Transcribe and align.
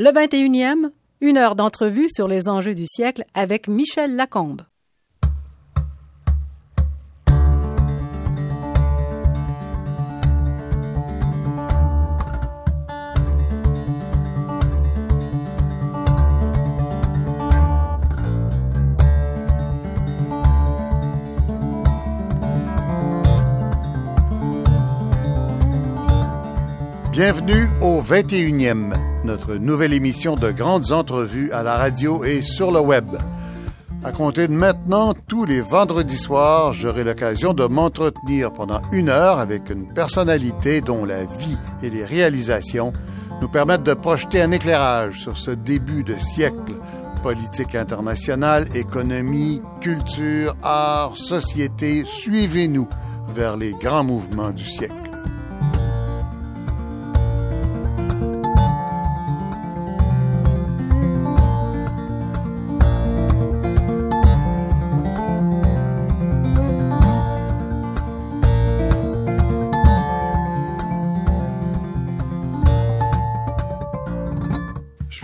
Le 0.00 0.10
21e, 0.10 0.92
une 1.20 1.38
heure 1.38 1.56
d'entrevue 1.56 2.06
sur 2.08 2.28
les 2.28 2.48
enjeux 2.48 2.76
du 2.76 2.86
siècle 2.86 3.24
avec 3.34 3.66
Michel 3.66 4.14
Lacombe. 4.14 4.62
Bienvenue 27.18 27.66
au 27.80 28.00
21e, 28.00 28.94
notre 29.24 29.56
nouvelle 29.56 29.92
émission 29.92 30.36
de 30.36 30.52
grandes 30.52 30.92
entrevues 30.92 31.50
à 31.50 31.64
la 31.64 31.74
radio 31.74 32.22
et 32.22 32.42
sur 32.42 32.70
le 32.70 32.78
web. 32.78 33.06
À 34.04 34.12
compter 34.12 34.46
de 34.46 34.52
maintenant, 34.52 35.14
tous 35.26 35.44
les 35.44 35.60
vendredis 35.60 36.16
soirs, 36.16 36.74
j'aurai 36.74 37.02
l'occasion 37.02 37.54
de 37.54 37.66
m'entretenir 37.66 38.52
pendant 38.52 38.80
une 38.92 39.08
heure 39.08 39.40
avec 39.40 39.68
une 39.68 39.92
personnalité 39.92 40.80
dont 40.80 41.04
la 41.04 41.24
vie 41.24 41.58
et 41.82 41.90
les 41.90 42.04
réalisations 42.04 42.92
nous 43.42 43.48
permettent 43.48 43.82
de 43.82 43.94
projeter 43.94 44.40
un 44.40 44.52
éclairage 44.52 45.18
sur 45.18 45.36
ce 45.36 45.50
début 45.50 46.04
de 46.04 46.14
siècle. 46.14 46.76
Politique 47.24 47.74
internationale, 47.74 48.68
économie, 48.76 49.60
culture, 49.80 50.54
art, 50.62 51.16
société, 51.16 52.04
suivez-nous 52.04 52.88
vers 53.34 53.56
les 53.56 53.72
grands 53.72 54.04
mouvements 54.04 54.52
du 54.52 54.64
siècle. 54.64 55.07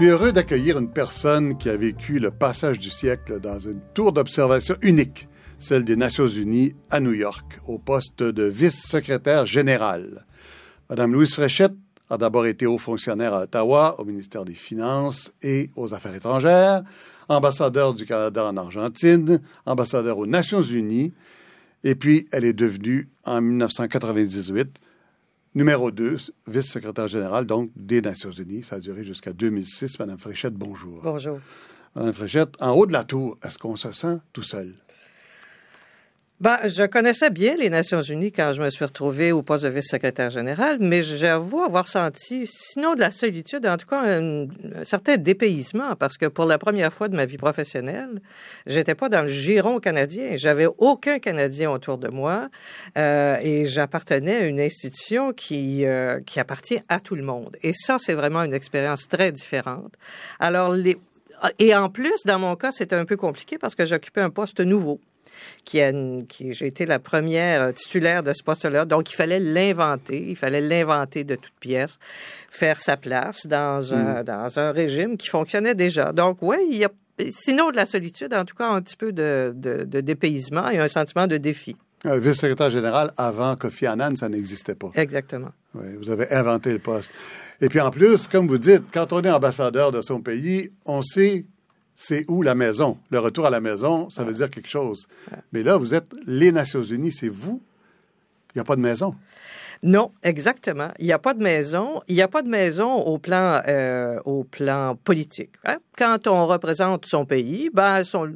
Suis 0.05 0.11
heureux 0.11 0.33
d'accueillir 0.33 0.77
une 0.77 0.91
personne 0.91 1.57
qui 1.57 1.71
a 1.71 1.79
vécu 1.79 2.19
le 2.19 2.31
passage 2.31 2.79
du 2.79 2.91
siècle 2.91 3.41
dans 3.41 3.59
une 3.59 3.81
tour 3.95 4.13
d'observation 4.13 4.77
unique, 4.83 5.29
celle 5.59 5.83
des 5.83 5.97
Nations 5.97 6.29
Unies 6.29 6.75
à 6.91 7.01
New 7.01 7.15
York, 7.15 7.59
au 7.67 7.79
poste 7.79 8.23
de 8.23 8.43
vice-secrétaire 8.43 9.47
général. 9.47 10.27
Madame 10.91 11.15
Louise 11.15 11.33
Fréchette 11.33 11.73
a 12.11 12.19
d'abord 12.19 12.45
été 12.45 12.67
haut 12.67 12.77
fonctionnaire 12.77 13.33
à 13.33 13.45
Ottawa, 13.45 13.99
au 13.99 14.05
ministère 14.05 14.45
des 14.45 14.53
Finances 14.53 15.33
et 15.41 15.71
aux 15.75 15.95
Affaires 15.95 16.15
étrangères, 16.15 16.83
ambassadeur 17.31 17.95
du 17.95 18.05
Canada 18.05 18.45
en 18.45 18.59
Argentine, 18.59 19.41
ambassadeur 19.65 20.19
aux 20.19 20.27
Nations 20.27 20.61
Unies, 20.61 21.15
et 21.83 21.95
puis 21.95 22.29
elle 22.31 22.45
est 22.45 22.53
devenue, 22.53 23.09
en 23.25 23.41
1998, 23.41 24.69
Numéro 25.57 25.93
2, 25.93 26.17
vice-secrétaire 26.49 27.07
général, 27.07 27.47
donc, 27.47 27.71
des 27.77 28.01
Nations 28.01 28.33
Unies. 28.33 28.65
Ça 28.65 28.77
a 28.77 28.81
duré 28.81 29.05
jusqu'à 29.05 29.33
2006. 29.33 30.01
Madame 30.01 30.19
Fréchette, 30.19 30.55
bonjour. 30.55 31.01
Bonjour. 31.05 31.39
Madame 31.95 32.13
Fréchette, 32.13 32.61
en 32.61 32.73
haut 32.73 32.87
de 32.87 32.93
la 32.93 33.05
tour, 33.05 33.37
est-ce 33.41 33.57
qu'on 33.57 33.77
se 33.77 33.93
sent 33.93 34.19
tout 34.33 34.43
seul? 34.43 34.75
Ben, 36.41 36.59
je 36.65 36.83
connaissais 36.83 37.31
bien 37.31 37.57
les 37.57 37.71
Nations 37.71 38.03
Unies 38.03 38.33
quand 38.33 38.53
je 38.53 38.61
me 38.61 38.69
suis 38.69 38.85
retrouvée 38.85 39.31
au 39.31 39.43
poste 39.43 39.63
de 39.63 39.69
vice-secrétaire 39.69 40.31
général, 40.31 40.79
mais 40.81 41.05
j'avoue 41.05 41.63
avoir 41.63 41.87
senti, 41.87 42.49
sinon 42.49 42.97
de 42.97 43.01
la 43.01 43.13
solitude, 43.13 43.65
en 43.67 43.77
tout 43.77 43.87
cas 43.87 44.03
un, 44.03 44.49
certain 44.83 45.17
dépaysement, 45.17 45.95
parce 45.95 46.19
que 46.19 46.27
pour 46.27 46.45
la 46.47 46.59
première 46.59 46.93
fois 46.93 47.07
de 47.07 47.15
ma 47.15 47.25
vie 47.25 47.37
professionnelle, 47.37 48.21
j'étais 48.67 48.97
pas 48.97 49.09
dans 49.09 49.23
le 49.23 49.29
giron 49.29 49.79
canadien, 49.79 50.33
j'avais 50.35 50.67
aucun 50.79 51.21
Canadien 51.21 51.71
autour 51.71 51.99
de 51.99 52.09
moi, 52.09 52.49
euh, 52.99 53.39
et 53.41 53.67
j'appartenais 53.67 54.37
à 54.37 54.47
une 54.47 54.61
institution 54.61 55.33
qui 55.33 55.87
euh, 55.87 56.19
qui 56.27 56.41
appartient 56.41 56.81
à 56.89 56.99
tout 56.99 57.15
le 57.15 57.23
monde. 57.23 57.57
Et 57.63 57.73
ça, 57.73 57.99
c'est 58.01 58.15
vraiment 58.15 58.43
une 58.43 58.55
expérience 58.55 59.07
très 59.07 59.31
différente. 59.31 59.95
Alors 60.41 60.73
les 60.73 60.97
et 61.61 61.75
en 61.77 61.91
plus, 61.91 62.25
dans 62.25 62.41
mon 62.41 62.57
cas, 62.57 62.73
c'était 62.73 62.97
un 62.97 63.05
peu 63.05 63.17
compliqué 63.17 63.57
parce 63.57 63.77
que 63.77 63.85
j'occupais 63.85 64.21
un 64.21 64.31
poste 64.31 64.61
nouveau 64.61 65.01
qui, 65.65 65.81
a, 65.81 65.93
qui 66.29 66.53
j'ai 66.53 66.67
été 66.67 66.87
la 66.87 66.99
première 66.99 67.73
titulaire 67.75 68.23
de 68.23 68.33
ce 68.33 68.43
poste-là. 68.43 68.85
Donc, 68.85 69.11
il 69.13 69.15
fallait 69.17 69.41
l'inventer. 69.41 70.25
Il 70.29 70.37
fallait 70.37 70.61
l'inventer 70.61 71.25
de 71.25 71.35
toutes 71.35 71.55
pièces, 71.61 71.99
faire 72.51 72.81
sa 72.81 72.97
place 72.97 73.47
dans 73.47 73.93
un, 73.95 74.21
Mm. 74.21 74.25
dans 74.25 74.59
un 74.59 74.73
régime 74.73 75.17
qui 75.17 75.29
fonctionnait 75.29 75.75
déjà. 75.75 76.13
Donc, 76.13 76.39
oui, 76.43 76.57
il 76.71 76.77
y 76.79 76.85
a 76.85 76.91
sinon 77.31 77.71
de 77.71 77.77
la 77.77 77.87
solitude, 77.87 78.35
en 78.35 78.45
tout 78.45 78.57
cas 78.57 78.69
un 78.69 78.83
petit 78.83 78.97
peu 78.97 79.13
de, 79.13 79.53
de, 79.55 79.85
de 79.85 80.01
dépaysement 80.01 80.69
et 80.71 80.79
un 80.79 80.89
sentiment 80.89 81.27
de 81.27 81.37
défi. 81.37 81.77
Un 82.05 82.19
vice-secrétaire 82.19 82.71
général, 82.71 83.13
avant 83.17 83.57
Kofi 83.57 83.87
Annan, 83.87 84.15
ça 84.17 84.29
n'existait 84.29 84.75
pas. 84.75 84.91
Exactement. 84.95 85.51
Oui, 85.75 85.87
vous 85.99 86.11
avez 86.11 86.31
inventé 86.33 86.73
le 86.73 86.79
poste. 86.79 87.15
Et 87.61 87.69
puis 87.69 87.81
en 87.81 87.91
plus, 87.91 88.27
comme 88.27 88.47
vous 88.47 88.59
dites, 88.59 88.83
quand 88.93 89.13
on 89.13 89.23
est 89.23 89.31
ambassadeur 89.31 89.91
de 89.93 90.03
son 90.03 90.21
pays, 90.21 90.71
on 90.85 91.01
sait 91.03 91.47
c'est 91.97 92.25
où 92.29 92.43
la 92.43 92.55
maison? 92.55 92.99
Le 93.11 93.19
retour 93.19 93.47
à 93.47 93.51
la 93.51 93.61
maison, 93.61 94.11
ça 94.11 94.25
veut 94.25 94.33
dire 94.35 94.51
quelque 94.51 94.69
chose. 94.69 95.07
Mais 95.53 95.63
là, 95.63 95.77
vous 95.77 95.95
êtes 95.95 96.11
les 96.27 96.53
Nations 96.53 96.83
Unies, 96.85 97.13
c'est 97.13 97.29
vous. 97.29 97.61
Il 98.55 98.59
n'y 98.59 98.61
a 98.61 98.65
pas 98.65 98.77
de 98.77 98.81
maison. 98.81 99.15
Non, 99.83 100.13
exactement. 100.23 100.89
Il 100.99 101.07
n'y 101.07 101.13
a 101.13 101.19
pas 101.19 101.35
de 101.35 101.43
maison. 101.43 102.01
Il 102.09 102.15
n'y 102.15 102.23
a 102.23 102.29
pas 102.29 102.43
de 102.43 102.49
maison 102.49 102.95
au 102.95 103.19
plan 103.19 103.61
euh, 103.69 104.19
au 104.25 104.45
plan 104.45 104.97
politique. 104.97 105.51
hein. 105.65 105.77
Quand 105.99 106.27
on 106.27 106.47
représente 106.47 107.05
son 107.07 107.27
pays, 107.27 107.69
ben 107.73 108.03
son- 108.03 108.33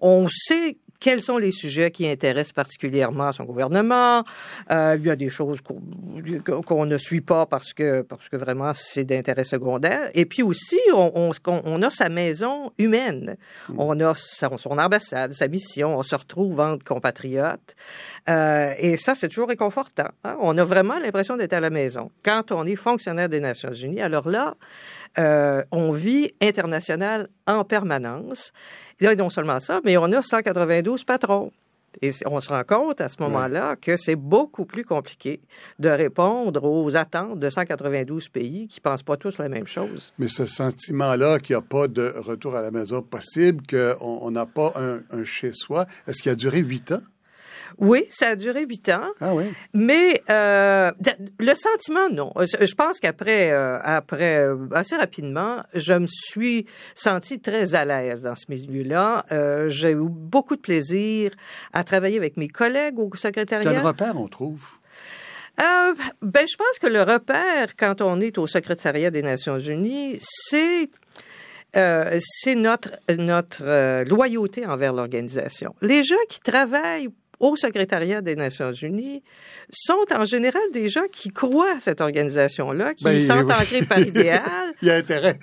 on 0.00 0.26
sait 0.28 0.76
quels 1.02 1.20
sont 1.20 1.36
les 1.36 1.50
sujets 1.50 1.90
qui 1.90 2.08
intéressent 2.08 2.52
particulièrement 2.52 3.32
son 3.32 3.42
gouvernement. 3.44 4.22
Euh, 4.70 4.96
il 4.98 5.04
y 5.04 5.10
a 5.10 5.16
des 5.16 5.30
choses 5.30 5.60
qu'on 5.60 6.86
ne 6.86 6.96
suit 6.96 7.20
pas 7.20 7.44
parce 7.46 7.72
que 7.72 8.02
parce 8.02 8.28
que 8.28 8.36
vraiment 8.36 8.72
c'est 8.72 9.02
d'intérêt 9.02 9.42
secondaire. 9.42 10.10
Et 10.14 10.26
puis 10.26 10.42
aussi, 10.44 10.78
on, 10.94 11.10
on, 11.14 11.32
on 11.64 11.82
a 11.82 11.90
sa 11.90 12.08
maison 12.08 12.72
humaine. 12.78 13.36
On 13.76 13.98
a 13.98 14.14
son, 14.14 14.56
son 14.56 14.78
ambassade, 14.78 15.32
sa 15.32 15.48
mission. 15.48 15.98
On 15.98 16.04
se 16.04 16.14
retrouve 16.14 16.60
entre 16.60 16.84
compatriotes. 16.84 17.74
Euh, 18.28 18.72
et 18.78 18.96
ça, 18.96 19.16
c'est 19.16 19.28
toujours 19.28 19.48
réconfortant. 19.48 20.10
hein. 20.22 20.36
On 20.40 20.56
a 20.56 20.64
vraiment 20.64 20.98
l'impression 21.00 21.36
d'être 21.36 21.52
à 21.54 21.60
la 21.60 21.70
maison. 21.70 22.12
Quand 22.24 22.52
on 22.52 22.64
est 22.64 22.76
fonctionnaire 22.76 23.28
des 23.28 23.40
Nations 23.40 23.72
Unies, 23.72 24.00
alors 24.00 24.28
là, 24.28 24.54
euh, 25.18 25.62
on 25.70 25.92
vit 25.92 26.32
international 26.40 27.28
en 27.46 27.64
permanence. 27.64 28.52
Et 29.00 29.14
non 29.16 29.30
seulement 29.30 29.60
ça, 29.60 29.80
mais 29.84 29.96
on 29.96 30.04
a 30.04 30.22
192 30.22 31.04
patrons. 31.04 31.52
Et 32.00 32.10
on 32.24 32.40
se 32.40 32.48
rend 32.48 32.64
compte 32.64 33.02
à 33.02 33.08
ce 33.08 33.20
moment-là 33.22 33.76
que 33.76 33.98
c'est 33.98 34.16
beaucoup 34.16 34.64
plus 34.64 34.84
compliqué 34.84 35.40
de 35.78 35.90
répondre 35.90 36.64
aux 36.64 36.96
attentes 36.96 37.38
de 37.38 37.50
192 37.50 38.30
pays 38.30 38.66
qui 38.66 38.80
pensent 38.80 39.02
pas 39.02 39.16
tous 39.16 39.36
la 39.36 39.50
même 39.50 39.66
chose. 39.66 40.14
Mais 40.18 40.28
ce 40.28 40.46
sentiment-là 40.46 41.38
qu'il 41.38 41.54
n'y 41.54 41.58
a 41.58 41.62
pas 41.62 41.88
de 41.88 42.14
retour 42.16 42.54
à 42.56 42.62
la 42.62 42.70
maison 42.70 43.02
possible, 43.02 43.62
qu'on 43.68 43.96
on 44.00 44.30
n'a 44.30 44.46
pas 44.46 44.72
un, 44.76 45.00
un 45.10 45.24
chez-soi, 45.24 45.86
est-ce 46.06 46.22
qu'il 46.22 46.32
a 46.32 46.36
duré 46.36 46.60
huit 46.60 46.92
ans? 46.92 47.02
Oui, 47.78 48.04
ça 48.10 48.28
a 48.28 48.36
duré 48.36 48.64
huit 48.64 48.88
ans. 48.88 49.08
Ah 49.20 49.34
oui. 49.34 49.44
Mais 49.74 50.22
euh, 50.30 50.90
le 51.38 51.54
sentiment, 51.54 52.08
non. 52.10 52.32
Je 52.36 52.74
pense 52.74 53.00
qu'après, 53.00 53.50
euh, 53.52 53.78
après, 53.82 54.38
euh, 54.46 54.56
assez 54.72 54.96
rapidement, 54.96 55.62
je 55.74 55.94
me 55.94 56.06
suis 56.06 56.66
sentie 56.94 57.40
très 57.40 57.74
à 57.74 57.84
l'aise 57.84 58.22
dans 58.22 58.36
ce 58.36 58.46
milieu-là. 58.48 59.24
Euh, 59.32 59.68
J'ai 59.68 59.92
eu 59.92 60.08
beaucoup 60.08 60.56
de 60.56 60.60
plaisir 60.60 61.30
à 61.72 61.84
travailler 61.84 62.16
avec 62.16 62.36
mes 62.36 62.48
collègues 62.48 62.98
au 62.98 63.10
secrétariat. 63.14 63.70
Quel 63.72 63.80
repère 63.82 64.16
on 64.16 64.28
trouve? 64.28 64.64
Euh, 65.60 65.92
ben, 66.22 66.46
je 66.48 66.56
pense 66.56 66.78
que 66.80 66.86
le 66.86 67.02
repère, 67.02 67.76
quand 67.76 68.00
on 68.00 68.20
est 68.20 68.38
au 68.38 68.46
secrétariat 68.46 69.10
des 69.10 69.22
Nations 69.22 69.58
Unies, 69.58 70.18
c'est 70.20 70.88
euh, 71.76 72.18
c'est 72.20 72.54
notre 72.54 72.90
notre 73.16 73.62
euh, 73.62 74.04
loyauté 74.04 74.66
envers 74.66 74.92
l'organisation. 74.92 75.74
Les 75.82 76.04
gens 76.04 76.14
qui 76.28 76.40
travaillent 76.40 77.08
au 77.42 77.56
secrétariat 77.56 78.20
des 78.22 78.36
Nations 78.36 78.72
Unies 78.72 79.22
sont 79.72 80.04
en 80.14 80.24
général 80.24 80.62
des 80.72 80.88
gens 80.88 81.06
qui 81.10 81.28
croient 81.30 81.72
à 81.76 81.80
cette 81.80 82.00
organisation-là, 82.00 82.94
qui 82.94 83.02
Ben, 83.04 83.18
sont 83.20 83.44
oui. 83.44 83.52
ancrés 83.52 83.82
par 83.84 83.98
idéal. 83.98 84.42
Il 84.80 84.86
y 84.88 84.90
a 84.92 84.94
intérêt. 84.94 85.38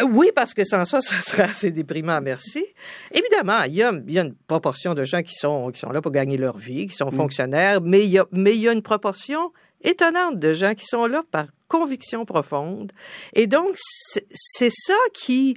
Euh, 0.00 0.04
Oui, 0.10 0.30
parce 0.34 0.54
que 0.54 0.64
sans 0.64 0.84
ça, 0.86 1.02
ça 1.02 1.20
serait 1.20 1.42
assez 1.44 1.70
déprimant, 1.70 2.20
merci. 2.22 2.64
Évidemment, 3.12 3.62
il 3.64 3.74
y 3.74 3.82
a, 3.82 3.92
il 4.06 4.12
y 4.14 4.18
a 4.18 4.22
une 4.22 4.34
proportion 4.34 4.94
de 4.94 5.04
gens 5.04 5.20
qui 5.22 5.34
sont, 5.34 5.70
qui 5.70 5.78
sont 5.78 5.90
là 5.90 6.00
pour 6.00 6.10
gagner 6.10 6.38
leur 6.38 6.56
vie, 6.56 6.86
qui 6.86 6.96
sont 6.96 7.10
fonctionnaires, 7.10 7.80
mais 7.82 8.00
il, 8.04 8.10
y 8.10 8.18
a, 8.18 8.26
mais 8.32 8.54
il 8.54 8.62
y 8.62 8.68
a 8.68 8.72
une 8.72 8.82
proportion 8.82 9.52
étonnante 9.82 10.38
de 10.38 10.54
gens 10.54 10.74
qui 10.74 10.86
sont 10.86 11.04
là 11.06 11.22
par 11.30 11.46
conviction 11.68 12.24
profonde. 12.24 12.92
Et 13.34 13.46
donc, 13.46 13.76
c'est 14.32 14.70
ça 14.72 14.94
qui 15.12 15.54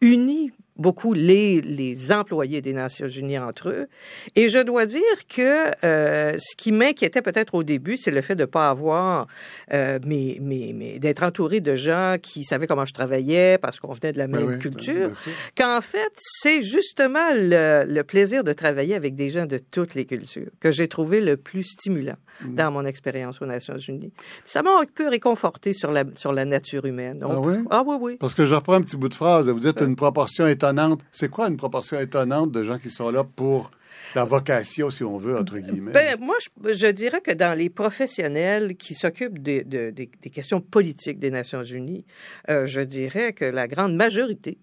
unit 0.00 0.52
beaucoup 0.78 1.12
les, 1.12 1.60
les 1.60 2.12
employés 2.12 2.60
des 2.60 2.72
Nations 2.72 3.08
Unies 3.08 3.38
entre 3.38 3.68
eux. 3.70 3.86
Et 4.36 4.48
je 4.48 4.58
dois 4.58 4.86
dire 4.86 5.00
que 5.28 5.70
euh, 5.84 6.36
ce 6.38 6.56
qui 6.56 6.72
m'inquiétait 6.72 7.22
peut-être 7.22 7.54
au 7.54 7.62
début, 7.62 7.96
c'est 7.96 8.10
le 8.10 8.20
fait 8.20 8.34
de 8.34 8.42
ne 8.42 8.46
pas 8.46 8.70
avoir, 8.70 9.26
euh, 9.72 9.98
mais, 10.06 10.38
mais, 10.40 10.72
mais 10.74 10.98
d'être 10.98 11.22
entouré 11.22 11.60
de 11.60 11.74
gens 11.74 12.16
qui 12.20 12.44
savaient 12.44 12.66
comment 12.66 12.84
je 12.84 12.94
travaillais 12.94 13.58
parce 13.58 13.80
qu'on 13.80 13.92
venait 13.92 14.12
de 14.12 14.18
la 14.18 14.28
même 14.28 14.44
oui, 14.46 14.58
culture. 14.58 15.10
Qu'en 15.56 15.80
fait, 15.80 16.12
c'est 16.16 16.62
justement 16.62 17.34
le, 17.34 17.84
le 17.86 18.04
plaisir 18.04 18.44
de 18.44 18.52
travailler 18.52 18.94
avec 18.94 19.14
des 19.14 19.30
gens 19.30 19.46
de 19.46 19.58
toutes 19.58 19.94
les 19.94 20.04
cultures 20.04 20.50
que 20.60 20.70
j'ai 20.70 20.88
trouvé 20.88 21.20
le 21.20 21.36
plus 21.36 21.64
stimulant 21.64 22.16
Mm. 22.44 22.54
dans 22.54 22.70
mon 22.70 22.84
expérience 22.84 23.42
aux 23.42 23.46
Nations 23.46 23.78
Unies. 23.78 24.12
Ça 24.44 24.62
m'a 24.62 24.70
un 24.70 24.84
peu 24.92 25.08
réconforté 25.08 25.72
sur 25.72 25.90
la, 25.90 26.04
sur 26.14 26.32
la 26.32 26.44
nature 26.44 26.84
humaine. 26.84 27.18
Ah 27.22 27.40
oui? 27.40 27.56
Ah 27.70 27.82
oui, 27.84 27.96
oui. 28.00 28.16
Parce 28.18 28.34
que 28.34 28.46
je 28.46 28.54
reprends 28.54 28.74
un 28.74 28.82
petit 28.82 28.96
bout 28.96 29.08
de 29.08 29.14
phrase. 29.14 29.48
Vous 29.48 29.58
dites 29.58 29.80
une 29.80 29.96
proportion 29.96 30.46
C'est 31.12 31.28
quoi 31.30 31.48
une 31.48 31.56
proportion 31.56 31.98
étonnante 32.00 32.52
de 32.52 32.64
gens 32.64 32.78
qui 32.78 32.90
sont 32.90 33.10
là 33.10 33.24
pour 33.24 33.70
la 34.14 34.24
vocation, 34.24 34.90
si 34.90 35.04
on 35.04 35.18
veut, 35.18 35.36
entre 35.36 35.58
guillemets? 35.58 35.92
Ben, 35.92 36.16
moi, 36.20 36.36
je, 36.64 36.86
dirais 36.86 37.20
que 37.20 37.32
dans 37.32 37.52
les 37.56 37.68
professionnels 37.68 38.76
qui 38.76 38.94
s'occupent 38.94 39.38
des- 39.42 39.64
de- 39.64 39.90
des- 39.90 40.10
des 40.22 40.30
questions 40.30 40.60
politiques 40.60 41.18
des 41.18 41.30
Nations 41.30 41.62
Unies, 41.62 42.04
euh, 42.48 42.64
je 42.64 42.80
dirais 42.80 43.32
que 43.32 43.44
la 43.44 43.66
grande 43.68 43.94
majorité 43.94 44.58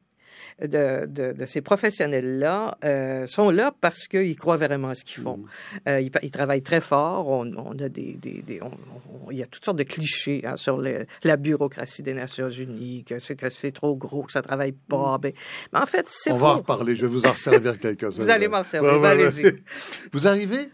de, 0.61 1.05
de- 1.05 1.33
de 1.33 1.45
ces 1.45 1.59
professionnels-là 1.61 2.77
euh, 2.85 3.27
sont 3.27 3.49
là 3.49 3.73
parce 3.81 4.07
qu'ils 4.07 4.35
croient 4.37 4.55
vraiment 4.55 4.89
à 4.89 4.95
ce 4.95 5.03
qu'ils 5.03 5.21
font. 5.21 5.43
Euh, 5.89 5.99
ils, 6.21 6.31
travaillent 6.31 6.61
très 6.63 6.79
fort. 6.81 7.27
On, 7.27 7.45
on 7.57 7.77
a 7.79 7.89
des, 7.89 8.13
des- 8.13 8.41
des- 8.41 8.61
on- 8.61 8.71
on- 9.27 9.31
il 9.31 9.37
y 9.37 9.43
a 9.43 9.47
toutes 9.47 9.65
sortes 9.65 9.77
de 9.77 9.83
clichés 9.83 10.43
hein, 10.45 10.55
sur 10.55 10.81
la 11.23 11.37
bureaucratie 11.37 12.03
des 12.03 12.13
Nations 12.13 12.49
Unies, 12.49 13.03
que 13.03 13.19
c'est 13.19 13.35
que 13.35 13.49
c'est 13.49 13.71
trop 13.71 13.95
gros, 13.95 14.23
que 14.23 14.31
ça 14.31 14.41
travaille 14.41 14.71
pas. 14.73 15.17
Ben, 15.17 15.33
mais 15.73 15.79
en 15.79 15.85
fait, 15.85 16.05
c'est 16.07 16.31
on 16.31 16.37
faux. 16.37 16.45
va 16.45 16.51
en 16.51 16.57
reparler. 16.57 16.95
Je 16.95 17.01
vais 17.01 17.11
vous 17.11 17.25
en 17.25 17.33
servir 17.35 17.77
quelques-uns. 17.79 18.09
Vous 18.23 18.29
allez 18.29 18.47
m'en 18.47 18.63
servir. 18.63 18.91
Ouais, 18.93 18.97
ouais, 18.97 19.15
Ben, 19.15 19.17
ouais. 19.17 19.25
allez-y. 19.45 19.63
Vous 20.13 20.25
arrivez. 20.27 20.69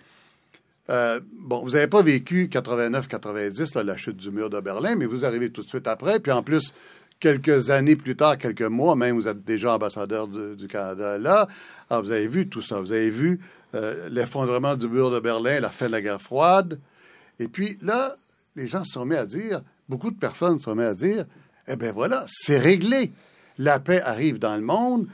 euh, 0.89 1.19
bon, 1.39 1.63
vous 1.63 1.71
n'avez 1.71 1.87
pas 1.87 2.01
vécu 2.01 2.49
89-90, 2.51 3.75
là, 3.77 3.83
la 3.83 3.97
chute 3.97 4.17
du 4.17 4.29
mur 4.31 4.49
de 4.49 4.59
Berlin, 4.59 4.95
mais 4.95 5.05
vous 5.05 5.25
arrivez 5.25 5.49
tout 5.49 5.61
de 5.63 5.67
suite 5.67 5.87
après. 5.87 6.19
Puis 6.19 6.31
en 6.31 6.43
plus, 6.43 6.73
quelques 7.21 7.69
années 7.69 7.95
plus 7.95 8.17
tard, 8.17 8.37
quelques 8.37 8.61
mois 8.63 8.97
même, 8.97 9.15
vous 9.15 9.29
êtes 9.29 9.45
déjà 9.45 9.75
ambassadeur 9.75 10.27
de- 10.27 10.55
du 10.55 10.67
Canada 10.67 11.17
là. 11.17 11.47
Alors, 11.89 12.03
vous 12.03 12.11
avez 12.11 12.27
vu 12.27 12.49
tout 12.49 12.61
ça. 12.61 12.81
Vous 12.81 12.91
avez 12.91 13.09
vu 13.09 13.39
euh, 13.73 14.09
l'effondrement 14.09 14.75
du 14.75 14.89
mur 14.89 15.09
de 15.11 15.21
Berlin, 15.21 15.61
la 15.61 15.69
fin 15.69 15.87
de 15.87 15.93
la 15.93 16.01
guerre 16.01 16.21
froide. 16.21 16.77
Et 17.39 17.47
puis 17.47 17.77
là, 17.81 18.15
les 18.57 18.67
gens 18.67 18.83
se 18.83 18.91
sont 18.93 19.05
mis 19.05 19.15
à 19.15 19.25
dire, 19.25 19.61
beaucoup 19.87 20.11
de 20.11 20.17
personnes 20.19 20.59
se 20.59 20.65
sont 20.65 20.75
mis 20.75 20.83
à 20.83 20.93
dire, 20.93 21.23
eh 21.69 21.77
bien 21.77 21.93
voilà, 21.93 22.25
c'est 22.27 22.57
réglé. 22.57 23.11
La 23.57 23.79
paix 23.79 24.01
arrive 24.01 24.39
dans 24.39 24.55
le 24.55 24.61
monde. 24.61 25.07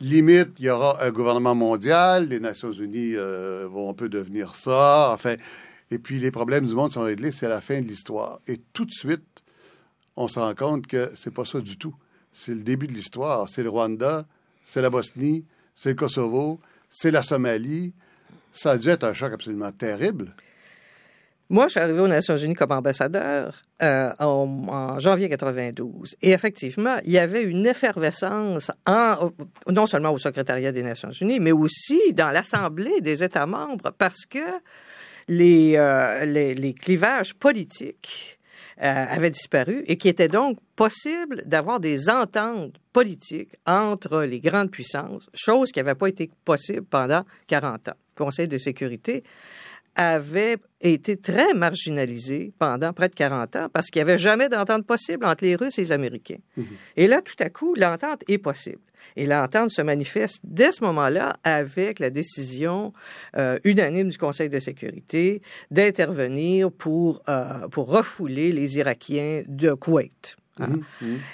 Limite, 0.00 0.50
il 0.58 0.66
y 0.66 0.70
aura 0.70 1.02
un 1.02 1.10
gouvernement 1.10 1.54
mondial, 1.54 2.28
les 2.28 2.38
Nations 2.38 2.70
Unies 2.72 3.16
euh, 3.16 3.66
vont 3.68 3.90
un 3.90 3.94
peu 3.94 4.10
devenir 4.10 4.54
ça, 4.54 5.10
enfin, 5.10 5.36
et 5.90 5.98
puis 5.98 6.18
les 6.20 6.30
problèmes 6.30 6.66
du 6.66 6.74
monde 6.74 6.92
sont 6.92 7.00
réglés, 7.00 7.32
c'est 7.32 7.48
la 7.48 7.62
fin 7.62 7.80
de 7.80 7.86
l'histoire. 7.86 8.40
Et 8.46 8.60
tout 8.74 8.84
de 8.84 8.90
suite, 8.90 9.24
on 10.16 10.28
se 10.28 10.38
rend 10.38 10.54
compte 10.54 10.86
que 10.86 11.12
c'est 11.16 11.32
pas 11.32 11.44
ça 11.44 11.60
du 11.60 11.76
tout. 11.76 11.94
C'est 12.32 12.52
le 12.52 12.62
début 12.62 12.86
de 12.86 12.92
l'histoire. 12.92 13.48
C'est 13.48 13.62
le 13.62 13.68
Rwanda, 13.68 14.24
c'est 14.64 14.82
la 14.82 14.90
Bosnie, 14.90 15.44
c'est 15.74 15.90
le 15.90 15.94
Kosovo, 15.94 16.60
c'est 16.90 17.10
la 17.10 17.22
Somalie. 17.22 17.92
Ça 18.52 18.72
a 18.72 18.78
dû 18.78 18.88
être 18.88 19.04
un 19.04 19.12
choc 19.12 19.32
absolument 19.32 19.72
terrible. 19.72 20.30
Moi, 21.48 21.66
je 21.66 21.72
suis 21.72 21.80
arrivé 21.80 22.00
aux 22.00 22.08
Nations 22.08 22.36
Unies 22.36 22.54
comme 22.54 22.72
ambassadeur 22.72 23.62
euh, 23.80 24.12
en, 24.18 24.98
janvier 24.98 25.28
92. 25.28 26.16
Et 26.20 26.32
effectivement, 26.32 26.96
il 27.04 27.12
y 27.12 27.18
avait 27.18 27.44
une 27.44 27.66
effervescence, 27.66 28.72
en, 28.84 29.30
non 29.70 29.86
seulement 29.86 30.10
au 30.10 30.18
secrétariat 30.18 30.72
des 30.72 30.82
Nations 30.82 31.10
Unies, 31.10 31.38
mais 31.38 31.52
aussi 31.52 32.00
dans 32.14 32.30
l'Assemblée 32.30 33.00
des 33.00 33.22
États 33.22 33.46
membres, 33.46 33.92
parce 33.96 34.26
que 34.28 34.40
les, 35.28 35.76
euh, 35.76 36.24
les 36.24 36.74
clivages 36.74 37.34
politiques 37.34 38.35
euh, 38.82 39.06
avaient 39.08 39.30
disparu 39.30 39.84
et 39.86 39.96
qu'il 39.96 40.10
était 40.10 40.28
donc 40.28 40.58
possible 40.74 41.42
d'avoir 41.46 41.80
des 41.80 42.10
ententes 42.10 42.74
politiques 42.92 43.56
entre 43.66 44.22
les 44.22 44.40
grandes 44.40 44.70
puissances, 44.70 45.28
chose 45.34 45.72
qui 45.72 45.78
n'avait 45.80 45.94
pas 45.94 46.08
été 46.08 46.30
possible 46.44 46.84
pendant 46.84 47.22
40 47.46 47.88
ans. 47.88 47.96
Conseil 48.14 48.48
de 48.48 48.58
sécurité 48.58 49.24
avait 49.96 50.58
été 50.80 51.16
très 51.16 51.54
marginalisé 51.54 52.52
pendant 52.58 52.92
près 52.92 53.08
de 53.08 53.14
40 53.14 53.56
ans 53.56 53.68
parce 53.72 53.88
qu'il 53.88 54.00
n'y 54.00 54.08
avait 54.08 54.18
jamais 54.18 54.48
d'entente 54.48 54.86
possible 54.86 55.24
entre 55.24 55.44
les 55.44 55.56
Russes 55.56 55.78
et 55.78 55.82
les 55.82 55.92
Américains. 55.92 56.38
Et 56.96 57.06
là, 57.06 57.22
tout 57.22 57.34
à 57.40 57.48
coup, 57.50 57.74
l'entente 57.74 58.22
est 58.28 58.38
possible. 58.38 58.78
Et 59.14 59.26
l'entente 59.26 59.70
se 59.70 59.82
manifeste 59.82 60.40
dès 60.44 60.72
ce 60.72 60.82
moment-là 60.84 61.36
avec 61.44 61.98
la 61.98 62.10
décision 62.10 62.92
euh, 63.36 63.58
unanime 63.64 64.08
du 64.08 64.18
Conseil 64.18 64.48
de 64.48 64.58
sécurité 64.58 65.42
d'intervenir 65.70 66.70
pour, 66.72 67.22
euh, 67.28 67.68
pour 67.68 67.88
refouler 67.88 68.52
les 68.52 68.78
Irakiens 68.78 69.42
de 69.46 69.72
Koweït. 69.74 70.36
Hein? 70.58 70.80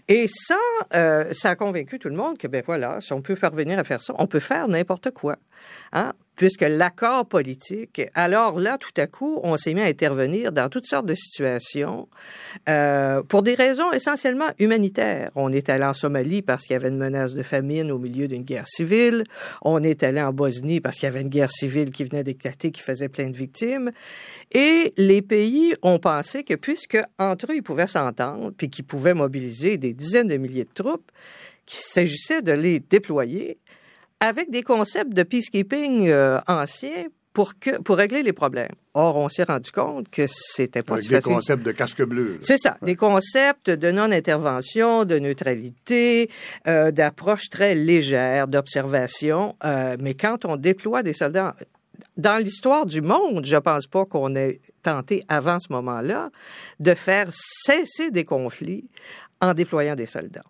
Et 0.09 0.27
ça, 0.29 0.59
euh, 0.95 1.33
ça 1.33 1.51
a 1.51 1.55
convaincu 1.55 1.99
tout 1.99 2.09
le 2.09 2.17
monde 2.17 2.39
que, 2.39 2.49
ben 2.49 2.63
voilà, 2.65 3.01
si 3.01 3.13
on 3.13 3.23
peut 3.23 3.37
parvenir 3.37 3.79
à 3.79 3.85
faire 3.85 4.03
ça, 4.03 4.15
on 4.19 4.27
peut 4.27 4.41
faire 4.41 4.69
n'importe 4.69 5.13
quoi. 5.13 5.37
Hein? 5.93 6.13
Puisque 6.37 6.63
l'accord 6.63 7.27
politique, 7.27 8.01
alors 8.15 8.59
là, 8.59 8.79
tout 8.79 8.93
à 8.97 9.07
coup, 9.07 9.39
on 9.43 9.57
s'est 9.59 9.75
mis 9.75 9.83
à 9.83 9.85
intervenir 9.85 10.51
dans 10.51 10.71
toutes 10.71 10.87
sortes 10.87 11.05
de 11.05 11.15
situations 11.15 12.09
euh, 12.71 13.23
pour 13.23 13.43
des 13.43 13.55
raisons 13.55 13.93
essentiellement 13.93 14.51
humanitaires. 14.59 15.31
On 15.35 15.53
est 15.53 15.69
allé 15.69 15.85
en 15.85 15.93
Somalie 15.93 16.41
parce 16.41 16.65
qu'il 16.65 16.73
y 16.73 16.77
avait 16.77 16.89
une 16.89 16.97
menace 16.97 17.35
de 17.35 17.43
famine 17.43 17.91
au 17.91 17.99
milieu 17.99 18.29
d'une 18.29 18.45
guerre 18.45 18.67
civile. 18.67 19.25
On 19.61 19.83
est 19.83 20.03
allé 20.03 20.23
en 20.23 20.33
Bosnie 20.33 20.81
parce 20.81 20.97
qu'il 20.97 21.05
y 21.05 21.09
avait 21.09 21.21
une 21.21 21.29
guerre 21.29 21.51
civile 21.51 21.91
qui 21.91 22.05
venait 22.05 22.25
d'éclater, 22.25 22.71
qui 22.71 22.81
faisait 22.81 23.11
plein 23.11 23.29
de 23.29 23.37
victimes. 23.37 23.93
Et 24.53 24.95
les 24.97 25.21
pays 25.21 25.75
ont 25.83 25.99
pensé 25.99 26.45
que 26.45 26.55
puisque 26.55 26.99
entre 27.19 27.53
eux, 27.53 27.57
ils 27.57 27.63
pouvaient 27.63 27.87
s'entendre, 27.87 28.53
puis 28.57 28.71
qu'ils 28.71 28.87
pouvaient 28.87 29.15
mobiliser 29.15 29.77
des 29.77 29.93
dizaines 29.93 30.29
de 30.29 30.39
milliers 30.39 30.65
de 30.65 30.73
troupes, 30.75 31.11
qu'il 31.67 31.81
s'agissait 31.81 32.43
de 32.43 32.53
les 32.53 32.81
déployer 32.81 33.59
avec 34.23 34.51
des 34.51 34.63
concepts 34.63 35.13
de 35.13 35.25
peacekeeping 35.25 36.09
euh, 36.09 36.39
anciens 36.47 37.07
pour, 37.33 37.59
que, 37.59 37.81
pour 37.81 37.97
régler 37.97 38.23
les 38.23 38.33
problèmes. 38.33 38.71
Or, 38.95 39.17
on 39.17 39.29
s'est 39.29 39.43
rendu 39.43 39.73
compte 39.73 40.09
que 40.11 40.27
c'était 40.29 40.83
pas 40.83 40.95
Avec 40.95 41.09
des 41.09 41.17
facile. 41.17 41.33
concepts 41.33 41.63
de 41.67 41.73
casque 41.73 42.03
bleu. 42.05 42.39
C'est 42.41 42.59
ça, 42.59 42.77
des 42.83 42.95
concepts 42.95 43.69
de 43.69 43.91
non-intervention, 43.91 45.05
de 45.05 45.19
neutralité, 45.19 46.31
euh, 46.69 46.93
d'approche 46.93 47.49
très 47.51 47.75
légère, 47.75 48.47
d'observation. 48.47 49.57
Euh, 49.65 49.97
mais 49.99 50.15
quand 50.15 50.45
on 50.45 50.57
déploie 50.57 51.03
des 51.03 51.15
soldats, 51.15 51.57
dans 52.17 52.37
l'histoire 52.37 52.87
du 52.87 53.01
monde, 53.01 53.45
je 53.45 53.57
pense 53.57 53.87
pas 53.89 54.05
qu'on 54.05 54.35
ait 54.37 54.61
tenté 54.83 55.25
avant 55.29 55.59
ce 55.59 55.73
moment-là 55.73 56.31
de 56.79 56.95
faire 56.95 57.29
cesser 57.33 58.11
des 58.13 58.25
conflits 58.25 58.85
en 59.41 59.55
déployant 59.55 59.97
des 59.97 60.07
soldats. 60.07 60.45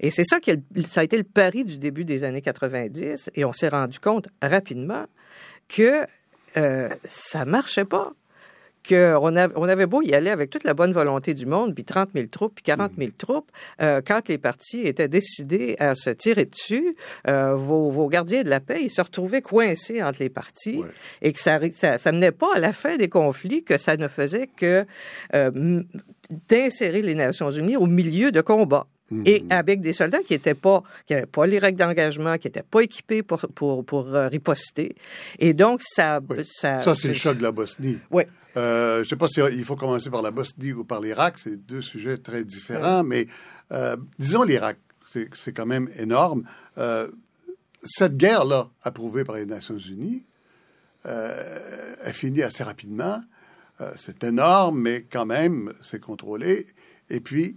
Et 0.00 0.10
c'est 0.10 0.24
ça 0.24 0.40
qui 0.40 0.50
a, 0.52 0.56
ça 0.88 1.00
a 1.00 1.04
été 1.04 1.16
le 1.16 1.24
pari 1.24 1.64
du 1.64 1.78
début 1.78 2.04
des 2.04 2.24
années 2.24 2.42
90, 2.42 3.30
et 3.34 3.44
on 3.44 3.52
s'est 3.52 3.68
rendu 3.68 3.98
compte 3.98 4.28
rapidement 4.42 5.06
que 5.68 6.06
euh, 6.56 6.88
ça 7.04 7.44
marchait 7.44 7.84
pas 7.84 8.12
qu'on 8.88 9.34
avait, 9.34 9.52
on 9.56 9.64
avait 9.68 9.86
beau 9.86 10.00
y 10.00 10.14
aller 10.14 10.30
avec 10.30 10.48
toute 10.48 10.62
la 10.62 10.72
bonne 10.72 10.92
volonté 10.92 11.34
du 11.34 11.44
monde, 11.44 11.74
puis 11.74 11.82
30 11.82 12.10
000 12.14 12.26
troupes, 12.28 12.54
puis 12.54 12.62
40 12.62 12.92
000 12.96 13.10
troupes, 13.18 13.50
euh, 13.82 14.00
quand 14.06 14.28
les 14.28 14.38
partis 14.38 14.82
étaient 14.86 15.08
décidés 15.08 15.74
à 15.80 15.96
se 15.96 16.10
tirer 16.10 16.44
dessus, 16.44 16.94
euh, 17.26 17.56
vos, 17.56 17.90
vos 17.90 18.06
gardiens 18.08 18.44
de 18.44 18.48
la 18.48 18.60
paix, 18.60 18.78
ils 18.82 18.90
se 18.90 19.00
retrouvaient 19.02 19.42
coincés 19.42 20.00
entre 20.04 20.20
les 20.22 20.28
partis, 20.30 20.76
Ouais. 20.78 20.88
et 21.20 21.32
que 21.32 21.40
ça, 21.40 21.58
ça, 21.72 21.98
ça 21.98 22.12
menait 22.12 22.30
pas 22.30 22.54
à 22.54 22.60
la 22.60 22.72
fin 22.72 22.96
des 22.96 23.08
conflits, 23.08 23.64
que 23.64 23.76
ça 23.76 23.96
ne 23.96 24.06
faisait 24.06 24.46
que 24.46 24.86
euh, 25.34 25.82
d'insérer 26.48 27.02
les 27.02 27.16
Nations 27.16 27.50
Unies 27.50 27.76
au 27.76 27.86
milieu 27.86 28.30
de 28.30 28.40
combats. 28.40 28.86
Et 29.24 29.44
avec 29.50 29.82
des 29.82 29.92
soldats 29.92 30.22
qui 30.24 30.34
étaient 30.34 30.54
pas, 30.54 30.82
qui 31.06 31.12
n'avaient 31.12 31.26
pas 31.26 31.46
les 31.46 31.60
règles 31.60 31.78
d'engagement, 31.78 32.38
qui 32.38 32.48
n'étaient 32.48 32.64
pas 32.64 32.80
équipés 32.80 33.22
pour, 33.22 33.38
pour, 33.54 33.84
pour 33.84 34.12
euh, 34.12 34.26
riposter. 34.26 34.96
Et 35.38 35.54
donc, 35.54 35.80
ça... 35.82 36.20
Oui. 36.28 36.38
Ça, 36.44 36.80
Ça, 36.80 36.94
c'est 36.96 37.08
le 37.08 37.14
choc 37.14 37.38
de 37.38 37.44
la 37.44 37.52
Bosnie. 37.52 37.98
Oui. 38.10 38.24
Euh, 38.56 38.96
je 38.96 39.00
ne 39.00 39.04
sais 39.04 39.16
pas 39.16 39.28
s'il 39.28 39.64
faut 39.64 39.76
commencer 39.76 40.10
par 40.10 40.22
la 40.22 40.32
Bosnie 40.32 40.72
ou 40.72 40.82
par 40.84 41.00
l'Irak. 41.00 41.38
C'est 41.38 41.56
deux 41.56 41.82
sujets 41.82 42.18
très 42.18 42.44
différents, 42.44 43.04
mais 43.04 43.28
euh, 43.70 43.96
disons 44.18 44.42
l'Irak. 44.42 44.78
C'est 45.06 45.52
quand 45.52 45.66
même 45.66 45.88
énorme. 45.98 46.42
Cette 47.84 48.16
guerre-là, 48.16 48.68
approuvée 48.82 49.22
par 49.22 49.36
les 49.36 49.46
Nations 49.46 49.78
Unies, 49.78 50.24
elle 51.04 52.12
finit 52.12 52.42
assez 52.42 52.64
rapidement. 52.64 53.20
C'est 53.94 54.24
énorme, 54.24 54.80
mais 54.80 55.06
quand 55.08 55.24
même, 55.24 55.72
c'est 55.80 56.00
contrôlé. 56.00 56.66
Et 57.08 57.20
puis, 57.20 57.56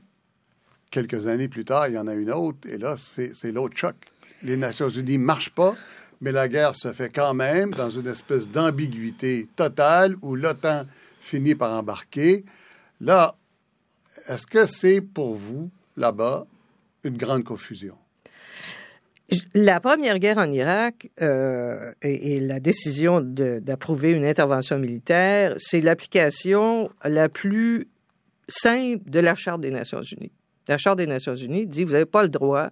quelques 0.91 1.27
années 1.27 1.47
plus 1.47 1.65
tard, 1.65 1.87
il 1.87 1.95
y 1.95 1.97
en 1.97 2.07
a 2.07 2.13
une 2.13 2.31
autre, 2.31 2.67
et 2.67 2.77
là, 2.77 2.95
c'est 2.97 3.51
l'autre 3.51 3.77
choc. 3.77 3.95
Les 4.43 4.57
Nations 4.57 4.89
Unies 4.89 5.17
ne 5.17 5.23
marchent 5.23 5.53
pas, 5.53 5.75
mais 6.21 6.31
la 6.31 6.47
guerre 6.47 6.75
se 6.75 6.91
fait 6.93 7.09
quand 7.09 7.33
même 7.33 7.71
dans 7.71 7.89
une 7.89 8.07
espèce 8.07 8.49
d'ambiguïté 8.49 9.47
totale 9.55 10.15
où 10.21 10.35
l'OTAN 10.35 10.85
finit 11.19 11.55
par 11.55 11.71
embarquer. 11.71 12.45
Là, 13.01 13.35
est-ce 14.27 14.47
que 14.47 14.65
c'est 14.65 15.01
pour 15.01 15.35
vous, 15.35 15.69
là-bas, 15.97 16.45
une 17.03 17.17
grande 17.17 17.43
confusion? 17.43 17.95
La 19.53 19.79
première 19.79 20.17
guerre 20.17 20.39
en 20.39 20.51
Irak 20.51 21.11
euh, 21.21 21.93
et, 22.01 22.39
la 22.39 22.59
décision 22.59 23.21
d'approuver 23.21 24.11
une 24.11 24.25
intervention 24.25 24.79
militaire, 24.79 25.53
c'est 25.57 25.81
l'application 25.81 26.89
la 27.03 27.29
plus 27.29 27.87
simple 28.47 29.07
de 29.07 29.19
la 29.19 29.35
Charte 29.35 29.61
des 29.61 29.69
Nations 29.69 30.01
Unies. 30.01 30.31
La 30.69 30.77
Charte 30.77 30.99
des 30.99 31.07
Nations 31.07 31.35
Unies 31.35 31.67
dit 31.67 31.83
vous 31.83 31.91
n'avez 31.91 32.05
pas 32.05 32.23
le 32.23 32.29
droit 32.29 32.69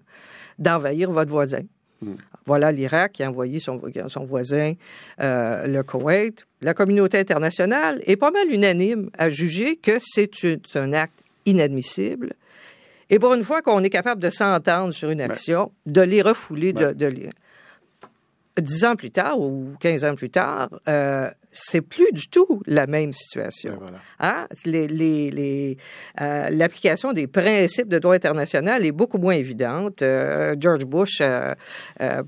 d'envahir 0.57 1.11
votre 1.11 1.31
voisin. 1.31 1.63
Hmm. 2.01 2.13
Voilà 2.45 2.71
l'Irak 2.71 3.13
qui 3.13 3.23
a 3.23 3.29
envoyé 3.29 3.59
son, 3.59 3.81
son 4.07 4.23
voisin, 4.23 4.73
euh, 5.19 5.67
le 5.67 5.83
Koweït. 5.83 6.47
La 6.61 6.73
communauté 6.73 7.19
internationale 7.19 8.01
est 8.05 8.15
pas 8.15 8.31
mal 8.31 8.49
unanime 8.49 9.09
à 9.17 9.29
juger 9.29 9.75
que 9.75 9.97
c'est 9.99 10.31
un 10.75 10.93
acte 10.93 11.19
inadmissible 11.45 12.33
et 13.09 13.19
pour 13.19 13.33
une 13.33 13.43
fois 13.43 13.61
qu'on 13.61 13.83
est 13.83 13.89
capable 13.89 14.21
de 14.21 14.29
s'entendre 14.29 14.93
sur 14.93 15.09
une 15.09 15.21
action, 15.21 15.71
de 15.85 16.01
les 16.01 16.21
refouler, 16.21 16.73
de, 16.73 16.91
de 16.91 17.05
les... 17.05 17.29
Dix 18.59 18.85
ans 18.85 18.95
plus 18.95 19.11
tard 19.11 19.39
ou 19.39 19.73
quinze 19.79 20.03
ans 20.03 20.15
plus 20.15 20.31
tard, 20.31 20.69
euh, 20.87 21.29
c'est 21.59 21.81
plus 21.81 22.11
du 22.11 22.27
tout 22.29 22.61
la 22.65 22.87
même 22.87 23.13
situation. 23.13 23.73
Ben 23.73 23.79
voilà. 23.81 23.99
Hein? 24.19 24.47
Les, 24.65 24.87
les, 24.87 25.31
les, 25.31 25.77
euh, 26.21 26.49
l'application 26.49 27.13
des 27.13 27.27
principes 27.27 27.89
de 27.89 27.99
droit 27.99 28.15
international 28.15 28.85
est 28.85 28.91
beaucoup 28.91 29.17
moins 29.17 29.33
évidente. 29.33 30.01
Euh, 30.01 30.55
George 30.59 30.85
Bush 30.85 31.19
euh, 31.21 31.53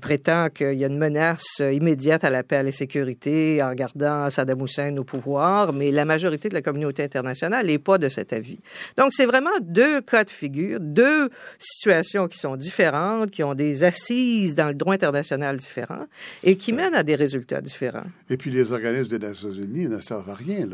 prétend 0.00 0.48
qu'il 0.50 0.74
y 0.74 0.84
a 0.84 0.88
une 0.88 0.98
menace 0.98 1.60
immédiate 1.60 2.24
à 2.24 2.30
la 2.30 2.42
paix 2.42 2.56
et 2.56 2.58
à 2.58 2.62
la 2.62 2.72
sécurité 2.72 3.62
en 3.62 3.72
gardant 3.74 4.28
Saddam 4.30 4.62
Hussein 4.62 4.96
au 4.96 5.04
pouvoir, 5.04 5.72
mais 5.72 5.90
la 5.90 6.04
majorité 6.04 6.48
de 6.48 6.54
la 6.54 6.62
communauté 6.62 7.04
internationale 7.04 7.66
n'est 7.66 7.78
pas 7.78 7.98
de 7.98 8.08
cet 8.08 8.32
avis. 8.32 8.58
Donc, 8.96 9.12
c'est 9.12 9.26
vraiment 9.26 9.50
deux 9.60 10.00
cas 10.00 10.24
de 10.24 10.30
figure, 10.30 10.80
deux 10.80 11.30
situations 11.58 12.26
qui 12.28 12.38
sont 12.38 12.56
différentes, 12.56 13.30
qui 13.30 13.42
ont 13.42 13.54
des 13.54 13.84
assises 13.84 14.54
dans 14.54 14.68
le 14.68 14.74
droit 14.74 14.94
international 14.94 15.56
différents 15.58 16.06
et 16.42 16.56
qui 16.56 16.72
mènent 16.72 16.94
à 16.94 17.02
des 17.02 17.14
résultats 17.14 17.60
différents. 17.60 18.06
Et 18.28 18.36
puis, 18.36 18.50
les 18.50 18.72
organismes 18.72 19.19
Nations 19.20 19.52
Unies 19.52 19.88
ne 19.88 20.00
servent 20.00 20.30
à 20.30 20.34
rien. 20.34 20.66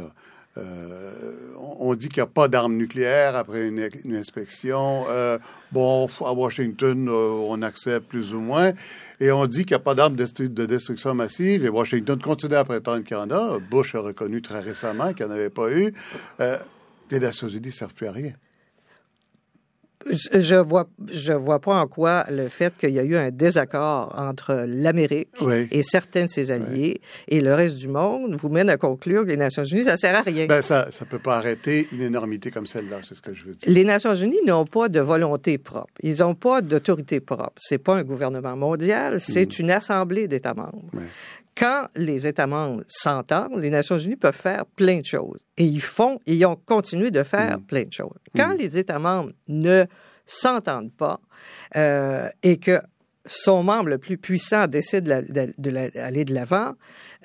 Euh, 0.59 1.13
on 1.79 1.95
dit 1.95 2.09
qu'il 2.09 2.23
n'y 2.23 2.29
a 2.29 2.33
pas 2.33 2.49
d'armes 2.49 2.77
nucléaires 2.77 3.37
après 3.37 3.69
une, 3.69 4.15
inspection. 4.15 5.05
Euh, 5.09 5.39
bon, 5.73 6.09
à 6.25 6.33
Washington, 6.33 7.09
euh, 7.09 7.29
on 7.49 7.61
accepte 7.63 8.09
plus 8.09 8.33
ou 8.33 8.41
moins. 8.41 8.73
Et 9.21 9.31
on 9.31 9.47
dit 9.47 9.65
qu'il 9.65 9.75
n'y 9.75 9.81
a 9.81 9.85
pas 9.85 9.95
d'armes 9.95 10.17
de, 10.17 10.67
destruction 10.67 11.15
massive. 11.15 11.65
Et 11.65 11.69
Washington 11.69 12.19
continue 12.19 12.55
à 12.55 12.65
prétendre 12.65 13.05
qu'il 13.05 13.17
y 13.17 13.21
en 13.21 13.31
a. 13.31 13.59
Bush 13.59 13.95
a 13.95 14.01
reconnu 14.01 14.41
très 14.41 14.61
récemment 14.61 15.13
qu'il 15.13 15.27
n'y 15.27 15.33
en 15.33 15.35
avait 15.35 15.51
pas 15.51 15.71
eu. 15.71 15.93
les 17.11 17.21
Nations 17.21 17.49
Unies 17.49 17.67
ne 17.67 17.73
servent 17.73 17.95
plus 17.95 18.07
à 18.07 18.13
rien 18.13 18.33
je 20.11 20.57
vois, 20.57 20.89
je 21.11 21.33
vois 21.33 21.61
pas 21.61 21.75
en 21.75 21.87
quoi 21.87 22.25
le 22.31 22.49
fait 22.49 22.77
qu'il 22.77 22.91
y 22.91 22.99
a 22.99 23.03
eu 23.03 23.17
un 23.17 23.31
désaccord 23.31 24.15
entre 24.17 24.65
l'Amérique 24.67 25.29
et 25.71 25.83
certains 25.83 26.25
de 26.25 26.31
ses 26.31 26.51
alliés 26.51 27.01
et 27.29 27.41
le 27.41 27.55
reste 27.55 27.77
du 27.77 27.89
monde 27.89 28.37
vous 28.37 28.49
mène 28.49 28.71
à 28.71 28.77
conclure 28.77 29.25
que 29.25 29.31
les 29.31 29.37
Nations 29.37 29.65
Unies, 29.65 29.85
ça 29.85 29.97
sert 29.97 30.15
à 30.15 30.23
rien. 30.23 30.47
Ben, 30.47 30.63
ça, 30.63 30.89
ça 30.93 31.05
peut 31.05 31.19
pas 31.19 31.37
arrêter 31.37 31.89
une 31.93 32.03
énormité 32.03 32.51
comme 32.51 32.67
celle-là, 32.67 32.99
c'est 33.03 33.15
ce 33.15 33.23
que 33.23 33.35
je 33.35 33.45
veux 33.45 33.53
dire. 33.53 33.69
Les 33.71 33.85
Nations 33.85 34.15
Unies 34.15 34.43
n'ont 34.47 34.65
pas 34.65 34.89
de 34.89 35.01
volonté 35.01 35.59
propre. 35.59 35.93
Ils 36.03 36.19
n'ont 36.19 36.35
pas 36.35 36.63
d'autorité 36.63 37.21
propre. 37.21 37.55
C'est 37.57 37.79
pas 37.79 37.97
un 37.97 38.05
gouvernement 38.05 38.57
mondial, 38.57 39.21
c'est 39.21 39.59
mm. 39.59 39.63
une 39.63 39.71
assemblée 39.71 40.29
d'États 40.29 40.55
membres 40.55 40.91
quand 41.57 41.89
les 41.97 42.27
États 42.27 42.47
membres 42.47 42.85
s'entendent, 42.87 43.59
les 43.59 43.71
Nations 43.71 43.99
Unies 43.99 44.17
peuvent 44.17 44.37
faire 44.37 44.67
plein 44.67 45.01
de 45.01 45.07
choses. 45.07 45.41
Et 45.57 45.65
ils 45.65 45.81
font, 45.81 46.21
et 46.27 46.35
ils 46.35 46.45
ont 46.45 46.57
continué 46.57 47.11
de 47.11 47.23
faire 47.23 47.59
mm. 47.59 47.63
plein 47.63 47.85
de 47.85 47.93
choses. 47.93 48.19
Quand 48.37 48.55
mm. 48.55 48.59
les 48.59 48.79
États 48.79 48.99
membres 48.99 49.33
ne 49.49 49.87
s'entendent 50.27 50.93
pas 50.93 51.21
euh, 51.77 52.29
et 52.43 52.59
que 52.59 52.81
son 53.25 53.63
membre 53.65 53.89
le 53.89 53.99
plus 53.99 54.19
puissant 54.19 54.67
décide 54.69 55.05
d'aller 55.05 56.25
de 56.25 56.35
l'avant, 56.35 56.75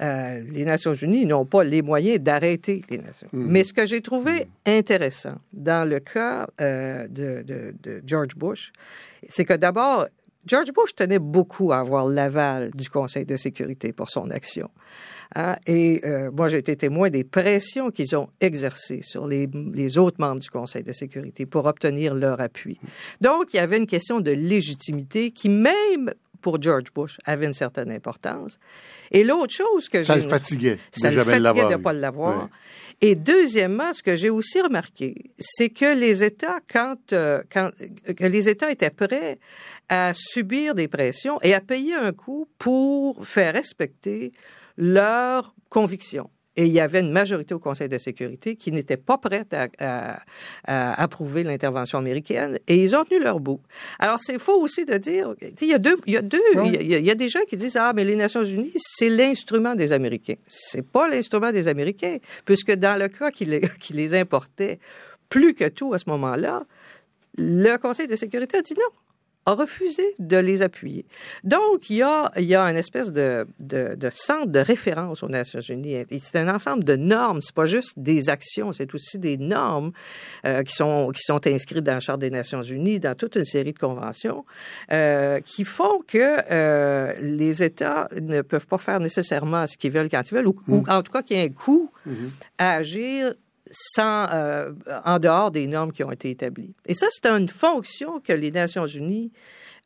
euh, 0.01 0.41
les 0.49 0.65
Nations 0.65 0.95
Unies 0.95 1.27
n'ont 1.27 1.45
pas 1.45 1.63
les 1.63 1.83
moyens 1.83 2.19
d'arrêter 2.19 2.83
les 2.89 2.97
Nations. 2.97 3.27
Mm. 3.33 3.45
Mais 3.47 3.63
ce 3.63 3.73
que 3.73 3.85
j'ai 3.85 4.01
trouvé 4.01 4.47
intéressant 4.65 5.35
dans 5.51 5.87
le 5.87 5.99
cas 5.99 6.47
euh, 6.59 7.07
de, 7.07 7.43
de 7.45 8.01
George 8.05 8.35
Bush, 8.35 8.71
c'est 9.27 9.45
que 9.45 9.53
d'abord, 9.53 10.07
George 10.45 10.71
Bush 10.73 10.95
tenait 10.95 11.19
beaucoup 11.19 11.71
à 11.71 11.79
avoir 11.79 12.07
l'aval 12.07 12.71
du 12.71 12.89
Conseil 12.89 13.25
de 13.25 13.35
sécurité 13.35 13.93
pour 13.93 14.09
son 14.09 14.29
action. 14.31 14.69
Hein? 15.35 15.55
Et 15.67 16.01
euh, 16.03 16.31
moi, 16.31 16.49
j'ai 16.49 16.57
été 16.57 16.75
témoin 16.75 17.09
des 17.09 17.23
pressions 17.23 17.91
qu'ils 17.91 18.15
ont 18.15 18.29
exercées 18.39 19.01
sur 19.01 19.27
les, 19.27 19.47
les, 19.73 19.97
autres 19.97 20.19
membres 20.19 20.41
du 20.41 20.49
Conseil 20.49 20.83
de 20.83 20.91
sécurité 20.91 21.45
pour 21.45 21.65
obtenir 21.65 22.13
leur 22.13 22.41
appui. 22.41 22.79
Donc, 23.21 23.53
il 23.53 23.57
y 23.57 23.59
avait 23.59 23.77
une 23.77 23.87
question 23.87 24.19
de 24.19 24.31
légitimité 24.31 25.31
qui, 25.31 25.49
même 25.49 26.13
pour 26.41 26.61
George 26.61 26.91
Bush, 26.93 27.17
avait 27.25 27.45
une 27.45 27.53
certaine 27.53 27.91
importance. 27.91 28.59
Et 29.11 29.23
l'autre 29.23 29.53
chose 29.53 29.89
que 29.89 30.03
ça 30.03 30.15
le 30.15 30.21
fatiguait, 30.21 30.79
ça 30.91 31.11
le 31.11 31.23
fatiguait 31.23 31.65
de 31.65 31.71
ne 31.71 31.77
pas 31.77 31.93
l'avoir. 31.93 32.49
Et 33.03 33.15
deuxièmement, 33.15 33.93
ce 33.93 34.03
que 34.03 34.15
j'ai 34.15 34.29
aussi 34.29 34.61
remarqué, 34.61 35.31
c'est 35.39 35.69
que 35.69 35.95
les 35.95 36.23
États, 36.23 36.59
quand, 36.71 37.13
euh, 37.13 37.41
quand 37.51 37.71
que 38.15 38.25
les 38.25 38.47
États 38.47 38.71
étaient 38.71 38.91
prêts 38.91 39.39
à 39.89 40.13
subir 40.15 40.75
des 40.75 40.87
pressions 40.87 41.39
et 41.41 41.53
à 41.53 41.61
payer 41.61 41.95
un 41.95 42.11
coût 42.11 42.47
pour 42.59 43.25
faire 43.25 43.53
respecter 43.53 44.31
leurs 44.77 45.55
convictions. 45.69 46.29
Et 46.57 46.65
il 46.65 46.71
y 46.73 46.81
avait 46.81 46.99
une 46.99 47.11
majorité 47.11 47.53
au 47.53 47.59
Conseil 47.59 47.87
de 47.87 47.97
sécurité 47.97 48.57
qui 48.57 48.73
n'était 48.73 48.97
pas 48.97 49.17
prête 49.17 49.55
à, 49.79 50.17
approuver 50.65 51.43
l'intervention 51.43 51.97
américaine 51.97 52.59
et 52.67 52.75
ils 52.75 52.95
ont 52.95 53.05
tenu 53.05 53.21
leur 53.23 53.39
bout. 53.39 53.61
Alors, 53.99 54.19
c'est 54.19 54.37
faux 54.37 54.61
aussi 54.61 54.83
de 54.83 54.97
dire, 54.97 55.33
il 55.61 55.67
y 55.67 55.73
a 55.73 55.79
deux, 55.79 55.97
il 56.05 56.13
y 56.13 56.17
a 56.17 56.21
deux, 56.21 56.41
il, 56.65 57.05
y 57.05 57.11
a, 57.11 57.15
des 57.15 57.29
gens 57.29 57.39
qui 57.47 57.55
disent, 57.55 57.77
ah, 57.77 57.93
mais 57.93 58.03
les 58.03 58.17
Nations 58.17 58.43
Unies, 58.43 58.73
c'est 58.75 59.09
l'instrument 59.09 59.75
des 59.75 59.93
Américains. 59.93 60.35
C'est 60.47 60.85
pas 60.85 61.07
l'instrument 61.07 61.53
des 61.53 61.69
Américains, 61.69 62.17
puisque 62.43 62.73
dans 62.73 62.99
le 62.99 63.07
cas 63.07 63.31
qui 63.31 63.45
les, 63.45 63.61
qui 63.79 63.93
les 63.93 64.13
importait 64.13 64.79
plus 65.29 65.53
que 65.53 65.69
tout 65.69 65.93
à 65.93 65.99
ce 65.99 66.09
moment-là, 66.09 66.63
le 67.37 67.77
Conseil 67.77 68.07
de 68.07 68.15
sécurité 68.17 68.57
a 68.57 68.61
dit 68.61 68.73
non 68.73 68.91
a 69.45 69.53
refusé 69.53 70.03
de 70.19 70.37
les 70.37 70.61
appuyer. 70.61 71.05
Donc, 71.43 71.89
il 71.89 71.97
y 71.97 72.01
a, 72.03 72.31
il 72.37 72.43
y 72.43 72.55
a 72.55 72.63
une 72.63 72.77
espèce 72.77 73.11
de, 73.11 73.47
de, 73.59 73.95
de 73.95 74.09
centre 74.13 74.47
de 74.47 74.59
référence 74.59 75.23
aux 75.23 75.29
Nations 75.29 75.61
Unies. 75.61 76.05
C'est 76.21 76.37
un 76.37 76.53
ensemble 76.53 76.83
de 76.83 76.95
normes. 76.95 77.41
C'est 77.41 77.55
pas 77.55 77.65
juste 77.65 77.97
des 77.97 78.29
actions, 78.29 78.71
c'est 78.71 78.93
aussi 78.93 79.17
des 79.17 79.37
normes 79.37 79.91
euh, 80.45 80.63
qui 80.63 80.73
sont 80.73 81.11
qui 81.13 81.23
sont 81.23 81.45
inscrites 81.47 81.83
dans 81.83 81.95
la 81.95 81.99
Charte 81.99 82.19
des 82.19 82.29
Nations 82.29 82.61
Unies, 82.61 82.99
dans 82.99 83.15
toute 83.15 83.35
une 83.35 83.45
série 83.45 83.73
de 83.73 83.79
conventions, 83.79 84.45
euh, 84.91 85.39
qui 85.41 85.65
font 85.65 86.01
que 86.07 86.37
euh, 86.51 87.13
les 87.19 87.63
États 87.63 88.07
ne 88.21 88.41
peuvent 88.41 88.67
pas 88.67 88.77
faire 88.77 88.99
nécessairement 88.99 89.65
ce 89.65 89.75
qu'ils 89.75 89.91
veulent 89.91 90.09
quand 90.09 90.21
ils 90.29 90.35
veulent, 90.35 90.47
ou, 90.47 90.55
ou 90.67 90.81
mm. 90.81 90.89
en 90.89 91.01
tout 91.01 91.11
cas 91.11 91.23
qu'il 91.23 91.37
y 91.37 91.39
ait 91.39 91.45
un 91.45 91.49
coût 91.49 91.91
mm-hmm. 92.07 92.29
à 92.59 92.73
agir 92.73 93.33
sans, 93.71 94.27
euh, 94.31 94.73
en 95.05 95.19
dehors 95.19 95.51
des 95.51 95.67
normes 95.67 95.91
qui 95.91 96.03
ont 96.03 96.11
été 96.11 96.29
établies. 96.29 96.75
Et 96.85 96.93
ça, 96.93 97.07
c'est 97.09 97.25
une 97.25 97.47
fonction 97.47 98.19
que 98.19 98.33
les 98.33 98.51
Nations 98.51 98.85
Unies 98.85 99.31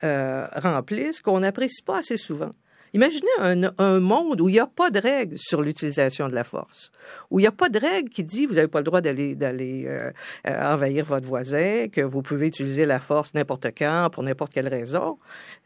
euh, 0.04 0.48
remplissent 0.56 1.22
qu'on 1.22 1.40
n'apprécie 1.40 1.82
pas 1.84 2.00
assez 2.00 2.18
souvent. 2.18 2.52
Imaginez 2.96 3.28
un, 3.40 3.74
un 3.78 4.00
monde 4.00 4.40
où 4.40 4.48
il 4.48 4.54
n'y 4.54 4.60
a 4.60 4.68
pas 4.68 4.90
de 4.90 5.00
règles 5.00 5.38
sur 5.38 5.62
l'utilisation 5.62 6.30
de 6.30 6.34
la 6.34 6.46
force, 6.46 6.94
où 7.30 7.40
il 7.40 7.44
n'y 7.44 7.48
a 7.48 7.52
pas 7.52 7.68
de 7.68 7.78
règles 7.78 8.10
qui 8.10 8.24
dit 8.24 8.46
vous 8.46 8.54
n'avez 8.54 8.70
pas 8.70 8.80
le 8.80 8.86
droit 8.86 9.02
d'aller 9.02 9.36
d'aller 9.36 9.84
euh, 9.86 10.12
euh, 10.48 10.74
envahir 10.74 11.04
votre 11.04 11.28
voisin, 11.28 11.90
que 11.90 12.00
vous 12.00 12.22
pouvez 12.22 12.48
utiliser 12.48 12.86
la 12.86 13.02
force 13.02 13.34
n'importe 13.34 13.68
quand 13.78 14.10
pour 14.14 14.24
n'importe 14.24 14.54
quelle 14.54 14.70
raison. 14.70 15.20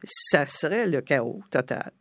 Ça 0.04 0.48
serait 0.48 0.88
le 0.88 1.02
chaos 1.02 1.44
total. 1.52 1.92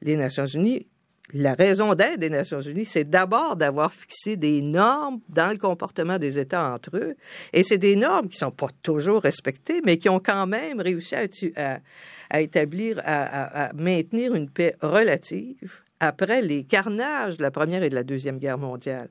Les 0.00 0.16
Nations 0.16 0.46
Unies 0.46 0.88
la 1.32 1.54
raison 1.54 1.94
d'être 1.94 2.18
des 2.18 2.30
Nations 2.30 2.60
Unies, 2.60 2.84
c'est 2.84 3.08
d'abord 3.08 3.56
d'avoir 3.56 3.92
fixé 3.92 4.36
des 4.36 4.60
normes 4.60 5.20
dans 5.28 5.50
le 5.50 5.56
comportement 5.56 6.18
des 6.18 6.38
États 6.38 6.72
entre 6.72 6.96
eux. 6.96 7.16
Et 7.52 7.62
c'est 7.62 7.78
des 7.78 7.96
normes 7.96 8.28
qui 8.28 8.36
sont 8.36 8.50
pas 8.50 8.68
toujours 8.82 9.22
respectées, 9.22 9.80
mais 9.84 9.96
qui 9.96 10.08
ont 10.08 10.20
quand 10.20 10.46
même 10.46 10.80
réussi 10.80 11.14
à, 11.14 12.40
établir, 12.40 13.00
à, 13.04 13.70
maintenir 13.74 14.34
une 14.34 14.50
paix 14.50 14.76
relative 14.82 15.82
après 16.00 16.42
les 16.42 16.64
carnages 16.64 17.38
de 17.38 17.42
la 17.42 17.50
Première 17.50 17.82
et 17.82 17.90
de 17.90 17.94
la 17.94 18.02
Deuxième 18.02 18.38
Guerre 18.38 18.58
mondiale 18.58 19.08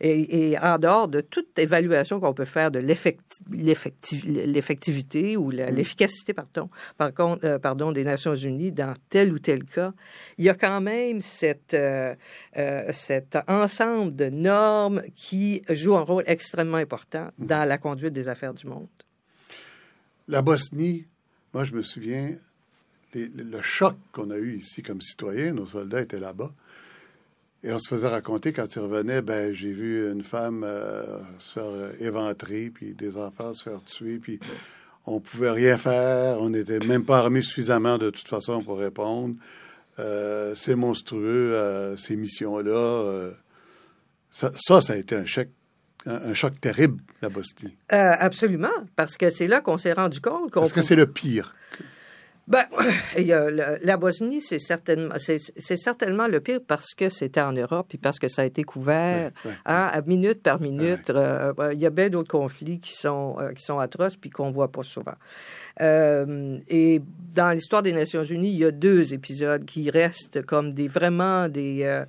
et, 0.00 0.58
en 0.58 0.78
dehors 0.78 1.08
de 1.08 1.20
toute 1.20 1.58
évaluation 1.58 2.20
qu'on 2.20 2.32
peut 2.34 2.44
faire 2.44 2.70
de 2.70 2.78
l'effectivité 2.78 5.36
ou 5.36 5.52
mm. 5.52 5.70
l'efficacité, 5.72 6.32
pardon, 6.34 6.68
par 6.96 7.12
contre, 7.14 7.44
euh, 7.44 7.58
pardon, 7.58 7.90
des 7.92 8.04
Nations 8.04 8.34
Unies 8.34 8.72
dans 8.72 8.94
tel 9.08 9.32
ou 9.32 9.38
tel 9.38 9.62
cas, 9.64 9.92
il 10.38 10.44
y 10.44 10.48
a 10.48 10.54
quand 10.54 10.80
même 10.80 11.20
cette, 11.20 11.74
euh, 11.74 12.14
euh, 12.56 12.90
cet 12.92 13.38
ensemble 13.46 14.16
de 14.16 14.24
normes 14.26 15.02
qui 15.14 15.62
jouent 15.70 15.96
un 15.96 16.02
rôle 16.02 16.24
extrêmement 16.26 16.78
important 16.78 17.30
mm. 17.38 17.46
dans 17.46 17.68
la 17.68 17.78
conduite 17.78 18.12
des 18.12 18.26
affaires 18.28 18.54
du 18.54 18.66
monde. 18.66 18.88
La 20.26 20.42
Bosnie, 20.42 21.06
moi 21.52 21.64
je 21.64 21.74
me 21.74 21.82
souviens, 21.82 22.34
le 23.14 23.62
choc 23.62 23.94
qu'on 24.12 24.30
a 24.30 24.38
eu 24.38 24.56
ici 24.56 24.82
comme 24.82 25.00
citoyens, 25.00 25.52
nos 25.52 25.66
soldats 25.66 26.02
étaient 26.02 26.18
là-bas. 26.18 26.50
Et 27.64 27.72
on 27.72 27.78
se 27.78 27.88
faisait 27.88 28.08
raconter 28.08 28.52
quand 28.52 28.76
il 28.76 28.78
revenait, 28.80 29.22
ben 29.22 29.54
j'ai 29.54 29.72
vu 29.72 30.12
une 30.12 30.22
femme 30.22 30.64
euh, 30.64 31.18
se 31.38 31.54
faire 31.54 31.90
éventrer, 31.98 32.70
puis 32.72 32.92
des 32.92 33.16
enfants 33.16 33.54
se 33.54 33.62
faire 33.62 33.82
tuer, 33.82 34.18
puis 34.18 34.38
on 35.06 35.18
pouvait 35.18 35.50
rien 35.50 35.78
faire, 35.78 36.42
on 36.42 36.50
n'était 36.50 36.78
même 36.80 37.06
pas 37.06 37.18
armé 37.20 37.40
suffisamment 37.40 37.96
de 37.96 38.10
toute 38.10 38.28
façon 38.28 38.62
pour 38.62 38.78
répondre. 38.78 39.36
Euh, 39.98 40.54
c'est 40.54 40.74
monstrueux, 40.74 41.54
euh, 41.54 41.96
ces 41.96 42.16
missions-là. 42.16 43.30
Ça, 44.30 44.50
ça, 44.56 44.82
ça, 44.82 44.92
a 44.92 44.96
été 44.96 45.16
un 45.16 45.24
choc, 45.24 45.48
un, 46.04 46.34
choc 46.34 46.60
terrible, 46.60 47.00
la 47.22 47.30
Bosnie. 47.30 47.74
absolument, 47.88 48.74
parce 48.94 49.16
que 49.16 49.30
c'est 49.30 49.48
là 49.48 49.62
qu'on 49.62 49.78
s'est 49.78 49.94
rendu 49.94 50.20
compte 50.20 50.50
qu'on... 50.50 50.60
Parce 50.60 50.72
que 50.74 50.82
c'est 50.82 50.96
le 50.96 51.06
pire. 51.06 51.54
Ben, 52.46 52.66
le, 53.16 53.78
la 53.82 53.96
Bosnie, 53.96 54.42
c'est 54.42 54.58
certainement, 54.58 55.14
c'est, 55.18 55.38
certainement 55.76 56.26
le 56.26 56.40
pire 56.40 56.60
parce 56.66 56.94
que 56.94 57.08
c'était 57.08 57.40
en 57.40 57.52
Europe 57.52 57.94
et 57.94 57.98
parce 57.98 58.18
que 58.18 58.28
ça 58.28 58.42
a 58.42 58.44
été 58.44 58.64
couvert 58.64 59.30
hein, 59.44 59.90
à 59.92 60.02
minute 60.02 60.42
par 60.42 60.60
minute. 60.60 61.08
Euh, 61.10 61.54
il 61.72 61.80
y 61.80 61.86
a 61.86 61.90
bien 61.90 62.10
d'autres 62.10 62.30
conflits 62.30 62.80
qui 62.80 62.92
sont 62.92 63.36
euh, 63.40 63.52
qui 63.52 63.62
sont 63.62 63.78
atroces 63.78 64.16
puis 64.16 64.30
qu'on 64.30 64.50
voit 64.50 64.70
pas 64.70 64.82
souvent. 64.82 65.14
Euh, 65.80 66.58
et 66.68 67.00
dans 67.34 67.50
l'histoire 67.50 67.82
des 67.82 67.92
Nations 67.92 68.22
Unies, 68.22 68.52
il 68.52 68.58
y 68.58 68.64
a 68.64 68.70
deux 68.70 69.12
épisodes 69.12 69.64
qui 69.64 69.90
restent 69.90 70.42
comme 70.42 70.72
des 70.72 70.88
vraiment 70.88 71.48
des 71.48 71.80
euh, 71.82 72.04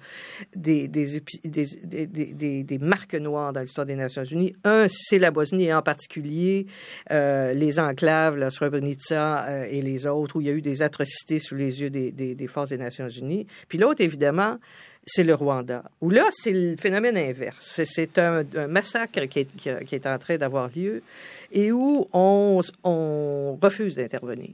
des, 0.55 0.87
des, 0.87 1.21
des, 1.43 2.63
des, 2.63 2.77
marques 2.77 3.15
noires 3.15 3.51
dans 3.51 3.61
l'histoire 3.61 3.87
des 3.87 3.95
Nations 3.95 4.23
Unies. 4.23 4.53
Un, 4.63 4.85
c'est 4.87 5.17
la 5.17 5.31
Bosnie 5.31 5.65
et 5.65 5.73
en 5.73 5.81
particulier 5.81 6.67
euh, 7.11 7.53
les 7.53 7.79
enclaves, 7.79 8.37
la 8.37 8.51
Srebrenica 8.51 9.45
euh, 9.45 9.67
et 9.69 9.81
les 9.81 10.05
autres, 10.05 10.35
où 10.35 10.41
il 10.41 10.47
y 10.47 10.49
a 10.49 10.53
eu 10.53 10.61
des 10.61 10.83
atrocités 10.83 11.39
sous 11.39 11.55
les 11.55 11.81
yeux 11.81 11.89
des 11.89 12.47
forces 12.47 12.69
des 12.69 12.77
Nations 12.77 13.09
Unies. 13.09 13.47
Puis 13.67 13.79
l'autre, 13.79 14.01
évidemment, 14.01 14.59
c'est 15.05 15.23
le 15.23 15.35
Rwanda, 15.35 15.83
où 16.01 16.09
là, 16.09 16.25
c'est 16.31 16.51
le 16.51 16.75
phénomène 16.75 17.17
inverse. 17.17 17.81
C'est 17.83 18.17
un, 18.17 18.43
massacre 18.67 19.25
qui 19.25 19.39
est, 19.39 19.55
qui 19.55 19.95
est 19.95 20.07
en 20.07 20.17
train 20.17 20.37
d'avoir 20.37 20.69
lieu 20.75 21.03
et 21.51 21.71
où 21.71 22.07
on, 22.11 22.61
on 22.83 23.57
refuse 23.61 23.95
d'intervenir. 23.95 24.53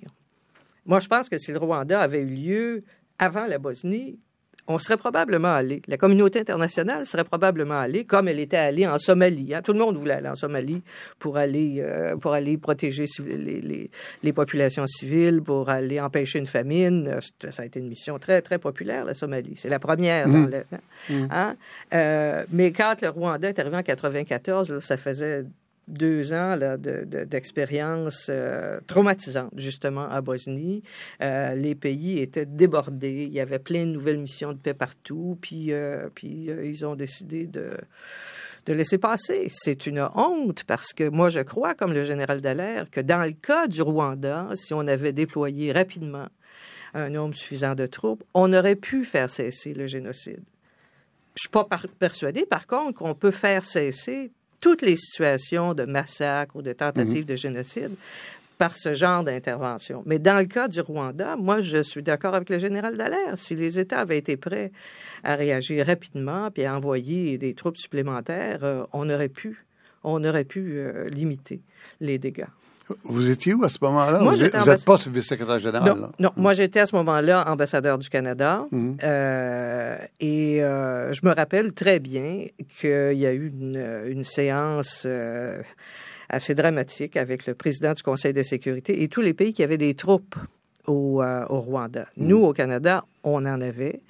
Moi, 0.86 1.00
je 1.00 1.08
pense 1.08 1.29
que 1.29 1.38
si 1.38 1.51
le 1.51 1.58
Rwanda 1.58 2.01
avait 2.01 2.22
eu 2.22 2.25
lieu 2.25 2.84
avant 3.17 3.46
la 3.46 3.60
Bosnie, 3.60 4.20
on 4.68 4.80
serait 4.80 4.98
probablement 4.98 5.53
allé. 5.53 5.82
La 5.88 5.98
communauté 5.98 6.39
internationale 6.39 7.06
serait 7.06 7.24
probablement 7.24 7.80
allée, 7.80 8.06
comme 8.06 8.27
elle 8.27 8.39
était 8.39 8.58
allée 8.58 8.88
en 8.88 8.98
Somalie. 8.98 9.53
Hein. 9.53 9.62
Tout 9.62 9.74
le 9.74 9.80
monde 9.80 9.98
voulait 9.98 10.15
aller 10.15 10.30
en 10.30 10.36
Somalie 10.36 10.82
pour 11.20 11.38
aller 11.38 11.77
euh, 11.80 12.15
pour 12.18 12.34
aller 12.34 12.58
protéger 12.58 13.06
les, 13.25 13.62
les, 13.62 13.91
les, 14.24 14.34
populations 14.34 14.86
civiles, 14.88 15.41
pour 15.41 15.70
aller 15.70 16.00
empêcher 16.00 16.39
une 16.39 16.46
famine. 16.46 17.20
Ça 17.50 17.63
a 17.63 17.65
été 17.65 17.80
une 17.80 17.88
mission 17.88 18.20
très 18.20 18.41
très 18.41 18.60
populaire 18.60 19.06
la 19.06 19.13
Somalie. 19.13 19.56
C'est 19.56 19.70
la 19.70 19.80
première. 19.80 20.27
Mmh. 20.27 20.34
Dans 20.34 20.50
le, 20.50 20.63
mmh. 21.10 21.27
hein? 21.32 21.56
euh, 21.94 22.46
mais 22.51 22.72
quand 22.72 23.01
le 23.01 23.10
Rwanda 23.10 23.50
est 23.50 23.60
arrivé 23.60 23.77
en 23.77 23.84
94, 23.84 24.72
là, 24.72 24.82
ça 24.82 24.98
faisait 24.98 25.46
deux 25.91 26.33
ans 26.33 26.57
d'expérience 26.57 28.27
de, 28.27 28.33
euh, 28.33 28.79
traumatisante, 28.88 29.51
justement, 29.57 30.10
à 30.10 30.21
Bosnie. 30.21 30.83
Euh, 31.21 31.53
les 31.55 31.75
pays 31.75 32.19
étaient 32.19 32.45
débordés. 32.45 33.25
Il 33.25 33.33
y 33.33 33.39
avait 33.39 33.60
plein 33.60 33.86
de 33.86 33.91
nouvelles 33.91 34.19
missions 34.19 34.53
de 34.53 34.57
paix 34.57 34.74
partout. 34.74 35.38
Puis, 35.41 35.71
euh, 35.71 36.10
puis 36.15 36.50
ils 36.63 36.86
ont 36.86 36.95
décidé 36.95 37.45
de, 37.45 37.77
de 38.65 38.74
laisser 38.74 38.98
passer. 38.98 39.48
C'est 39.50 39.86
une 39.86 40.07
honte 40.15 40.63
parce 40.63 40.93
que 40.93 41.10
moi, 41.10 41.29
je 41.29 41.41
crois, 41.41 41.75
comme 41.75 41.93
le 41.93 42.03
général 42.03 42.41
Dallaire, 42.41 42.89
que 42.89 43.01
dans 43.01 43.24
le 43.24 43.33
cas 43.33 43.67
du 43.67 43.81
Rwanda, 43.81 44.50
si 44.55 44.74
on 44.74 44.88
avait 44.88 45.13
déployé 45.13 45.71
rapidement 45.71 46.27
un 46.93 47.10
nombre 47.10 47.36
suffisant 47.36 47.75
de 47.75 47.86
troupes, 47.86 48.24
on 48.33 48.51
aurait 48.53 48.75
pu 48.75 49.05
faire 49.05 49.29
cesser 49.29 49.74
le 49.74 49.88
génocide. 49.88 50.43
Je 51.36 51.43
suis 51.43 51.50
pas 51.50 51.63
par 51.63 51.86
par 52.50 52.67
contre, 52.67 53.00
qu'on 53.00 53.15
peut 53.15 53.31
faire 53.31 53.63
cesser 53.63 54.31
toutes 54.62 54.82
les 54.84 54.96
situations 54.96 55.74
de 55.74 55.84
massacre 55.84 56.56
ou 56.56 56.62
de 56.62 56.72
tentative 56.72 57.24
mmh. 57.24 57.25
de 57.25 57.36
génocide 57.36 57.91
par 58.62 58.77
ce 58.77 58.94
genre 58.94 59.24
d'intervention. 59.24 60.03
Mais 60.06 60.20
dans 60.20 60.38
le 60.38 60.46
cas 60.46 60.68
du 60.68 60.82
Rwanda, 60.82 61.36
moi, 61.36 61.62
je 61.62 61.82
suis 61.82 62.03
d'accord 62.03 62.36
avec 62.36 62.48
le 62.51 62.60
général 62.60 62.96
Dallaire. 62.96 63.36
Si 63.36 63.56
les 63.56 63.80
États 63.80 64.01
avaient 64.01 64.20
été 64.20 64.38
prêts 64.38 64.72
à 65.24 65.36
réagir 65.36 65.88
rapidement 65.88 66.51
puis 66.51 66.65
à 66.65 66.75
envoyer 66.75 67.39
des 67.39 67.56
troupes 67.56 67.77
supplémentaires, 67.77 68.63
euh, 68.63 68.84
on 68.94 69.10
aurait 69.10 69.30
pu, 69.30 69.65
on 70.03 70.24
aurait 70.24 70.44
pu 70.44 70.77
euh, 70.77 71.10
limiter 71.10 71.60
les 72.01 72.20
dégâts. 72.20 72.46
Vous 73.03 73.29
étiez 73.29 73.53
où 73.53 73.63
à 73.63 73.69
ce 73.69 73.77
moment-là? 73.81 74.19
Vous 74.19 74.36
n'êtes 74.69 74.86
pas 74.86 74.95
vice-secrétaire 74.95 75.60
général? 75.60 76.10
Non, 76.19 76.31
moi 76.36 76.53
j'étais 76.53 76.79
à 76.79 76.86
ce 76.86 76.95
moment-là 76.95 77.50
ambassadeur 77.50 77.98
du 77.98 78.10
Canada. 78.10 78.65
Mmh. 78.71 78.95
Euh, 79.04 79.97
et 80.19 80.63
euh, 80.63 81.13
je 81.13 81.25
me 81.25 81.34
rappelle 81.34 81.73
très 81.73 81.99
bien 81.99 82.47
qu'il 82.80 83.17
y 83.17 83.25
a 83.25 83.34
eu 83.34 83.47
une, 83.47 84.04
une 84.08 84.23
séance 84.23 85.04
euh, 85.06 85.62
assez 86.30 86.56
dramatique 86.56 87.17
avec 87.17 87.45
le 87.45 87.54
président 87.54 87.93
du 87.93 88.04
Conseil 88.04 88.34
de 88.34 88.43
sécurité 88.43 89.04
et 89.04 89.08
tous 89.08 89.21
les 89.21 89.34
pays 89.34 89.54
qui 89.54 89.63
avaient 89.63 89.77
des 89.77 89.93
troupes 89.93 90.36
au, 90.88 91.21
au 91.23 91.60
Rwanda. 91.62 92.08
Mmh. 92.17 92.27
Nous, 92.27 92.43
au 92.43 92.54
Canada, 92.54 93.04
on 93.23 93.45
en 93.45 93.62
avait. 93.62 94.01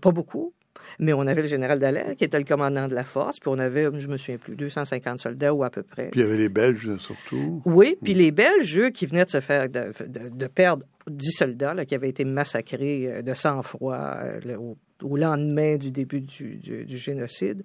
Pas 0.00 0.10
beaucoup, 0.10 0.52
mais 0.98 1.12
on 1.12 1.26
avait 1.26 1.42
le 1.42 1.48
général 1.48 1.78
Dallaire, 1.78 2.16
qui 2.16 2.24
était 2.24 2.38
le 2.38 2.44
commandant 2.44 2.86
de 2.86 2.94
la 2.94 3.04
force, 3.04 3.40
puis 3.40 3.50
on 3.52 3.58
avait, 3.58 3.88
je 3.98 4.08
me 4.08 4.16
souviens 4.16 4.38
plus, 4.38 4.56
250 4.56 5.20
soldats 5.20 5.54
ou 5.54 5.64
à 5.64 5.70
peu 5.70 5.82
près. 5.82 6.08
Puis 6.08 6.20
il 6.20 6.24
y 6.24 6.26
avait 6.26 6.38
les 6.38 6.48
Belges, 6.48 6.96
surtout. 6.98 7.62
Oui, 7.64 7.96
puis 8.02 8.14
les 8.14 8.30
Belges, 8.30 8.78
eux, 8.78 8.90
qui 8.90 9.06
venaient 9.06 9.24
de 9.24 9.30
se 9.30 9.40
faire, 9.40 9.68
de, 9.68 9.92
de, 10.06 10.28
de 10.28 10.46
perdre 10.46 10.84
10 11.08 11.30
soldats, 11.32 11.74
là, 11.74 11.84
qui 11.84 11.94
avaient 11.94 12.08
été 12.08 12.24
massacrés 12.24 13.22
de 13.22 13.34
sang-froid 13.34 14.16
euh, 14.22 14.56
au 14.56 14.76
au 15.02 15.16
lendemain 15.16 15.76
du 15.76 15.90
début 15.90 16.20
du, 16.20 16.56
du, 16.56 16.84
du, 16.84 16.98
génocide, 16.98 17.62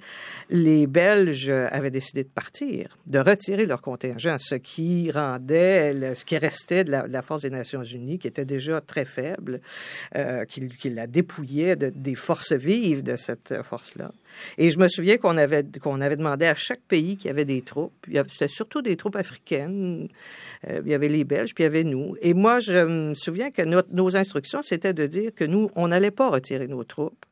les 0.50 0.88
Belges 0.88 1.50
avaient 1.50 1.92
décidé 1.92 2.24
de 2.24 2.30
partir, 2.30 2.98
de 3.08 3.20
retirer 3.20 3.66
leur 3.66 3.82
contingent, 3.82 4.38
ce 4.38 4.56
qui 4.56 5.12
rendait 5.12 5.94
le, 5.94 6.16
ce 6.16 6.26
qui 6.26 6.38
restait 6.38 6.84
de 6.84 6.92
la, 6.92 7.08
de 7.08 7.14
la, 7.14 7.22
force 7.22 7.42
des 7.42 7.50
Nations 7.50 7.84
Unies, 7.84 8.20
qui 8.20 8.28
était 8.28 8.46
déjà 8.46 8.82
très 8.82 9.06
faible, 9.06 9.62
euh, 10.16 10.46
qui, 10.46 10.68
qui, 10.68 10.90
la 10.90 11.08
dépouillait 11.08 11.76
de, 11.76 11.90
des 11.90 12.16
forces 12.16 12.54
vives 12.54 13.04
de 13.04 13.16
cette 13.16 13.62
force-là. 13.64 14.12
Et 14.58 14.72
je 14.72 14.80
me 14.80 14.88
souviens 14.88 15.18
qu'on 15.18 15.38
avait, 15.38 15.64
qu'on 15.82 16.02
avait 16.02 16.16
demandé 16.16 16.46
à 16.46 16.56
chaque 16.56 16.82
pays 16.82 17.18
qui 17.18 17.30
avait 17.30 17.46
des 17.46 17.62
troupes. 17.62 17.94
C'était 18.30 18.48
surtout 18.48 18.82
des 18.82 18.98
troupes 18.98 19.16
africaines. 19.16 20.08
Euh, 20.70 20.82
il 20.86 20.92
y 20.92 20.94
avait 20.94 21.10
les 21.10 21.24
Belges, 21.24 21.54
puis 21.54 21.64
il 21.64 21.66
y 21.66 21.68
avait 21.68 21.84
nous. 21.84 22.16
Et 22.22 22.34
moi, 22.34 22.60
je 22.60 22.84
me 22.84 23.14
souviens 23.14 23.52
que 23.52 23.62
nos 23.62 24.18
instructions, 24.18 24.62
c'était 24.62 24.94
de 24.94 25.06
dire 25.06 25.32
que 25.34 25.44
nous, 25.44 25.70
on 25.76 25.88
n'allait 25.88 26.12
pas 26.12 26.30
retirer 26.30 26.68
nos 26.68 26.84
troupes. 26.84 27.26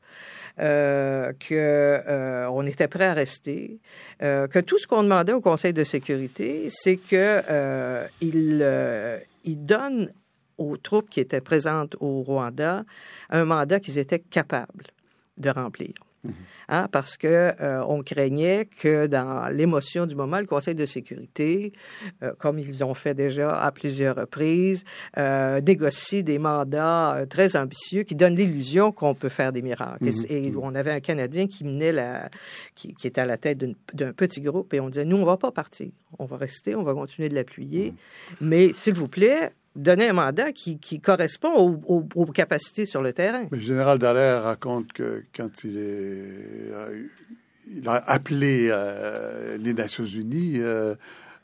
Euh, 0.60 1.32
que 1.40 1.56
euh, 1.56 2.50
on 2.52 2.66
était 2.66 2.90
prêt 2.90 3.06
à 3.06 3.14
rester, 3.14 3.80
euh, 4.22 4.48
que 4.48 4.60
tout 4.60 4.78
ce 4.78 4.86
qu'on 4.86 5.02
demandait 5.04 5.32
au 5.32 5.40
Conseil 5.40 5.72
de 5.72 5.84
sécurité, 5.84 6.68
c'est 6.70 6.98
que 6.98 7.42
il, 8.20 8.66
il 9.46 9.66
donne 9.66 10.12
aux 10.58 10.78
troupes 10.78 11.10
qui 11.10 11.22
étaient 11.22 11.42
présentes 11.42 11.96
au 12.00 12.22
Rwanda 12.22 12.84
un 13.30 13.46
mandat 13.46 13.80
qu'ils 13.80 13.98
étaient 13.98 14.20
capables 14.20 14.88
de 15.38 15.50
remplir. 15.50 15.94
Mmh. 16.24 16.32
Hein, 16.70 16.88
parce 16.92 17.18
que 17.18 17.28
euh, 17.28 17.84
on 17.88 18.04
craignait 18.04 18.66
que 18.66 19.08
dans 19.08 19.50
l'émotion 19.52 20.06
du 20.06 20.16
moment, 20.16 20.40
le 20.40 20.46
Conseil 20.46 20.76
de 20.76 20.86
sécurité, 20.86 21.74
euh, 22.24 22.34
comme 22.38 22.60
ils 22.60 22.84
ont 22.84 22.94
fait 22.94 23.14
déjà 23.14 23.60
à 23.60 23.72
plusieurs 23.72 24.16
reprises, 24.16 24.84
euh, 25.18 25.60
négocie 25.62 26.24
des 26.24 26.40
mandats 26.40 27.26
très 27.30 27.56
ambitieux 27.56 28.04
qui 28.04 28.16
donnent 28.16 28.36
l'illusion 28.36 28.92
qu'on 28.92 29.16
peut 29.16 29.30
faire 29.30 29.52
des 29.52 29.62
miracles. 29.62 30.08
Et, 30.30 30.48
et, 30.48 30.54
on 30.56 30.76
avait 30.76 30.92
un 30.92 31.00
Canadien 31.00 31.48
qui 31.48 31.66
menait 31.66 31.92
la, 31.92 32.30
qui, 32.76 32.94
qui 32.94 33.08
était 33.08 33.22
à 33.22 33.26
la 33.26 33.38
tête 33.38 33.58
d'un 33.94 34.14
petit 34.14 34.42
groupe, 34.42 34.74
et 34.74 34.80
on 34.80 34.90
disait 34.90 35.06
nous 35.06 35.18
on 35.18 35.26
va 35.26 35.38
pas 35.38 35.52
partir, 35.52 35.90
on 36.20 36.26
va 36.26 36.38
rester, 36.38 36.76
on 36.76 36.84
va 36.84 36.94
continuer 36.94 37.30
de 37.30 37.36
l'appuyer, 37.36 37.94
mais 38.40 38.72
s'il 38.74 38.94
vous 38.94 39.08
plaît, 39.08 39.52
donner 39.76 40.10
un 40.10 40.14
mandat 40.14 40.52
qui, 40.52 40.80
qui 40.80 41.00
correspond 41.00 41.54
aux, 41.54 41.80
aux, 41.88 42.08
aux, 42.16 42.26
capacités 42.26 42.86
sur 42.86 43.02
le 43.02 43.14
terrain. 43.14 43.46
Mais 43.52 43.58
le 43.58 43.64
général 43.64 44.00
Dallaire 44.00 44.44
raconte 44.44 44.92
que 44.94 45.24
quand 45.36 45.64
il, 45.64 45.78
est, 45.78 47.04
il 47.74 47.88
a 47.88 47.94
appelé 47.94 48.68
euh, 48.70 49.58
les 49.58 49.74
Nations 49.74 50.06
Unies 50.06 50.60
euh, 50.60 50.96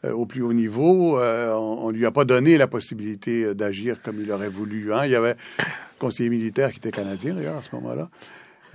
au 0.03 0.25
plus 0.25 0.41
haut 0.41 0.53
niveau, 0.53 1.19
euh, 1.19 1.53
on, 1.53 1.91
ne 1.91 1.97
lui 1.97 2.05
a 2.05 2.11
pas 2.11 2.25
donné 2.25 2.57
la 2.57 2.67
possibilité 2.67 3.55
d'agir 3.55 4.01
comme 4.01 4.21
il 4.21 4.31
aurait 4.31 4.49
voulu. 4.49 4.93
Hein. 4.93 5.05
Il 5.05 5.11
y 5.11 5.15
avait 5.15 5.35
un 5.59 5.63
conseiller 5.99 6.29
militaire 6.29 6.71
qui 6.71 6.77
était 6.77 6.91
canadien 6.91 7.33
d'ailleurs 7.33 7.57
à 7.57 7.61
ce 7.61 7.73
moment-là. 7.75 8.09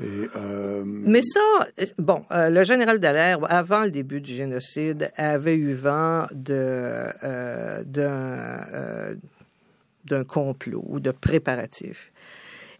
Et, 0.00 0.28
euh... 0.36 0.82
Mais 0.84 1.20
ça, 1.22 1.68
bon, 1.98 2.24
euh, 2.32 2.48
le 2.48 2.64
général 2.64 2.98
Dallaire, 2.98 3.38
avant 3.48 3.84
le 3.84 3.90
début 3.90 4.20
du 4.20 4.34
génocide, 4.34 5.10
avait 5.16 5.56
eu 5.56 5.74
vent 5.74 6.26
de 6.32 7.06
euh, 7.24 7.84
d'un 7.84 9.16
d'un 10.12 10.24
complot 10.24 10.84
ou 10.86 11.00
de 11.00 11.10
préparatifs. 11.10 12.12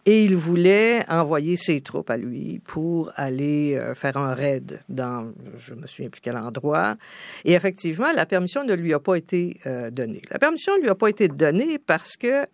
Et 0.05 0.25
il 0.25 0.37
voulait 0.37 1.05
envoyer 1.09 1.57
ses 1.57 1.81
troupes 1.81 2.11
à 2.11 2.17
lui 2.17 2.61
pour 2.65 3.13
aller 3.15 3.77
euh, 3.77 3.95
faire 3.95 4.17
un 4.17 4.35
raid 4.35 4.81
dans, 4.89 5.33
je 5.57 5.75
me 5.75 5.87
souviens 5.87 6.11
plus 6.11 6.21
quel 6.21 6.37
endroit. 6.37 6.97
Et 7.45 7.53
effectivement, 7.53 8.13
la 8.13 8.27
permission 8.27 8.65
ne 8.65 8.75
lui 8.75 8.93
a 8.93 8.99
pas 8.99 9.15
été 9.15 9.61
euh, 9.65 9.91
donnée. 9.91 10.21
La 10.31 10.41
permission 10.41 10.77
ne 10.77 10.83
lui 10.83 10.89
a 10.89 10.97
pas 10.97 11.09
été 11.09 11.29
donnée 11.29 11.79
parce 11.79 12.17
que 12.17 12.47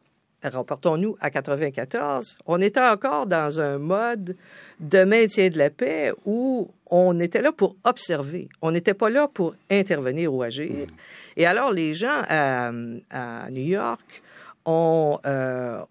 rapportons-nous 0.43 1.17
à 1.21 1.31
94, 1.31 2.39
on 2.47 2.61
était 2.61 2.81
encore 2.81 3.27
dans 3.27 3.59
un 3.59 3.79
mode 3.79 4.37
de 4.79 5.05
maintien 5.05 5.49
de 5.49 5.59
la 5.59 5.71
paix 5.71 6.13
où 6.25 6.71
on 6.91 7.19
était 7.19 7.43
là 7.43 7.51
pour 7.51 7.77
observer. 7.85 8.49
On 8.63 8.71
n'était 8.71 8.95
pas 8.95 9.11
là 9.11 9.27
pour 9.27 9.55
intervenir 9.71 10.33
ou 10.33 10.43
agir. 10.43 10.87
Et 11.37 11.47
alors, 11.47 11.73
les 11.73 11.95
gens 11.95 12.23
à, 12.29 12.71
New 13.51 13.63
York 13.63 14.23
euh, 14.67 15.83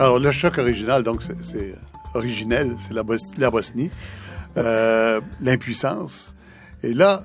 Alors, 0.00 0.18
le 0.18 0.32
choc 0.32 0.58
original, 0.58 1.04
donc, 1.04 1.22
c'est 1.42 1.76
originel, 2.14 2.74
c'est 2.84 2.94
la, 2.94 3.04
Bosnie. 3.50 3.90
Euh, 4.56 5.20
l'impuissance. 5.40 6.34
Et 6.82 6.94
là, 6.94 7.22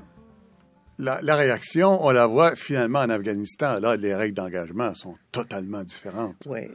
la, 0.99 1.19
la, 1.21 1.35
réaction, 1.35 2.05
on 2.05 2.11
la 2.11 2.27
voit 2.27 2.55
finalement 2.55 2.99
en 2.99 3.09
Afghanistan. 3.09 3.79
Là, 3.79 3.95
les 3.95 4.15
règles 4.15 4.35
d'engagement 4.35 4.93
sont 4.93 5.15
totalement 5.31 5.83
différentes. 5.83 6.35
Oui. 6.47 6.69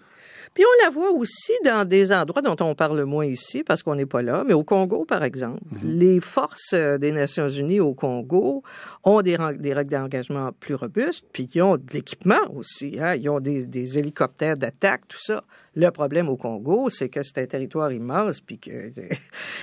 Puis 0.55 0.65
on 0.65 0.85
la 0.85 0.91
voit 0.91 1.13
aussi 1.13 1.53
dans 1.65 1.87
des 1.87 2.13
endroits 2.13 2.43
dont 2.43 2.57
on 2.61 2.75
parle 2.75 3.05
moins 3.05 3.27
ici 3.27 3.63
parce 3.63 3.83
qu'on 3.83 3.95
n'est 3.95 4.07
pas 4.07 4.23
là, 4.23 4.43
mais 4.45 4.53
au 4.53 4.65
Congo, 4.65 5.05
par 5.05 5.23
exemple. 5.23 5.61
Mhm. 5.71 5.99
Les 5.99 6.21
forces 6.21 6.73
euh, 6.75 6.99
des 6.99 7.13
Nations 7.13 7.49
Unies 7.49 7.81
au 7.81 7.95
Congo 7.95 8.63
ont 9.05 9.23
des, 9.23 9.39
des 9.59 9.73
règles 9.73 9.93
d'engagement 9.93 10.51
plus 10.59 10.75
robustes, 10.75 11.25
puis 11.33 11.49
ils 11.55 11.63
ont 11.63 11.77
de 11.77 11.93
l'équipement 11.93 12.41
aussi. 12.55 12.99
Hein? 13.01 13.15
Ils 13.15 13.29
ont 13.29 13.41
des, 13.41 13.65
des 13.65 13.99
hélicoptères 13.99 14.57
d'attaque, 14.57 15.03
tout 15.07 15.21
ça. 15.21 15.45
Le 15.77 15.91
problème 15.91 16.29
au 16.29 16.37
Congo, 16.37 16.89
c'est 16.91 17.09
que 17.09 17.23
c'est 17.23 17.39
un 17.39 17.47
territoire 17.47 17.93
immense, 17.93 18.41
puis 18.41 18.59
qu'ils 18.59 18.93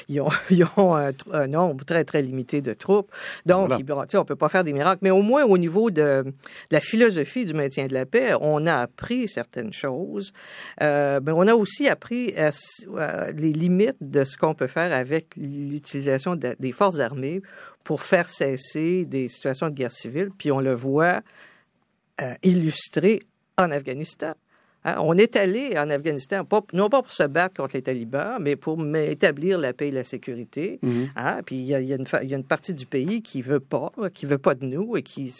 ont, 0.21 0.29
ils 0.49 0.65
ont 0.77 0.95
un, 0.95 1.47
nombre 1.47 1.83
très, 1.83 2.03
très 2.05 2.21
limité 2.21 2.61
de 2.61 2.73
troupes. 2.73 3.11
Donc, 3.45 3.67
voilà. 3.85 4.05
on 4.15 4.25
peut 4.25 4.35
pas 4.35 4.49
faire 4.49 4.63
des 4.63 4.73
miracles. 4.73 4.99
Mais 5.01 5.11
au 5.11 5.21
moins, 5.21 5.43
au 5.43 5.57
niveau 5.57 5.91
de, 5.91 6.23
la 6.71 6.79
philosophie 6.79 7.45
du 7.45 7.53
maintien 7.53 7.87
de 7.87 7.93
la 7.93 8.05
paix, 8.05 8.33
on 8.39 8.65
a 8.65 8.75
appris 8.75 9.27
certaines 9.27 9.73
choses. 9.73 10.31
Euh, 10.81 11.19
mais 11.23 11.33
on 11.33 11.47
a 11.47 11.55
aussi 11.55 11.89
appris 11.89 12.33
les 13.35 13.53
limites 13.53 13.97
de 14.01 14.23
ce 14.23 14.37
qu'on 14.37 14.53
peut 14.53 14.67
faire 14.67 14.93
avec 14.93 15.35
l'utilisation 15.35 16.35
des 16.35 16.71
forces 16.71 16.99
armées 16.99 17.41
pour 17.83 18.01
faire 18.01 18.29
cesser 18.29 19.05
des 19.05 19.27
situations 19.27 19.69
de 19.69 19.73
guerre 19.73 19.91
civile. 19.91 20.29
Puis 20.37 20.51
on 20.51 20.59
le 20.59 20.73
voit 20.73 21.21
euh, 22.21 22.33
illustré 22.43 23.21
en 23.57 23.71
Afghanistan. 23.71 24.33
Hein, 24.87 24.95
on 25.01 25.17
est 25.17 25.35
allé 25.35 25.77
en 25.77 25.89
Afghanistan, 25.89 26.47
non 26.71 26.89
pas 26.89 27.01
pour 27.01 27.11
se 27.11 27.23
battre 27.23 27.57
contre 27.57 27.75
les 27.75 27.81
talibans, 27.81 28.37
mais 28.39 28.55
pour 28.55 28.81
établir 28.95 29.57
la 29.57 29.73
paix 29.73 29.89
et 29.89 29.91
la 29.91 30.05
sécurité. 30.05 30.79
Mhm. 30.81 31.09
Hein, 31.17 31.41
puis 31.45 31.57
il 31.57 31.65
y, 31.65 31.73
a, 31.75 31.79
une, 31.79 32.43
partie 32.45 32.73
du 32.73 32.85
pays 32.85 33.21
qui 33.21 33.41
veut 33.41 33.59
pas, 33.59 33.91
qui 34.13 34.25
veut 34.25 34.37
pas 34.37 34.55
de 34.55 34.65
nous 34.65 34.95
et 34.95 35.03
qui, 35.03 35.33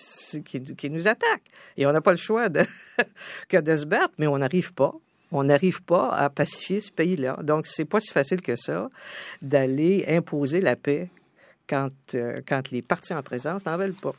qui, 0.44 0.90
nous 0.90 1.08
attaque. 1.08 1.44
Et 1.78 1.86
on 1.86 1.94
n'a 1.94 2.02
pas 2.02 2.12
le 2.12 2.18
choix 2.18 2.50
de, 2.50 2.64
que 3.48 3.56
de 3.56 3.74
se 3.78 3.86
battre, 3.86 4.14
mais 4.18 4.28
on 4.28 4.38
n'arrive 4.38 4.74
pas. 4.74 4.94
On 5.32 5.46
n'arrive 5.46 5.82
pas 5.82 6.10
à 6.10 6.30
pacifier 6.30 6.82
ce 6.82 6.92
pays-là. 6.92 7.40
Donc, 7.42 7.68
c'est 7.68 7.86
pas 7.86 8.02
si 8.02 8.12
facile 8.12 8.42
que 8.42 8.58
ça 8.58 8.90
d'aller 9.42 10.04
imposer 10.10 10.60
la 10.60 10.76
paix 10.76 11.10
quand, 11.70 11.90
euh, 12.16 12.42
quand 12.46 12.70
les 12.72 12.82
partis 12.82 13.14
en 13.14 13.24
présence 13.24 13.66
n'en 13.66 13.78
veulent 13.78 13.94
pas. 13.94 14.14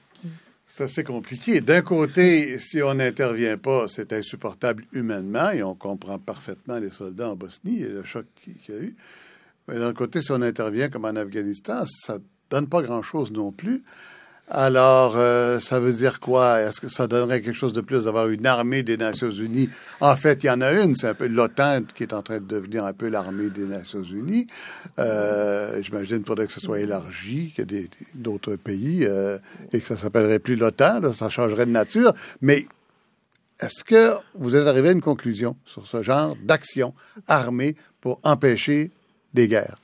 C'est 0.71 0.85
assez 0.85 1.03
compliqué. 1.03 1.61
D'un 1.63 1.81
côté, 1.81 2.59
si 2.59 2.83
on 2.83 2.95
n'intervient 2.95 3.57
pas, 3.57 3.87
c'est 3.89 4.13
insupportable 4.13 4.85
humainement 4.93 5.51
et 5.51 5.63
on 5.63 5.75
comprend 5.75 6.19
parfaitement 6.19 6.79
les 6.79 6.91
soldats 6.91 7.31
en 7.31 7.37
Bosnie 7.37 7.83
et 7.83 7.89
le 7.89 8.05
choc 8.05 8.27
qu'il 8.43 8.55
y 8.69 8.79
a 8.79 8.81
eu. 8.83 8.97
Mais 9.67 9.79
d'un 9.79 9.95
côté, 9.95 10.23
si 10.23 10.31
on 10.31 10.43
intervient 10.43 10.91
comme 10.91 11.07
en 11.07 11.17
Afghanistan, 11.17 11.85
ça 11.87 12.19
donne 12.51 12.69
pas 12.69 12.83
grand-chose 12.83 13.33
non 13.33 13.51
plus. 13.51 13.83
Alors, 14.51 15.15
euh, 15.17 15.61
ça 15.61 15.79
veut 15.79 15.93
dire 15.93 16.21
quoi? 16.21 16.61
Est-ce 16.63 16.81
que 16.81 16.89
ça 16.89 17.07
donnerait 17.07 17.43
quelque 17.43 17.57
chose 17.57 17.75
de 17.75 17.83
plus 17.83 18.05
d'avoir 18.05 18.29
une 18.29 18.47
armée 18.47 18.83
des 18.83 18.97
Nations 18.97 19.31
Unies? 19.31 19.69
En 20.01 20.17
fait, 20.17 20.43
il 20.43 20.47
y 20.47 20.51
en 20.51 20.63
a 20.63 20.73
une, 20.73 20.95
c'est 20.95 21.09
un 21.09 21.15
peu 21.15 21.27
l'OTAN 21.27 21.83
qui 21.95 22.03
est 22.03 22.15
en 22.15 22.23
train 22.23 22.39
de 22.39 22.47
devenir 22.47 22.87
un 22.87 22.95
peu 22.95 23.09
l'armée 23.09 23.51
des 23.51 23.67
Nations 23.67 24.03
Unies. 24.03 24.47
Euh, 24.99 25.83
J'imagine 25.83 26.19
qu'il 26.19 26.27
faudrait 26.27 26.47
que 26.47 26.53
ce 26.53 26.61
soit 26.61 26.81
élargi, 26.81 27.53
qu'il 27.55 27.89
d'autres 28.15 28.57
pays 28.57 29.05
euh, 29.05 29.39
et 29.73 29.81
que 29.81 29.87
ça 29.87 29.99
s'appellerait 29.99 30.39
plus 30.39 30.57
l'OTAN, 30.57 31.13
ça 31.13 31.29
changerait 31.29 31.67
de 31.67 31.73
nature. 31.73 32.15
Mais 32.41 32.67
est-ce 33.61 33.85
que 33.85 34.15
vous 34.35 34.57
êtes 34.57 34.67
arrivé 34.67 34.89
à 34.89 34.93
une 34.93 35.03
conclusion 35.03 35.57
sur 35.67 35.87
ce 35.87 36.03
genre 36.03 36.37
d'action 36.43 36.95
armée 37.27 37.77
pour 38.01 38.19
empêcher 38.23 38.93
des 39.35 39.47
guerres? 39.47 39.77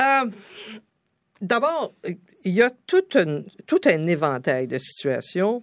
Euh, 0.00 0.26
D'abord, 1.40 1.92
il 2.44 2.54
y 2.54 2.62
a 2.62 2.70
tout 2.86 3.04
un, 3.14 3.42
tout 3.66 3.80
un 3.86 4.06
éventail 4.06 4.66
de 4.66 4.78
situations 4.78 5.62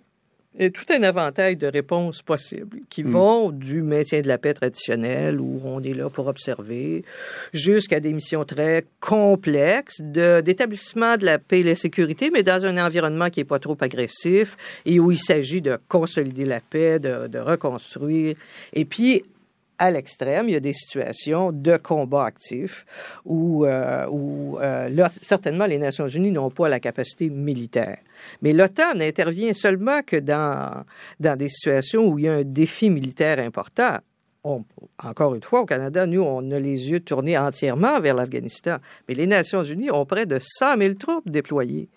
et 0.58 0.70
tout 0.70 0.84
un 0.90 1.02
éventail 1.02 1.56
de 1.56 1.68
réponses 1.68 2.22
possibles 2.22 2.80
qui 2.90 3.04
hmm. 3.04 3.12
vont 3.12 3.52
du 3.52 3.82
maintien 3.82 4.20
de 4.20 4.28
la 4.28 4.38
paix 4.38 4.54
traditionnel 4.54 5.40
où 5.40 5.62
on 5.64 5.82
est 5.82 5.94
là 5.94 6.10
pour 6.10 6.28
observer 6.28 7.06
jusqu'à 7.54 8.02
des 8.02 8.12
missions 8.12 8.44
très 8.44 8.86
complexes 9.00 10.02
d'établissement 10.02 11.16
de, 11.16 11.26
la 11.26 11.40
paix 11.40 11.62
et 11.62 11.64
la 11.64 11.76
sécurité, 11.76 12.32
mais 12.32 12.44
dans 12.44 12.66
un 12.66 12.84
environnement 12.84 13.30
qui 13.30 13.40
est 13.40 13.46
pas 13.46 13.60
trop 13.60 13.78
agressif 13.80 14.58
et 14.86 15.00
où 15.00 15.12
il 15.12 15.18
s'agit 15.18 15.62
de 15.62 15.78
consolider 15.88 16.46
la 16.46 16.60
paix, 16.60 17.00
de, 17.00 17.28
de 17.28 17.40
reconstruire. 17.40 18.36
Et 18.74 18.84
puis, 18.84 19.24
à 19.82 19.90
l'extrême, 19.90 20.48
il 20.48 20.52
y 20.52 20.56
a 20.56 20.60
des 20.60 20.74
situations 20.74 21.52
de 21.52 21.76
combat 21.76 22.26
actif 22.26 22.86
où, 23.26 23.66
euh, 23.66 24.06
euh, 24.62 25.08
certainement, 25.24 25.66
les 25.66 25.80
Nations 25.80 26.08
unies 26.08 26.32
n'ont 26.32 26.52
pas 26.52 26.70
la 26.70 26.80
capacité 26.80 27.32
militaire. 27.32 27.98
Mais 28.44 28.54
l'OTAN 28.54 28.94
n'intervient 28.94 29.54
seulement 29.54 30.04
que 30.04 30.18
dans, 30.18 30.86
dans 31.20 31.36
des 31.36 31.48
situations 31.48 32.08
où 32.08 32.20
il 32.20 32.26
y 32.26 32.28
a 32.28 32.34
un 32.34 32.44
défi 32.44 32.92
militaire 32.92 33.40
important. 33.40 33.98
encore 34.44 35.34
une 35.34 35.42
fois, 35.42 35.62
au 35.62 35.66
Canada, 35.66 36.06
nous, 36.06 36.22
on 36.22 36.52
a 36.52 36.60
les 36.60 36.92
yeux 36.92 37.00
tournés 37.00 37.36
entièrement 37.36 38.00
vers 38.00 38.14
l'Afghanistan. 38.14 38.78
Mais 39.10 39.16
les 39.16 39.26
Nations 39.26 39.64
unies 39.64 39.90
ont 39.90 40.06
près 40.06 40.28
de 40.28 40.38
100 40.40 40.78
000 40.78 40.94
troupes 40.94 41.28
déployées 41.28 41.90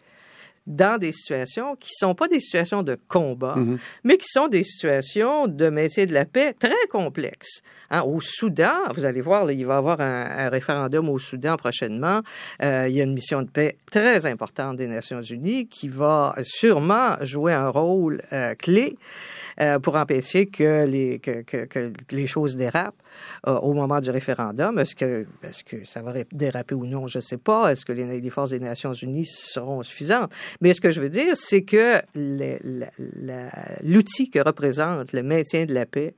dans 0.66 0.98
des 0.98 1.12
situations 1.12 1.77
qui 1.77 1.90
sont 1.92 2.14
pas 2.14 2.29
des 2.29 2.40
situations 2.40 2.83
de 2.83 2.98
combat, 3.09 3.57
mhm. 3.57 3.79
mais 4.03 4.16
qui 4.16 4.29
sont 4.29 4.48
des 4.48 4.64
situations 4.64 5.46
de 5.46 5.68
maintien 5.68 6.07
de 6.07 6.12
la 6.12 6.24
paix 6.24 6.55
très 6.59 6.87
complexes. 6.90 7.61
Hein, 7.90 8.03
au 8.03 8.20
Soudan, 8.20 8.79
vous 8.94 9.05
allez 9.05 9.20
voir, 9.20 9.50
il 9.50 9.64
va 9.66 9.74
y 9.74 9.77
avoir 9.77 10.00
un, 10.00 10.48
référendum 10.48 11.09
au 11.09 11.18
Soudan 11.18 11.57
prochainement. 11.57 12.22
Euh, 12.62 12.87
il 12.88 12.96
y 12.96 13.00
a 13.00 13.05
une 13.05 13.12
mission 13.12 13.42
de 13.42 13.48
paix 13.48 13.77
très 13.90 14.27
importante 14.27 14.77
des 14.77 14.87
Nations 14.87 15.20
Unies 15.20 15.68
qui 15.68 15.88
va 15.88 16.35
sûrement 16.42 17.16
jouer 17.20 17.53
un 17.53 17.68
rôle 17.68 18.22
euh, 18.33 18.55
clé 18.55 18.96
euh, 19.61 19.79
pour 19.79 19.96
empêcher 19.96 20.46
que 20.46 20.87
les, 20.87 21.18
que, 21.18 21.42
que, 21.42 21.66
que 21.66 21.92
les 22.11 22.27
choses 22.27 22.57
dérapent. 22.57 22.94
Euh, 23.46 23.59
au 23.59 23.74
moment 23.74 24.00
du 24.00 24.11
référendum. 24.11 24.79
Est-ce 24.79 24.94
que, 24.94 25.27
est 25.42 25.62
que 25.64 25.85
ça 25.85 26.00
va 26.03 26.14
déraper 26.33 26.74
ou 26.74 26.87
non? 26.87 27.07
Je 27.07 27.18
ne 27.18 27.22
sais 27.22 27.37
pas. 27.37 27.70
Est-ce 27.70 27.85
que 27.85 27.92
les, 27.92 28.31
forces 28.31 28.50
des 28.50 28.61
Nations 28.61 28.92
unies 28.92 29.27
seront 29.27 29.83
suffisantes? 29.83 30.33
Mais 30.61 30.75
ce 30.75 30.81
que 30.81 30.90
je 30.90 31.01
veux 31.01 31.11
dire, 31.11 31.37
c'est 31.37 31.62
que 31.62 32.01
l'outil 33.83 34.31
que 34.31 34.38
représente 34.38 35.12
le 35.12 35.23
maintien 35.23 35.64
de 35.64 35.75
la 35.75 35.87
paix 35.87 36.14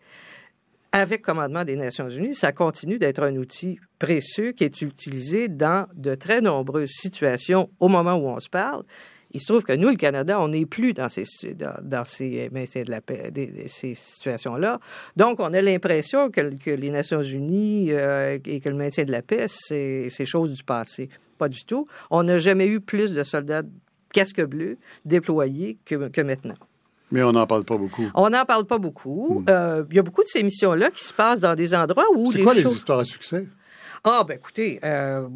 avec 0.92 1.22
commandement 1.22 1.64
des 1.64 1.76
Nations 1.76 2.08
unies, 2.08 2.34
ça 2.34 2.52
continue 2.52 2.98
d'être 2.98 3.22
un 3.22 3.36
outil 3.36 3.78
précieux 3.98 4.52
qui 4.52 4.64
est 4.64 4.80
utilisé 4.80 5.48
dans 5.48 5.86
de 5.94 6.14
très 6.14 6.40
nombreuses 6.40 6.90
situations 6.90 7.68
au 7.80 7.88
moment 7.88 8.14
où 8.14 8.28
on 8.28 8.40
se 8.40 8.48
parle 8.48 8.84
il 9.36 9.40
se 9.40 9.46
trouve 9.46 9.64
que 9.64 9.74
nous, 9.74 9.88
le 9.88 9.96
Canada, 9.96 10.40
on 10.40 10.48
n'est 10.48 10.64
plus 10.64 10.94
dans 10.94 11.10
ces, 11.10 11.24
dans, 11.54 11.74
de 11.82 12.90
la 12.90 13.00
paix, 13.02 13.30
ces 13.66 13.94
situations-là. 13.94 14.80
Donc, 15.16 15.40
on 15.40 15.52
a 15.52 15.60
l'impression 15.60 16.30
que, 16.30 16.70
les 16.70 16.90
Nations 16.90 17.22
unies 17.22 17.92
euh, 17.92 18.38
et 18.44 18.60
que 18.60 18.68
le 18.68 18.76
maintien 18.76 19.04
de 19.04 19.12
la 19.12 19.20
paix, 19.20 19.46
c'est 19.48 20.24
chose 20.24 20.50
du 20.50 20.64
passé. 20.64 21.10
Pas 21.36 21.50
du 21.50 21.64
tout. 21.64 21.86
On 22.10 22.22
n'a 22.22 22.38
jamais 22.38 22.66
eu 22.66 22.80
plus 22.80 23.12
de 23.12 23.22
soldats 23.22 23.62
casque 24.16 24.42
bleu 24.44 24.78
déployés 25.04 25.76
que, 25.84 26.08
que 26.08 26.22
maintenant. 26.22 26.56
Mais 27.12 27.22
on 27.22 27.32
n'en 27.32 27.46
parle 27.46 27.64
pas 27.64 27.76
beaucoup. 27.76 28.08
On 28.14 28.30
n'en 28.30 28.44
parle 28.46 28.64
pas 28.64 28.78
beaucoup. 28.78 29.44
Euh, 29.48 29.84
Il 29.90 29.96
y 29.96 29.98
a 29.98 30.02
beaucoup 30.02 30.22
de 30.22 30.28
ces 30.28 30.42
missions-là 30.42 30.90
qui 30.90 31.04
se 31.04 31.12
passent 31.12 31.40
dans 31.40 31.54
des 31.54 31.74
endroits 31.74 32.06
où 32.16 32.32
C'est 32.32 32.42
quoi 32.42 32.54
les 32.54 32.62
histoires 32.64 33.00
à 33.00 33.04
succès? 33.04 33.46
Ah, 34.08 34.24
ben 34.26 34.34
écoutez, 34.34 34.78
euh, 34.84 35.26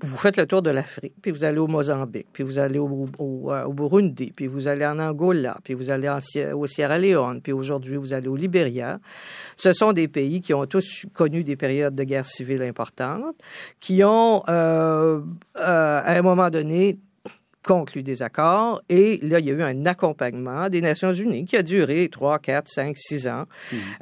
vous 0.00 0.16
faites 0.16 0.36
le 0.36 0.46
tour 0.46 0.62
de 0.62 0.70
l'Afrique, 0.70 1.14
puis 1.20 1.32
vous 1.32 1.42
allez 1.42 1.58
au 1.58 1.66
Mozambique, 1.66 2.28
puis 2.32 2.44
vous 2.44 2.58
allez 2.58 2.78
au, 2.78 3.08
au, 3.18 3.52
euh, 3.52 3.64
au 3.64 3.72
Burundi, 3.72 4.32
puis 4.34 4.46
vous 4.46 4.68
allez 4.68 4.86
en 4.86 5.00
Angola, 5.00 5.58
puis 5.64 5.74
vous 5.74 5.90
allez 5.90 6.08
en, 6.08 6.20
au 6.54 6.66
Sierra 6.66 6.96
Leone, 6.98 7.40
puis 7.42 7.52
aujourd'hui 7.52 7.96
vous 7.96 8.12
allez 8.12 8.28
au 8.28 8.36
Libéria. 8.36 9.00
Ce 9.56 9.72
sont 9.72 9.92
des 9.92 10.06
pays 10.06 10.40
qui 10.40 10.54
ont 10.54 10.64
tous 10.66 11.06
connu 11.12 11.42
des 11.42 11.56
périodes 11.56 11.96
de 11.96 12.04
guerre 12.04 12.26
civile 12.26 12.62
importantes, 12.62 13.34
qui 13.80 14.04
ont, 14.04 14.44
euh, 14.48 15.20
euh, 15.56 16.00
à 16.04 16.12
un 16.12 16.22
moment 16.22 16.50
donné, 16.50 16.98
conclu 17.62 18.02
des 18.02 18.22
accords 18.22 18.82
et 18.88 19.18
là, 19.22 19.38
il 19.38 19.46
y 19.46 19.50
a 19.50 19.54
eu 19.54 19.62
un 19.62 19.86
accompagnement 19.86 20.68
des 20.68 20.80
Nations 20.80 21.12
Unies 21.12 21.44
qui 21.44 21.56
a 21.56 21.62
duré 21.62 22.08
3, 22.08 22.38
4, 22.38 22.68
5, 22.68 22.96
6 22.96 23.28
ans. 23.28 23.44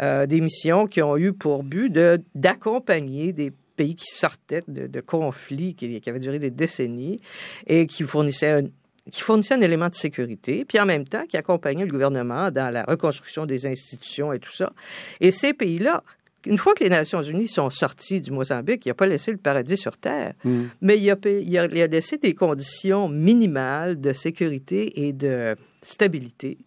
Euh, 0.01 0.27
des 0.27 0.41
missions 0.41 0.87
qui 0.87 1.03
ont 1.03 1.17
eu 1.17 1.33
pour 1.33 1.65
but 1.65 1.91
de 1.91 2.21
d'accompagner 2.35 3.33
des 3.33 3.53
pays 3.77 3.95
qui 3.95 4.07
sortaient 4.13 4.63
de, 4.69 4.87
de 4.87 5.01
conflits 5.01 5.75
qui, 5.75 6.01
qui 6.01 6.11
avaient 6.11 6.19
duré 6.19 6.39
des 6.39 6.51
décennies 6.51 7.21
et 7.67 7.87
qui 7.87 8.03
fournissaient 8.05 8.51
un, 8.51 8.63
qui 9.11 9.23
fournissait 9.23 9.55
un 9.55 9.61
élément 9.61 9.89
de 9.89 9.95
sécurité, 9.95 10.65
puis 10.65 10.79
en 10.79 10.87
même 10.87 11.07
temps 11.07 11.25
qui 11.27 11.37
accompagnait 11.37 11.85
le 11.85 11.91
gouvernement 11.91 12.51
dans 12.51 12.73
la 12.73 12.85
reconstruction 12.85 13.47
des 13.47 13.67
institutions 13.67 14.33
et 14.33 14.39
tout 14.39 14.53
ça. 14.53 14.73
Et 15.21 15.31
ces 15.31 15.55
pays-là, 15.55 16.03
une 16.49 16.59
fois 16.59 16.75
que 16.75 16.83
les 16.85 16.91
Nations 16.91 17.23
Unies 17.23 17.49
sont 17.49 17.71
sorties 17.71 18.21
du 18.21 18.31
Mozambique, 18.33 18.85
il 18.87 18.89
n'a 18.89 18.95
pas 18.95 19.07
laissé 19.07 19.31
le 19.31 19.39
paradis 19.39 19.77
sur 19.77 19.97
Terre, 19.99 20.35
mais 20.81 20.99
il 20.99 21.09
a, 21.11 21.17
pa- 21.17 21.29
il, 21.31 21.59
a, 21.59 21.67
il 21.67 21.81
a 21.83 21.87
laissé 21.87 22.17
des 22.19 22.35
conditions 22.35 23.09
minimales 23.09 24.01
de 24.01 24.13
sécurité 24.13 25.07
et 25.07 25.13
de 25.13 25.57
stabilité 25.83 26.59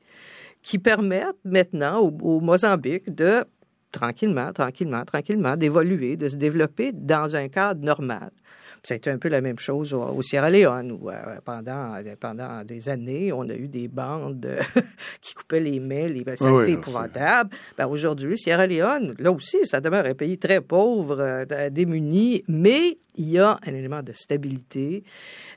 qui 0.64 0.78
permettent 0.80 1.36
maintenant 1.44 2.00
au, 2.00 2.12
au 2.22 2.40
Mozambique 2.40 3.14
de 3.14 3.44
tranquillement, 3.92 4.54
tranquillement, 4.54 5.04
tranquillement, 5.04 5.58
d'évoluer, 5.58 6.16
de 6.16 6.28
se 6.30 6.36
développer 6.36 6.92
dans 6.94 7.36
un 7.36 7.48
cadre 7.50 7.84
normal. 7.84 8.32
C'était 8.84 9.12
un 9.12 9.18
peu 9.18 9.30
la 9.30 9.42
même 9.42 9.60
chose 9.60 9.94
au, 9.94 10.02
au 10.02 10.22
Sierra 10.22 10.50
Leone, 10.50 10.92
où 10.92 11.10
euh, 11.10 11.14
pendant, 11.46 11.94
pendant 12.20 12.64
des 12.64 12.90
années, 12.90 13.32
on 13.32 13.48
a 13.48 13.54
eu 13.54 13.68
des 13.68 13.88
bandes 13.88 14.46
euh, 14.46 14.62
qui 15.22 15.34
coupaient 15.34 15.60
les 15.60 15.80
mains, 15.80 16.08
les 16.08 16.24
ben, 16.24 16.36
ça 16.36 16.48
a 16.48 16.52
Oui, 16.52 16.64
été 16.64 16.74
oui, 16.74 16.80
épouvantable. 16.80 17.52
Ben, 17.78 17.88
Aujourd'hui, 17.88 18.38
Sierra 18.38 18.66
Leone, 18.66 19.14
là 19.20 19.32
aussi, 19.32 19.58
ça 19.64 19.82
demeure 19.82 20.06
un 20.06 20.16
pays 20.16 20.38
très 20.38 20.62
pauvre, 20.62 21.18
euh, 21.20 21.70
démuni, 21.70 22.44
mais 22.48 22.98
il 23.16 23.30
y 23.30 23.40
a 23.40 23.60
un 23.66 23.74
élément 23.74 24.02
de 24.02 24.14
stabilité 24.14 25.04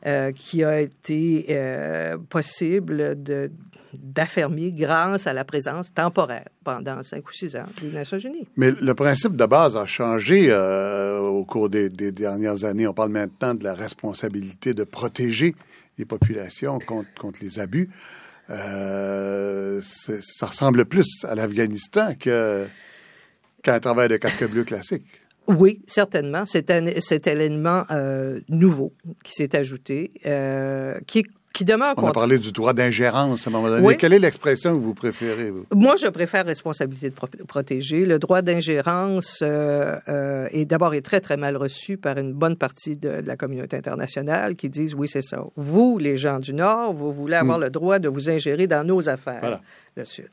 euh, 0.07 0.33
qui 0.33 0.65
a 0.65 0.81
été 0.81 1.47
euh, 1.51 2.17
possible 2.29 3.23
de 3.23 3.51
d'affermir 3.97 4.73
grâce 4.75 5.29
à 5.29 5.33
la 5.33 5.45
présence 5.45 5.95
temporaire 5.95 6.49
pendant 6.65 7.01
cinq 7.05 7.29
ou 7.29 7.33
six 7.33 7.55
ans 7.55 7.67
des 7.81 7.93
Nations 7.93 8.19
Unies. 8.19 8.49
Mais 8.57 8.73
le 8.73 8.93
principe 8.95 9.37
de 9.37 9.47
base 9.47 9.77
a 9.77 9.87
changé 9.87 10.47
euh, 10.49 11.21
au 11.21 11.45
cours 11.45 11.71
des, 11.71 11.91
des 11.91 12.11
dernières 12.11 12.65
années. 12.65 12.89
On 12.89 12.93
parle 12.93 13.11
maintenant 13.15 13.55
de 13.55 13.65
la 13.65 13.75
responsabilité 13.75 14.75
de 14.75 14.85
protéger 14.85 15.55
les 15.99 16.05
populations 16.05 16.79
contre, 16.81 17.09
contre 17.15 17.39
les 17.41 17.61
abus. 17.61 17.89
Euh, 18.51 19.81
ça 19.83 20.47
ressemble 20.47 20.85
plus 20.85 21.25
à 21.25 21.35
l'Afghanistan 21.35 22.15
qu'à 22.15 22.67
un 23.67 23.81
travail 23.81 24.09
de 24.09 24.17
casque 24.17 24.45
bleu 24.51 24.65
classique. 24.65 25.07
Oui, 25.47 25.83
certainement. 25.87 26.45
C'est 26.47 26.71
un 26.71 26.85
cet 27.01 27.27
élément 27.27 27.85
euh, 27.91 28.41
nouveau 28.49 28.93
qui 29.23 29.33
s'est 29.33 29.55
ajouté, 29.57 30.11
euh, 30.27 30.99
qui, 31.07 31.25
qui 31.55 31.65
demeure 31.65 31.95
On 31.97 32.07
a 32.07 32.13
parlé 32.13 32.39
du 32.39 32.53
droit 32.53 32.75
d'ingérence 32.75 33.47
à 33.47 33.51
un 33.51 33.53
moment 33.55 33.69
donné. 33.69 33.87
Oui. 33.87 33.97
Quelle 33.97 34.13
est 34.13 34.19
l'expression 34.19 34.77
que 34.77 34.83
vous 34.83 34.93
préférez? 34.93 35.51
Vous? 35.51 35.65
Moi, 35.75 35.95
je 35.97 36.09
préfère 36.09 36.45
responsabilité 36.45 37.09
de 37.09 37.15
pro- 37.15 37.29
protéger. 37.49 38.05
Le 38.05 38.19
droit 38.19 38.43
d'ingérence 38.43 39.39
euh, 39.43 39.97
euh, 40.09 40.49
est 40.51 40.67
d'abord 40.67 40.95
est 40.95 41.01
très 41.01 41.21
très 41.23 41.39
mal 41.39 41.57
reçu 41.57 41.97
par 41.97 42.19
une 42.19 42.35
bonne 42.35 42.57
partie 42.57 42.99
de, 42.99 43.23
de 43.23 43.27
la 43.27 43.37
communauté 43.37 43.77
internationale 43.77 44.57
qui 44.57 44.69
disent 44.69 44.95
oui 44.95 45.09
c'est 45.09 45.23
ça. 45.23 45.43
Vous, 45.57 45.97
les 45.99 46.17
gens 46.19 46.41
du 46.41 46.53
Nord, 46.53 46.93
vous 46.93 47.13
voulez 47.13 47.37
avoir 47.37 47.59
le 47.59 47.71
droit 47.71 47.99
de 47.99 48.09
vous 48.09 48.29
ingérer 48.29 48.67
dans 48.67 48.85
nos 48.85 49.09
affaires. 49.09 49.39
Voilà. 49.41 49.61
Le 49.97 50.05
Sud. 50.05 50.29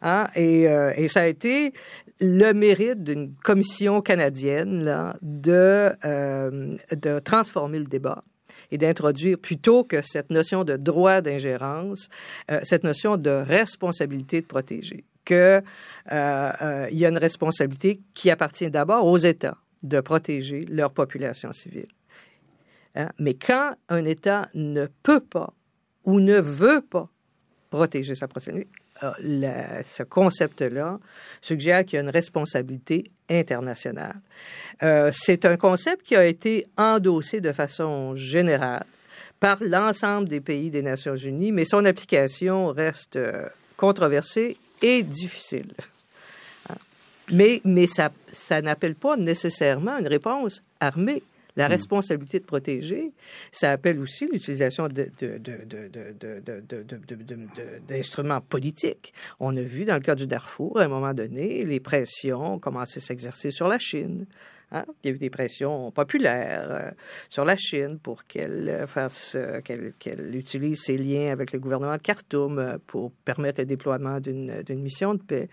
Hein? 0.00 0.26
Et, 0.34 0.66
euh, 0.68 0.90
et 0.96 1.06
ça 1.06 1.20
a 1.20 1.26
été 1.26 1.74
le 2.18 2.52
mérite 2.52 3.02
d'une 3.04 3.34
commission 3.44 4.00
canadienne 4.00 4.84
là, 4.84 5.16
de, 5.20 5.90
euh, 6.04 6.76
de 6.92 7.18
transformer 7.18 7.78
le 7.78 7.84
débat 7.84 8.24
et 8.72 8.78
d'introduire 8.78 9.38
plutôt 9.38 9.84
que 9.84 10.02
cette 10.02 10.30
notion 10.30 10.64
de 10.64 10.76
droit 10.76 11.20
d'ingérence, 11.20 12.08
euh, 12.50 12.58
cette 12.64 12.82
notion 12.82 13.16
de 13.16 13.30
responsabilité 13.30 14.40
de 14.40 14.46
protéger, 14.46 15.04
que 15.24 15.62
euh, 16.10 16.52
euh, 16.62 16.88
y 16.90 17.04
a 17.04 17.08
une 17.08 17.18
responsabilité 17.18 18.00
qui 18.14 18.30
appartient 18.30 18.70
d'abord 18.70 19.06
aux 19.06 19.18
États 19.18 19.58
de 19.82 20.00
protéger 20.00 20.64
leur 20.68 20.92
population 20.92 21.52
civile. 21.52 21.88
Hein? 22.96 23.10
Mais 23.18 23.34
quand 23.34 23.74
un 23.88 24.04
État 24.04 24.48
ne 24.54 24.86
peut 25.02 25.20
pas 25.20 25.52
ou 26.04 26.18
ne 26.18 26.40
veut 26.40 26.80
pas 26.80 27.08
protéger 27.70 28.14
sa 28.14 28.26
euh, 28.26 28.64
ce 29.00 30.02
concept-là 30.02 30.98
suggère 31.40 31.84
qu'il 31.84 31.96
y 31.96 31.98
a 31.98 32.02
une 32.02 32.10
responsabilité 32.10 33.04
internationale. 33.28 34.20
Euh, 34.82 35.10
c'est 35.12 35.44
un 35.44 35.56
concept 35.56 36.02
qui 36.02 36.16
a 36.16 36.24
été 36.24 36.66
endossé 36.76 37.40
de 37.40 37.52
façon 37.52 38.14
générale 38.14 38.84
par 39.40 39.58
l'ensemble 39.60 40.28
des 40.28 40.40
pays 40.40 40.70
des 40.70 40.82
Nations 40.82 41.16
Unies, 41.16 41.52
mais 41.52 41.64
son 41.64 41.84
application 41.84 42.68
reste 42.68 43.16
euh, 43.16 43.48
controversée 43.76 44.56
et 44.80 45.02
difficile. 45.02 45.72
Hein? 46.70 46.76
Mais, 47.32 47.60
mais 47.64 47.86
ça, 47.86 48.10
ça 48.30 48.62
n'appelle 48.62 48.94
pas 48.94 49.16
nécessairement 49.16 49.98
une 49.98 50.08
réponse 50.08 50.62
armée. 50.80 51.22
La 51.56 51.68
responsabilité 51.68 52.40
de 52.40 52.44
protéger, 52.44 53.12
ça 53.50 53.72
appelle 53.72 54.00
aussi 54.00 54.26
l'utilisation 54.26 54.88
d'instruments 57.88 58.40
politiques. 58.40 59.12
On 59.38 59.54
a 59.56 59.62
vu 59.62 59.84
dans 59.84 59.94
le 59.94 60.00
cas 60.00 60.14
du 60.14 60.26
Darfour, 60.26 60.80
à 60.80 60.84
un 60.84 60.88
moment 60.88 61.12
donné, 61.12 61.62
les 61.62 61.80
pressions 61.80 62.58
commencer 62.58 62.98
à 62.98 63.02
s'exercer 63.02 63.50
sur 63.50 63.68
la 63.68 63.78
Chine. 63.78 64.26
Hein? 64.72 64.84
Il 65.02 65.10
y 65.10 65.12
a 65.12 65.14
eu 65.14 65.18
des 65.18 65.30
pressions 65.30 65.90
populaires 65.90 66.68
euh, 66.70 66.90
sur 67.28 67.44
la 67.44 67.56
Chine 67.56 67.98
pour 68.02 68.24
qu'elle 68.24 68.68
euh, 68.68 68.86
fasse, 68.86 69.34
euh, 69.36 69.60
qu'elle, 69.60 69.92
qu'elle 69.98 70.34
utilise 70.34 70.80
ses 70.82 70.96
liens 70.96 71.30
avec 71.30 71.52
le 71.52 71.58
gouvernement 71.58 71.96
de 71.96 72.02
Khartoum 72.02 72.78
pour 72.86 73.12
permettre 73.24 73.60
le 73.60 73.66
déploiement 73.66 74.18
d'une, 74.18 74.62
d'une 74.62 74.80
mission 74.80 75.14
de 75.14 75.20
paix. 75.20 75.48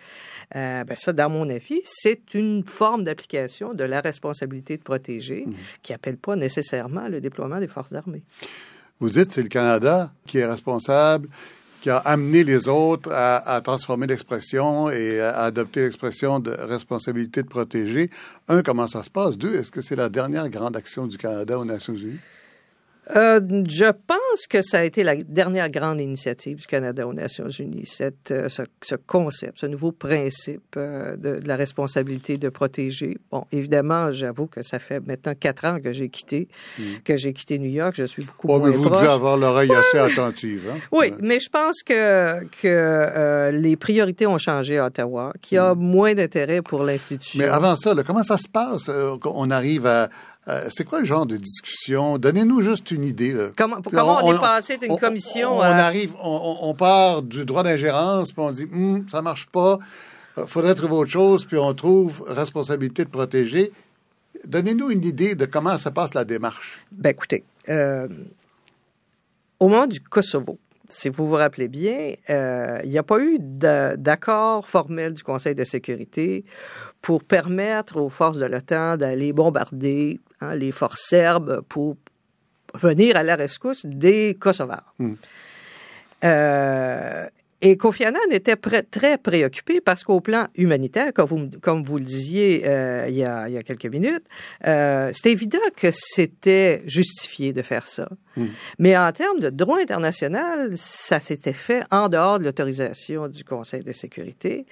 Euh, 0.56 0.84
ben 0.84 0.96
ça, 0.96 1.12
dans 1.14 1.30
mon 1.30 1.50
avis, 1.50 1.82
c'est 1.84 2.34
une 2.34 2.64
forme 2.66 3.04
d'application 3.04 3.74
de 3.74 3.84
la 3.84 4.02
responsabilité 4.02 4.78
de 4.78 4.84
protéger 4.84 5.46
qui 5.84 5.94
appelle 5.94 6.18
pas 6.18 6.36
nécessairement 6.36 7.08
le 7.08 7.20
déploiement 7.20 7.60
des 7.60 7.68
forces 7.68 7.94
armées. 7.94 8.24
Vous 9.00 9.10
dites 9.10 9.32
c'est 9.32 9.44
le 9.44 9.50
Canada 9.50 10.12
qui 10.26 10.40
est 10.40 10.46
responsable, 10.46 11.30
qui 11.82 11.89
a 11.89 11.98
amené 11.98 12.44
les 12.44 12.68
autres 12.68 13.12
à, 13.12 13.62
transformer 13.62 14.08
l'expression 14.08 14.89
et 14.89 15.20
à 15.20 15.44
adopter 15.44 15.82
l'expression 15.82 16.39
de 16.39 16.52
responsabilité 16.52 17.44
de 17.44 17.48
protéger. 17.48 18.10
Un, 18.48 18.63
comment 18.63 18.88
ça 18.88 19.04
se 19.04 19.10
passe? 19.10 19.38
Deux, 19.38 19.56
est-ce 19.56 19.72
que 19.72 19.82
c'est 19.82 19.96
la 19.96 20.10
dernière 20.10 20.50
grande 20.50 20.76
action 20.76 21.08
du 21.08 21.18
Canada 21.18 21.58
aux 21.58 21.65
Nations 21.65 21.96
Unies? 21.96 22.20
Euh, 23.15 23.39
je 23.67 23.86
pense 23.86 24.48
que 24.48 24.62
ça 24.62 24.80
a 24.80 24.84
été 24.84 25.04
la 25.04 25.15
dernière 25.15 25.69
grande 25.72 26.00
initiative 26.00 26.58
du 26.58 26.67
Canada 26.67 27.08
aux 27.08 27.13
Nations 27.13 27.50
Unies, 27.50 27.86
cette, 27.86 28.30
euh, 28.32 28.50
ce, 28.50 28.62
ce 28.84 28.95
concept, 28.95 29.60
ce 29.60 29.65
nouveau 29.65 29.91
principe 29.91 30.76
euh, 30.78 31.15
de, 31.15 31.39
de 31.39 31.48
la 31.48 31.56
responsabilité 31.56 32.38
de 32.38 32.50
protéger. 32.50 33.17
Bon, 33.32 33.45
évidemment, 33.52 34.12
j'avoue 34.12 34.45
que 34.48 34.62
ça 34.62 34.78
fait 34.78 35.00
maintenant 35.00 35.34
quatre 35.39 35.65
ans 35.65 35.80
que 35.84 35.91
j'ai 35.91 36.10
quitté, 36.10 36.48
que 37.04 37.17
j'ai 37.17 37.34
quitté 37.34 37.58
New 37.58 37.72
York. 37.72 37.95
Je 37.98 38.06
suis 38.06 38.24
beaucoup 38.24 38.48
Oh, 38.50 38.60
moins 38.60 38.69
mais 38.69 38.76
vous 38.76 38.84
proche. 38.89 39.02
devez 39.02 39.12
avoir 39.12 39.38
l'oreille 39.38 39.72
assez 39.74 39.98
attentive. 39.98 40.69
Hein? 40.72 40.78
Oui, 40.91 41.13
mais 41.19 41.39
je 41.39 41.50
pense 41.50 41.82
que, 41.84 42.43
que 42.62 42.67
euh, 42.67 43.52
les 43.52 43.76
priorités 43.76 44.28
ont 44.28 44.38
changé 44.38 44.78
à 44.78 44.86
Ottawa, 44.86 45.34
qu'il 45.41 45.56
y 45.56 45.60
a 45.60 45.74
moins 45.74 46.13
d'intérêt 46.13 46.62
pour 46.62 46.84
l'institution. 46.84 47.39
Mais 47.39 47.50
avant 47.50 47.76
ça, 47.76 47.93
là, 47.95 48.04
comment 48.04 48.24
ça 48.24 48.38
se 48.38 48.48
passe? 48.48 48.88
Euh, 48.89 49.17
On 49.26 49.50
arrive 49.50 49.88
à... 49.88 50.10
à- 50.50 50.70
c'est 50.70 50.84
quoi 50.84 51.00
le 51.00 51.06
genre 51.06 51.26
de 51.26 51.38
discussion? 51.38 52.18
Donnez-nous 52.18 52.62
juste 52.62 52.92
une 52.92 53.06
idée. 53.06 53.32
là. 53.34 53.50
Comment- 53.58 53.82
comment 53.82 54.18
on 54.26 54.36
est 54.36 54.40
passé 54.40 54.78
d'une 54.78 54.92
on- 54.92 54.98
commission 54.98 55.58
on, 55.58 55.62
à- 55.62 55.68
arrive, 55.70 56.14
on, 56.22 56.74
part 56.74 57.22
du 57.22 57.46
droit 57.46 57.64
d'ingérence, 57.64 58.32
puis 58.32 58.42
on 58.42 58.52
dit, 58.52 58.68
Hum, 58.72 59.06
ça 59.10 59.22
marche 59.22 59.48
pas, 59.48 59.80
euh, 60.38 60.46
faudrait 60.46 60.76
trouver 60.76 60.94
autre 60.96 61.12
chose, 61.12 61.46
puis 61.46 61.58
on 61.58 61.74
trouve 61.74 62.24
responsabilité 62.28 63.06
de 63.06 63.10
protéger. 63.10 63.72
Donnez-nous 64.46 64.90
une 64.92 65.04
idée 65.06 65.36
de 65.36 65.46
comment 65.46 65.78
se 65.78 65.90
passe 65.90 66.14
la 66.14 66.24
démarche. 66.26 66.80
Ben 66.92 67.10
écoutez, 67.10 67.44
euh, 67.68 68.08
au 69.60 69.68
moment 69.68 69.88
du 69.88 70.00
Kosovo, 70.00 70.58
si 70.88 71.10
vous 71.10 71.28
vous 71.28 71.36
rappelez 71.36 71.68
bien, 71.68 72.14
euh, 72.30 72.80
il 72.84 72.90
n'y 72.90 72.98
a 72.98 73.04
pas 73.04 73.20
eu 73.20 73.38
d'a- 73.40 73.96
d'accord 73.98 74.68
formel 74.68 75.14
du 75.14 75.24
Conseil 75.24 75.54
de 75.56 75.64
sécurité 75.64 76.44
pour 77.02 77.24
permettre 77.24 78.00
aux 78.00 78.10
forces 78.10 78.38
de 78.38 78.46
l'OTAN 78.46 78.98
d'aller 78.98 79.34
bombarder 79.34 80.20
hein, 80.42 80.56
les 80.56 80.72
forces 80.72 81.02
serbes 81.08 81.62
pour 81.70 81.98
venir 82.74 83.16
à 83.18 83.24
la 83.24 83.36
rescousse 83.36 83.86
des 83.86 84.38
Kosovars. 84.40 84.94
Euh, 86.24 87.28
Et 87.62 87.76
Kofi 87.76 88.06
Annan 88.06 88.19
était 88.32 88.56
très 88.56 89.17
préoccupé 89.17 89.82
parce 89.82 90.06
qu'au 90.06 90.22
plan 90.22 90.48
humanitaire, 90.56 91.12
comme 91.13 91.26
vous, 91.26 91.50
comme 91.62 91.84
vous 91.84 91.98
le 91.98 92.06
disiez 92.06 92.63
euh, 92.65 93.08
il, 93.10 93.15
y 93.15 93.24
a, 93.26 93.50
il, 93.50 93.56
y 93.56 93.58
a, 93.58 93.63
quelques 93.63 93.86
minutes, 93.86 94.24
euh, 94.65 95.12
c'est 95.13 95.30
évident 95.30 95.60
que 95.76 95.89
c'était 95.91 96.82
justifié 96.86 97.52
de 97.52 97.62
faire 97.62 97.86
ça. 97.86 98.08
Hmm. 98.38 98.48
Mais 98.78 98.98
en 98.98 99.12
termes 99.12 99.41
de 99.41 99.50
droit 99.50 99.80
international, 99.80 100.72
ça 100.78 101.19
s'était 101.19 101.54
fait 101.54 101.84
en 101.91 102.08
dehors 102.08 102.39
de 102.39 102.45
l'autorisation 102.45 103.28
du 103.28 103.43
Conseil 103.43 103.84
de 103.84 103.91
sécurité. 103.91 104.65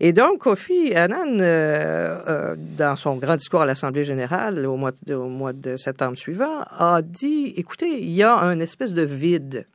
Et 0.00 0.12
donc, 0.12 0.38
Kofi 0.38 0.94
Annan, 0.94 1.38
euh, 1.38 2.18
euh 2.26 2.56
dans 2.58 2.96
son 2.96 3.16
grand 3.16 3.36
discours 3.36 3.62
à 3.62 3.66
l'Assemblée 3.66 4.04
générale 4.04 4.66
au 4.66 4.76
mois, 4.76 4.92
de, 5.06 5.14
au 5.14 5.28
mois 5.28 5.52
de 5.52 5.76
septembre 5.76 6.18
suivant, 6.18 6.62
a 6.70 7.02
dit, 7.02 7.54
écoutez, 7.56 8.02
il 8.02 8.10
y 8.10 8.24
a 8.24 8.34
un 8.34 8.58
espèce 8.58 8.92
de 8.92 9.02
vide 9.02 9.66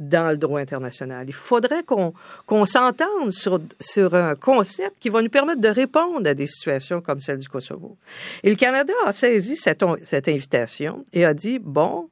dans 0.00 0.30
le 0.30 0.36
droit 0.36 0.60
international. 0.60 1.26
Il 1.28 1.34
faudrait 1.34 1.82
qu'on 1.82 2.66
s'entende 2.66 3.30
sur, 3.30 3.60
sur 3.80 4.14
un 4.14 4.34
concept 4.34 4.98
qui 4.98 5.08
va 5.08 5.22
nous 5.22 5.28
permettre 5.28 5.60
de 5.60 5.68
répondre 5.68 6.28
à 6.28 6.34
des 6.34 6.46
situations 6.46 7.00
comme 7.00 7.20
celle 7.20 7.38
du 7.38 7.48
Kosovo. 7.48 7.96
Et 8.42 8.50
le 8.50 8.56
Canada 8.56 8.92
a 9.04 9.12
saisi 9.12 9.56
cette, 9.56 9.84
cette 10.04 10.28
invitation 10.28 11.04
et 11.12 11.24
a 11.24 11.34
dit, 11.34 11.58
bon, 11.58 12.08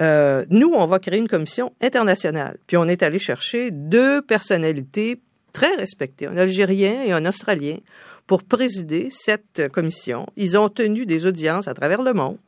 euh, 0.00 0.44
nous, 0.48 0.72
on 0.72 0.86
va 0.86 0.98
créer 0.98 1.18
une 1.18 1.28
commission 1.28 1.72
internationale. 1.80 2.58
Puis 2.66 2.76
on 2.76 2.86
est 2.86 3.02
allé 3.02 3.18
chercher 3.18 3.70
deux 3.70 4.22
personnalités 4.22 5.20
très 5.52 5.74
respectées, 5.74 6.26
un 6.26 6.36
Algérien 6.36 7.02
et 7.02 7.12
un 7.12 7.24
Australien, 7.26 7.78
pour 8.26 8.44
présider 8.44 9.08
cette 9.10 9.68
commission. 9.72 10.26
Ils 10.36 10.56
ont 10.56 10.68
tenu 10.68 11.04
des 11.04 11.26
audiences 11.26 11.68
à 11.68 11.74
travers 11.74 12.02
le 12.02 12.12
monde. 12.12 12.38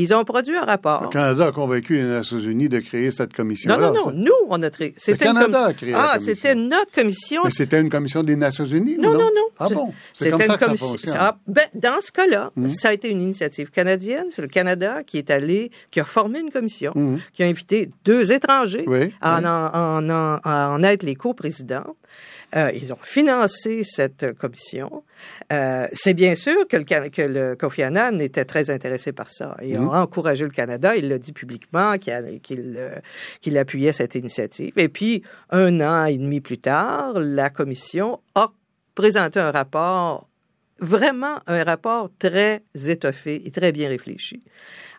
Ils 0.00 0.14
ont 0.14 0.24
produit 0.24 0.56
un 0.56 0.64
rapport. 0.64 1.02
Le 1.02 1.08
Canada 1.08 1.48
a 1.48 1.52
convaincu 1.52 1.96
les 1.96 2.04
Nations 2.04 2.38
Unies 2.38 2.68
de 2.68 2.78
créer 2.78 3.10
cette 3.10 3.32
commission-là. 3.34 3.76
Non, 3.76 3.92
non, 3.92 4.06
non. 4.06 4.12
Nous, 4.14 4.32
on 4.48 4.62
a 4.62 4.70
créé. 4.70 4.94
Le 5.08 5.14
Canada 5.16 5.64
a 5.66 5.72
créé 5.74 5.92
Ah, 5.92 6.18
c'était 6.20 6.54
notre 6.54 6.92
commission. 6.92 7.42
Mais 7.44 7.50
c'était 7.50 7.80
une 7.80 7.90
commission 7.90 8.22
des 8.22 8.36
Nations 8.36 8.64
Unies? 8.64 8.96
Non, 8.96 9.12
non, 9.12 9.18
non? 9.34 9.48
Ah 9.58 9.68
bon? 9.68 9.92
C'est 10.14 10.30
comme 10.30 10.40
ça 10.42 10.56
que 10.56 10.64
ça 10.68 10.76
fonctionne. 10.76 11.16
Ah, 11.18 11.36
ben, 11.48 11.64
dans 11.74 12.00
ce 12.00 12.12
cas-là, 12.12 12.52
Mhm. 12.54 12.68
ça 12.68 12.90
a 12.90 12.92
été 12.92 13.10
une 13.10 13.20
initiative 13.20 13.70
canadienne. 13.70 14.26
C'est 14.30 14.40
le 14.42 14.46
Canada 14.48 15.02
qui 15.04 15.18
est 15.18 15.30
allé, 15.30 15.72
qui 15.90 15.98
a 15.98 16.04
formé 16.04 16.38
une 16.38 16.50
commission, 16.52 16.92
Mhm. 16.94 17.18
qui 17.32 17.42
a 17.42 17.46
invité 17.46 17.90
deux 18.04 18.30
étrangers 18.32 18.84
Oui, 18.86 19.12
à, 19.20 19.38
oui. 19.40 19.44
En, 19.44 19.44
en, 19.44 20.10
en, 20.10 20.38
à 20.44 20.68
en 20.70 20.82
être 20.84 21.02
les 21.02 21.16
coprésidents. 21.16 21.96
Euh, 22.56 22.70
ils 22.74 22.92
ont 22.94 22.98
financé 23.02 23.82
cette 23.84 24.32
commission. 24.38 25.04
Euh, 25.52 25.86
c'est 25.92 26.14
bien 26.14 26.34
sûr 26.34 26.66
que 26.66 26.78
le, 26.78 26.84
que 27.10 27.22
le 27.22 27.56
Kofi 27.56 27.82
Annan 27.82 28.18
était 28.20 28.46
très 28.46 28.70
intéressé 28.70 29.12
par 29.12 29.30
ça. 29.30 29.56
Ils 29.62 29.78
Mhm. 29.78 29.88
ont 29.88 29.92
encouragé 29.92 30.44
le 30.44 30.50
Canada. 30.50 30.96
Il 30.96 31.08
l'a 31.08 31.18
dit 31.18 31.32
publiquement 31.32 31.98
qu'il 31.98 32.12
a- 32.12 32.22
qu'il 32.42 32.74
euh, 32.78 32.96
qu'il 33.42 33.58
appuyait 33.58 33.92
cette 33.92 34.14
initiative. 34.14 34.72
Et 34.78 34.88
puis, 34.88 35.22
un 35.50 35.80
an 35.82 36.06
et 36.06 36.16
demi 36.16 36.40
plus 36.40 36.58
tard, 36.58 37.12
la 37.18 37.50
commission 37.50 38.20
a 38.34 38.48
présenté 38.94 39.40
un 39.40 39.50
rapport 39.50 40.26
vraiment 40.78 41.40
un 41.46 41.64
rapport 41.64 42.10
très 42.18 42.62
étoffé 42.86 43.42
et 43.46 43.50
très 43.50 43.72
bien 43.72 43.88
réfléchi, 43.88 44.42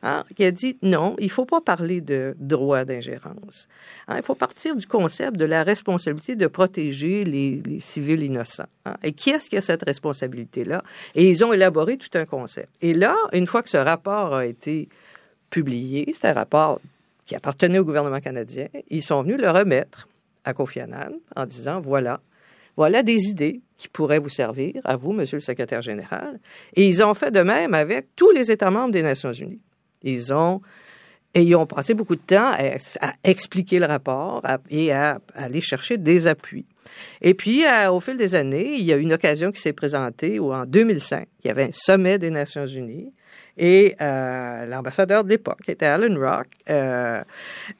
hein, 0.03 0.23
qui 0.35 0.43
a 0.43 0.51
dit 0.51 0.77
non, 0.81 1.15
il 1.19 1.31
faut 1.31 1.45
pas 1.45 1.61
parler 1.61 2.01
de 2.01 2.35
droit 2.37 2.85
d'ingérence. 2.85 3.67
Hein, 4.07 4.17
il 4.17 4.23
faut 4.23 4.35
partir 4.35 4.75
du 4.75 4.85
concept 4.85 5.37
de 5.37 5.45
la 5.45 5.63
responsabilité 5.63 6.35
de 6.35 6.47
protéger 6.47 7.23
les, 7.23 7.61
les 7.65 7.79
civils 7.79 8.23
innocents. 8.23 8.65
hein. 8.85 8.95
Et 9.03 9.13
qui 9.13 9.29
est-ce 9.29 9.49
qui 9.49 9.57
a 9.57 9.61
cette 9.61 9.83
responsabilité-là? 9.83 10.83
Et 11.15 11.29
ils 11.29 11.43
ont 11.45 11.53
élaboré 11.53 11.97
tout 11.97 12.15
un 12.17 12.25
concept. 12.25 12.69
Et 12.81 12.93
là, 12.93 13.15
une 13.33 13.47
fois 13.47 13.63
que 13.63 13.69
ce 13.69 13.77
rapport 13.77 14.35
a 14.35 14.45
été 14.45 14.89
publié, 15.49 16.13
c'est 16.13 16.27
un 16.27 16.33
rapport 16.33 16.79
qui 17.25 17.35
appartenait 17.35 17.79
au 17.79 17.85
gouvernement 17.85 18.19
canadien, 18.19 18.67
ils 18.89 19.03
sont 19.03 19.21
venus 19.21 19.37
le 19.39 19.51
remettre 19.51 20.07
à 20.43 20.53
Kofi 20.53 20.79
Annan 20.79 21.11
en 21.35 21.45
disant, 21.45 21.79
voilà, 21.79 22.21
voilà 22.79 23.03
des 23.03 23.25
idées 23.25 23.59
qui 23.75 23.89
pourraient 23.89 24.19
vous 24.19 24.29
servir, 24.29 24.79
à 24.85 24.95
vous, 24.95 25.11
Monsieur 25.11 25.35
le 25.35 25.41
secrétaire 25.41 25.81
général. 25.81 26.39
Et 26.77 26.87
ils 26.87 27.03
ont 27.03 27.13
fait 27.13 27.29
de 27.29 27.41
même 27.41 27.73
avec 27.73 28.15
tous 28.15 28.31
les 28.31 28.53
États 28.53 28.71
membres 28.71 28.93
des 28.93 29.01
Nations 29.01 29.33
unies. 29.33 29.59
Ils 30.01 30.31
ont 30.33 30.61
et 31.33 31.43
ils 31.43 31.57
ont 31.57 31.65
passé 31.65 31.93
beaucoup 31.93 32.15
de 32.15 32.21
temps 32.21 32.53
à, 32.53 33.13
expliquer 33.25 33.79
le 33.79 33.85
rapport 33.85 34.41
et 34.69 34.93
à, 34.93 35.19
à 35.35 35.43
aller 35.43 35.59
chercher 35.59 35.97
des 35.97 36.29
appuis. 36.29 36.65
Et 37.21 37.33
puis, 37.33 37.65
au 37.91 37.99
fil 37.99 38.15
des 38.15 38.33
années, 38.33 38.75
il 38.75 38.85
y 38.85 38.93
a 38.93 38.95
une 38.95 39.11
occasion 39.11 39.51
qui 39.51 39.59
s'est 39.59 39.73
présentée 39.73 40.39
où, 40.39 40.53
en 40.53 40.65
2005, 40.65 41.27
il 41.43 41.47
y 41.49 41.51
avait 41.51 41.65
un 41.65 41.73
sommet 41.73 42.17
des 42.17 42.29
Nations 42.29 42.65
Unies 42.65 43.11
et 43.59 43.95
euh, 43.99 44.65
l'ambassadeur 44.65 45.25
de 45.25 45.29
l'époque, 45.29 45.59
qui 45.65 45.71
était 45.71 45.85
Alan 45.85 46.15
Rock, 46.17 46.47
euh, 46.69 47.21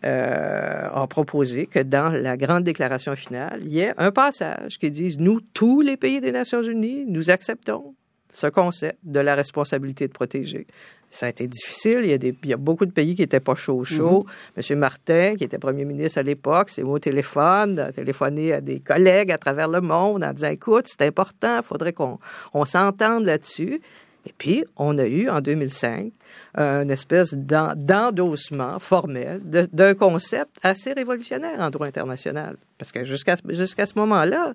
euh, 0.04 0.89
a 0.94 1.08
proposé 1.08 1.68
que 1.68 1.80
dans 1.80 2.10
la 2.10 2.36
grande 2.36 2.65
déclaration 2.65 3.15
finale, 3.15 3.62
il 3.63 3.74
y 3.74 3.80
ait 3.80 3.94
un 3.98 4.12
passage 4.12 4.78
qui 4.78 4.92
dise 4.92 5.18
nous, 5.18 5.39
tous 5.54 5.80
les 5.80 5.96
pays 5.96 6.20
des 6.20 6.34
Nations 6.34 6.62
Unies, 6.62 7.06
nous 7.08 7.30
acceptons 7.30 7.96
ce 8.32 8.48
concept 8.48 9.00
de 9.04 9.22
la 9.22 9.36
responsabilité 9.36 10.08
de 10.08 10.12
protéger. 10.12 10.68
Ça 11.10 11.26
a 11.26 11.30
été 11.30 11.48
difficile. 11.48 12.02
Il 12.04 12.10
y 12.10 12.13
a, 12.13 12.18
des, 12.20 12.36
il 12.44 12.50
y 12.50 12.54
a 12.54 12.58
beaucoup 12.58 12.86
de 12.86 12.92
pays 12.92 13.15
qui 13.15 13.22
n'étaient 13.22 13.39
pas 13.39 13.56
chauds 13.56 13.84
chauds. 13.84 14.26
Monsieur 14.58 14.76
Martin, 14.76 15.36
qui 15.36 15.46
était 15.46 15.58
premier 15.58 15.86
ministre 15.86 16.20
à 16.20 16.24
l'époque, 16.24 16.70
s'est 16.70 16.84
mis 16.84 16.89
au 16.89 17.00
téléphone, 17.00 17.80
a 17.80 17.92
téléphoné 17.92 18.54
à 18.54 18.62
des 18.62 18.82
collègues 18.82 19.32
à 19.32 19.38
travers 19.38 19.70
le 19.70 19.82
monde 19.82 20.24
en 20.24 20.34
disant, 20.34 20.50
écoute, 20.50 20.86
c'est 20.88 21.02
important, 21.08 21.58
il 21.58 21.63
faudrait 21.63 21.94
qu'on 21.94 22.20
on 22.54 22.65
s'entende 22.65 23.26
là-dessus. 23.26 23.82
Et 24.26 24.34
puis, 24.38 24.64
on 24.76 24.98
a 24.98 25.06
eu, 25.08 25.30
en 25.30 25.42
2005, 25.42 26.12
une 26.58 26.92
espèce 26.92 27.34
d'en- 27.34 27.74
d'endossement 27.76 28.78
formel 28.80 29.40
d'un 29.44 29.94
concept 29.96 30.58
assez 30.62 30.92
révolutionnaire 30.94 31.60
en 31.60 31.70
droit 31.70 31.88
international. 31.88 32.58
Parce 32.78 32.92
que 32.92 33.04
jusqu'à 33.06 33.36
ce- 33.38 33.54
jusqu'à 33.54 33.86
ce 33.86 33.94
moment-là, 33.98 34.54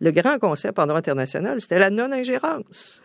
le 0.00 0.10
grand 0.10 0.38
concept 0.38 0.78
en 0.78 0.86
droit 0.86 0.98
international, 0.98 1.60
c'était 1.60 1.78
la 1.78 1.90
non-ingérence. 1.90 3.00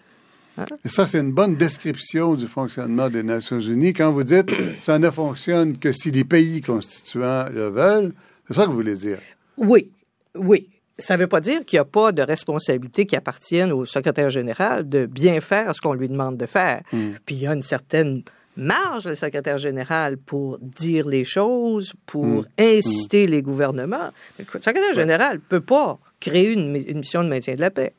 Et 0.84 0.90
ça, 0.90 1.08
c'est 1.08 1.20
une 1.22 1.32
bonne 1.32 1.56
description 1.56 2.36
du 2.36 2.46
fonctionnement 2.48 3.10
des 3.10 3.24
Nations 3.24 3.62
Unies. 3.62 3.94
Quand 3.94 4.12
vous 4.12 4.24
dites 4.26 4.50
ça 4.82 5.00
ne 5.00 5.10
fonctionne 5.10 5.78
que 5.78 5.92
si 5.94 6.12
les 6.12 6.26
pays 6.26 6.60
constituants 6.62 7.46
le 7.54 7.70
veulent, 7.70 8.12
c'est 8.48 8.56
ça 8.56 8.64
que 8.66 8.70
vous 8.70 8.76
voulez 8.76 8.96
dire? 8.96 9.20
Oui, 9.58 9.90
oui. 10.36 10.70
Ça 11.00 11.16
ne 11.16 11.22
veut 11.22 11.28
pas 11.28 11.42
dire 11.42 11.66
qu'il 11.66 11.78
n'y 11.78 11.82
a 11.82 11.86
pas 11.86 12.12
de 12.12 12.22
responsabilité 12.22 13.06
qui 13.06 13.16
appartienne 13.16 13.72
au 13.72 13.86
secrétaire 13.86 14.30
général 14.30 14.88
de 14.88 15.06
bien 15.06 15.42
faire 15.42 15.74
ce 15.74 15.82
qu'on 15.82 15.94
lui 15.94 16.10
demande 16.10 16.38
de 16.38 16.46
faire. 16.46 16.82
Puis 16.92 17.36
il 17.36 17.42
y 17.42 17.48
a 17.48 17.54
une 17.54 17.64
certaine 17.64 18.24
marge, 18.56 19.08
le 19.08 19.16
secrétaire 19.16 19.58
général, 19.58 20.18
pour 20.18 20.60
dire 20.60 21.08
les 21.08 21.26
choses, 21.26 21.94
pour 22.06 22.46
inciter 22.58 23.26
les 23.26 23.42
gouvernements. 23.42 24.12
Le 24.38 24.46
secrétaire 24.46 24.94
général 24.94 25.36
ne 25.36 25.42
peut 25.42 25.62
pas 25.62 25.98
créer 26.20 26.52
une, 26.52 26.76
une 26.76 27.00
mission 27.00 27.24
de 27.24 27.30
maintien 27.30 27.56
de 27.56 27.62
la 27.62 27.72
paix. 27.72 27.94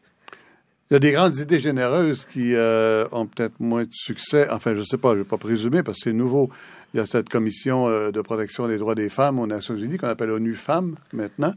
Il 0.91 0.95
y 0.95 0.97
a 0.97 0.99
des 0.99 1.13
grandes 1.13 1.37
idées 1.37 1.61
généreuses 1.61 2.25
qui 2.25 2.57
euh, 2.57 3.07
ont 3.13 3.27
peut-être 3.27 3.61
moins 3.61 3.85
de 3.85 3.93
succès. 3.93 4.49
Enfin, 4.51 4.75
je 4.75 4.81
ne 4.81 4.83
sais 4.83 4.99
pas, 4.99 5.11
je 5.11 5.19
ne 5.19 5.23
vais 5.23 5.29
pas 5.29 5.39
présumer 5.39 5.85
parce 5.85 5.99
que 5.99 6.11
c'est 6.11 6.13
nouveau. 6.13 6.51
Il 6.93 6.97
y 6.97 7.01
a 7.01 7.07
cette 7.07 7.29
commission 7.29 7.87
euh, 7.87 8.11
de 8.11 8.21
protection 8.21 8.67
des 8.67 8.77
droits 8.77 8.97
des 8.97 9.09
femmes 9.09 9.39
aux 9.39 9.47
Nations 9.47 9.77
Unies 9.77 9.99
qu'on 9.99 10.09
appelle 10.09 10.31
ONU 10.31 10.57
Femmes 10.57 10.97
maintenant, 11.13 11.53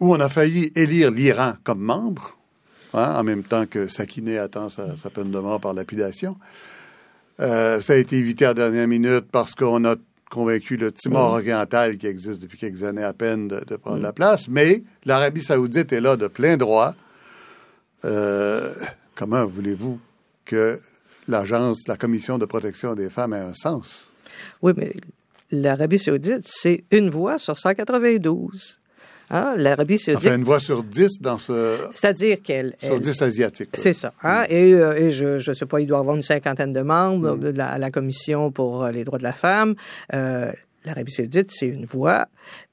où 0.00 0.14
on 0.14 0.20
a 0.20 0.28
failli 0.28 0.72
élire 0.74 1.10
l'Iran 1.10 1.54
comme 1.64 1.80
membre, 1.80 2.36
hein, 2.94 3.14
en 3.16 3.22
même 3.22 3.42
temps 3.42 3.66
que 3.66 3.88
Sakiné 3.88 4.38
attend 4.38 4.70
sa, 4.70 4.96
sa 4.96 5.10
peine 5.10 5.30
de 5.30 5.38
mort 5.38 5.60
par 5.60 5.74
lapidation. 5.74 6.36
Euh, 7.40 7.80
ça 7.82 7.94
a 7.94 7.96
été 7.96 8.16
évité 8.16 8.44
à 8.44 8.48
la 8.48 8.54
dernière 8.54 8.88
minute 8.88 9.26
parce 9.30 9.54
qu'on 9.54 9.84
a 9.84 9.96
convaincu 10.30 10.76
le 10.76 10.92
Timor 10.92 11.32
oriental, 11.32 11.98
qui 11.98 12.06
existe 12.06 12.42
depuis 12.42 12.58
quelques 12.58 12.82
années 12.82 13.04
à 13.04 13.12
peine, 13.12 13.48
de, 13.48 13.60
de 13.64 13.76
prendre 13.76 14.02
la 14.02 14.12
place. 14.12 14.48
Mais 14.48 14.82
l'Arabie 15.04 15.42
saoudite 15.42 15.92
est 15.92 16.00
là 16.00 16.16
de 16.16 16.26
plein 16.26 16.56
droit. 16.56 16.94
Euh, 18.04 18.72
comment 19.14 19.46
voulez-vous 19.46 19.98
que 20.44 20.80
l'agence, 21.28 21.86
la 21.88 21.96
commission 21.96 22.38
de 22.38 22.44
protection 22.44 22.94
des 22.94 23.10
femmes 23.10 23.34
ait 23.34 23.40
un 23.40 23.54
sens? 23.54 24.12
Oui, 24.62 24.72
mais 24.76 24.92
l'Arabie 25.50 25.98
saoudite, 25.98 26.42
c'est 26.44 26.84
une 26.90 27.10
voix 27.10 27.38
sur 27.38 27.58
192. 27.58 28.80
Hein? 29.30 29.54
L'Arabie 29.56 29.98
saoudite, 29.98 30.26
Enfin, 30.26 30.36
une 30.36 30.44
voix 30.44 30.60
sur 30.60 30.84
dix 30.84 31.20
dans 31.20 31.38
ce... 31.38 31.76
c'est-à-dire 31.94 32.38
qu'elle... 32.42 32.74
sur 32.82 33.00
dix 33.00 33.20
asiatiques. 33.22 33.70
C'est 33.74 33.92
ça. 33.92 34.12
Hein? 34.22 34.44
Et, 34.48 34.72
euh, 34.72 34.96
et 34.96 35.10
je 35.10 35.38
je 35.38 35.52
sais 35.52 35.66
pas, 35.66 35.80
il 35.80 35.86
doit 35.86 35.98
y 35.98 36.00
avoir 36.00 36.16
une 36.16 36.22
cinquantaine 36.22 36.72
de 36.72 36.80
membres 36.80 37.36
de 37.36 37.48
la, 37.48 37.68
à 37.68 37.78
la 37.78 37.90
commission 37.90 38.50
pour 38.52 38.84
euh, 38.84 38.90
les 38.90 39.04
droits 39.04 39.18
de 39.18 39.24
la 39.24 39.32
femme. 39.32 39.74
Euh, 40.14 40.52
L'Arabie 40.86 41.10
Saoudite, 41.10 41.50
c'est 41.50 41.66
une 41.66 41.84
voix, 41.84 42.28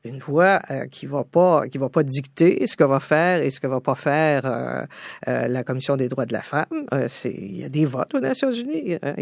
une 0.06 0.20
voix 0.20 0.62
euh, 0.70 0.86
qui 0.86 1.08
va 1.08 1.24
pas, 1.24 1.68
qui 1.68 1.80
va 1.80 1.90
pas 1.90 2.04
dicter 2.04 2.68
ce 2.68 2.78
que 2.78 2.84
va 2.84 3.00
faire 3.00 3.42
et 3.42 3.50
ce 3.50 3.60
que 3.60 3.66
va 3.66 3.82
pas 3.82 3.96
faire 3.96 4.46
euh, 4.46 4.84
euh, 5.28 5.48
la 5.48 5.64
commission 5.64 5.98
des 5.98 6.10
droits 6.10 6.28
de 6.28 6.34
la 6.34 6.44
femme. 6.44 6.68
Il 7.26 7.58
y 7.58 7.64
a 7.64 7.70
des 7.70 7.86
votes 7.86 8.14
aux 8.14 8.20
Nations 8.20 8.52
Unies. 8.52 9.00
hein. 9.02 9.16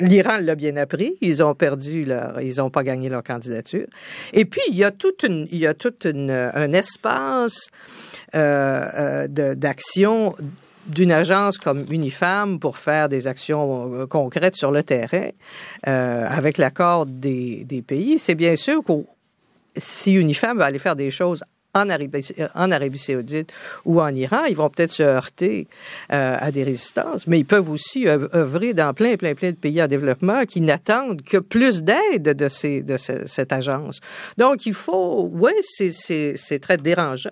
L'Iran 0.00 0.38
l'a 0.40 0.56
bien 0.56 0.76
appris. 0.76 1.16
Ils 1.20 1.40
ont 1.40 1.54
perdu 1.54 2.04
leur, 2.04 2.40
ils 2.40 2.60
ont 2.60 2.70
pas 2.70 2.82
gagné 2.82 3.08
leur 3.08 3.22
candidature. 3.22 3.86
Et 4.32 4.44
puis 4.44 4.62
il 4.68 4.74
y 4.74 4.82
a 4.82 4.90
toute 4.90 5.22
une, 5.22 5.46
il 5.52 5.58
y 5.58 5.66
a 5.66 5.74
toute 5.74 6.04
une, 6.04 6.32
un 6.32 6.72
espace 6.72 7.68
d'action 8.32 10.34
d'une 10.86 11.12
agence 11.12 11.58
comme 11.58 11.84
Unifam 11.90 12.58
pour 12.58 12.78
faire 12.78 13.08
des 13.08 13.26
actions 13.26 13.92
euh, 13.92 14.06
concrètes 14.06 14.56
sur 14.56 14.70
le 14.70 14.82
terrain 14.82 15.30
euh, 15.86 16.26
avec 16.28 16.58
l'accord 16.58 17.06
des, 17.06 17.64
des 17.64 17.82
pays, 17.82 18.18
c'est 18.18 18.34
bien 18.34 18.56
sûr 18.56 18.82
que 18.84 18.92
si 19.76 20.14
Unifam 20.14 20.58
va 20.58 20.66
aller 20.66 20.78
faire 20.78 20.96
des 20.96 21.10
choses 21.10 21.42
en 21.74 21.88
Arabie, 21.88 22.32
en 22.54 22.70
Arabie 22.70 22.98
saoudite 22.98 23.52
ou 23.84 24.00
en 24.00 24.14
Iran, 24.14 24.44
ils 24.44 24.56
vont 24.56 24.70
peut-être 24.70 24.92
se 24.92 25.02
heurter 25.02 25.66
euh, 26.12 26.36
à 26.40 26.52
des 26.52 26.62
résistances, 26.62 27.26
mais 27.26 27.40
ils 27.40 27.44
peuvent 27.44 27.68
aussi 27.68 28.06
œuvrer 28.06 28.74
dans 28.74 28.94
plein, 28.94 29.16
plein, 29.16 29.34
plein 29.34 29.50
de 29.50 29.56
pays 29.56 29.82
en 29.82 29.88
développement 29.88 30.44
qui 30.44 30.60
n'attendent 30.60 31.22
que 31.22 31.38
plus 31.38 31.82
d'aide 31.82 32.22
de, 32.22 32.48
ces, 32.48 32.82
de 32.82 32.96
cette 32.96 33.52
agence. 33.52 34.00
Donc, 34.38 34.66
il 34.66 34.74
faut, 34.74 35.28
oui, 35.32 35.52
c'est 35.62 36.58
très 36.60 36.76
dérangeant 36.76 37.30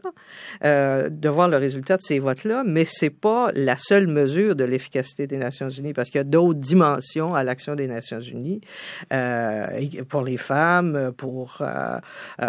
euh, 0.65 1.09
de 1.09 1.29
voir 1.29 1.49
le 1.49 1.57
résultat 1.57 1.97
de 1.97 2.03
ces 2.03 2.19
votes-là, 2.19 2.65
mais 2.67 2.85
c'est 2.85 3.11
pas 3.11 3.53
la 3.55 3.77
seule 3.77 4.09
mesure 4.09 4.57
de 4.57 4.65
l'efficacité 4.65 5.29
des 5.29 5.39
Nations 5.39 5.69
Unies, 5.69 5.93
parce 5.93 6.11
qu'il 6.11 6.19
y 6.19 6.21
a 6.21 6.25
d'autres 6.25 6.59
dimensions 6.59 7.35
à 7.35 7.45
l'action 7.45 7.77
des 7.77 7.87
Nations 7.87 8.21
Unies 8.21 8.61
euh, 9.13 9.67
pour 10.09 10.23
les 10.23 10.37
femmes, 10.37 11.13
pour 11.17 11.59
euh, 11.61 11.99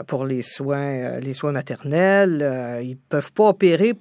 pour 0.08 0.26
les 0.26 0.42
soins, 0.42 1.20
les 1.20 1.34
soins 1.34 1.52
maternels. 1.52 1.83
Ils 1.86 2.98
peuvent 3.10 3.32
pas 3.34 3.50
opérer 3.50 3.94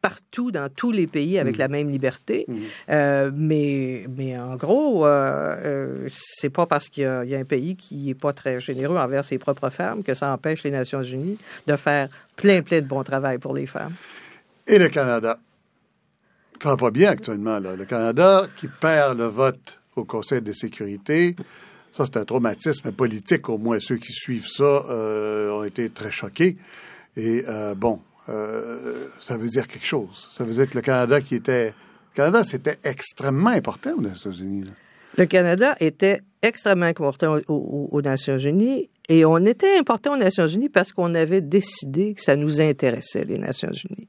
partout 0.00 0.50
dans 0.50 0.68
tous 0.68 0.92
les 0.92 1.06
pays 1.06 1.38
avec 1.38 1.56
mm. 1.56 1.58
la 1.58 1.68
même 1.68 1.90
liberté. 1.90 2.44
Mm. 2.46 2.56
Euh, 2.90 3.30
mais, 3.34 4.06
mais 4.16 4.38
en 4.38 4.56
gros, 4.56 5.06
euh, 5.06 5.56
euh, 5.64 6.08
c'est 6.10 6.50
pas 6.50 6.66
parce 6.66 6.88
qu'il 6.88 7.02
y, 7.02 7.34
a 7.34 7.38
un 7.38 7.44
pays 7.44 7.76
qui 7.76 8.10
est 8.10 8.14
pas 8.14 8.32
très 8.32 8.60
généreux 8.60 8.96
envers 8.96 9.24
ses 9.24 9.38
propres 9.38 9.70
femmes 9.70 10.02
que 10.02 10.14
ça 10.14 10.32
empêche 10.32 10.62
les 10.62 10.70
Nations 10.70 11.02
Unies 11.02 11.38
de 11.66 11.76
faire 11.76 12.08
plein, 12.36 12.62
plein 12.62 12.80
de 12.80 12.86
bon 12.86 13.02
travail 13.02 13.38
pour 13.38 13.54
les 13.54 13.66
femmes. 13.66 13.94
Et 14.66 14.78
le 14.78 14.88
Canada? 14.88 15.38
Ça 16.62 16.70
va 16.70 16.76
pas 16.76 16.90
bien 16.90 17.10
actuellement. 17.10 17.58
Là. 17.58 17.76
Le 17.76 17.84
Canada 17.84 18.46
qui 18.56 18.68
perd 18.68 19.18
le 19.18 19.26
vote 19.26 19.78
au 19.96 20.04
Conseil 20.04 20.42
de 20.42 20.52
sécurité, 20.52 21.34
ça 21.92 22.04
c'est 22.04 22.18
un 22.18 22.24
traumatisme 22.24 22.92
politique. 22.92 23.48
Au 23.48 23.58
moins 23.58 23.78
ceux 23.80 23.96
qui 23.96 24.12
suivent 24.12 24.46
ça 24.46 24.84
ont 24.90 25.64
été 25.64 25.90
très 25.90 26.10
choqués. 26.10 26.56
Et 27.18 27.44
bon, 27.76 28.00
euh, 28.28 29.08
ça 29.20 29.36
veut 29.36 29.48
dire 29.48 29.66
quelque 29.66 29.86
chose. 29.86 30.30
Ça 30.32 30.44
veut 30.44 30.52
dire 30.52 30.68
que 30.68 30.74
le 30.74 30.82
Canada 30.82 31.20
qui 31.20 31.34
était... 31.34 31.68
Le 31.68 32.16
Canada, 32.24 32.44
c'était 32.44 32.78
extrêmement 32.84 33.50
important 33.50 33.92
aux 33.96 34.02
Nations 34.02 34.32
Unies. 34.32 34.64
Le 35.16 35.26
Canada 35.26 35.76
était 35.80 36.22
extrêmement 36.42 36.86
important 36.86 37.38
aux, 37.48 38.02
Nations 38.02 38.38
Unies 38.38 38.90
et 39.08 39.24
on 39.24 39.38
était 39.38 39.78
important 39.78 40.14
aux 40.14 40.18
Nations 40.18 40.46
Unies 40.46 40.68
parce 40.68 40.92
qu'on 40.92 41.14
avait 41.14 41.40
décidé 41.40 42.14
que 42.14 42.22
ça 42.22 42.36
nous 42.36 42.60
intéressait, 42.60 43.24
les 43.24 43.38
Nations 43.38 43.72
Unies. 43.72 44.08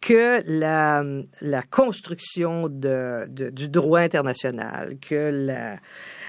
Que 0.00 0.42
la, 0.46 1.62
construction 1.70 2.68
du 2.68 3.68
droit 3.68 4.00
international, 4.00 4.96
que 5.00 5.78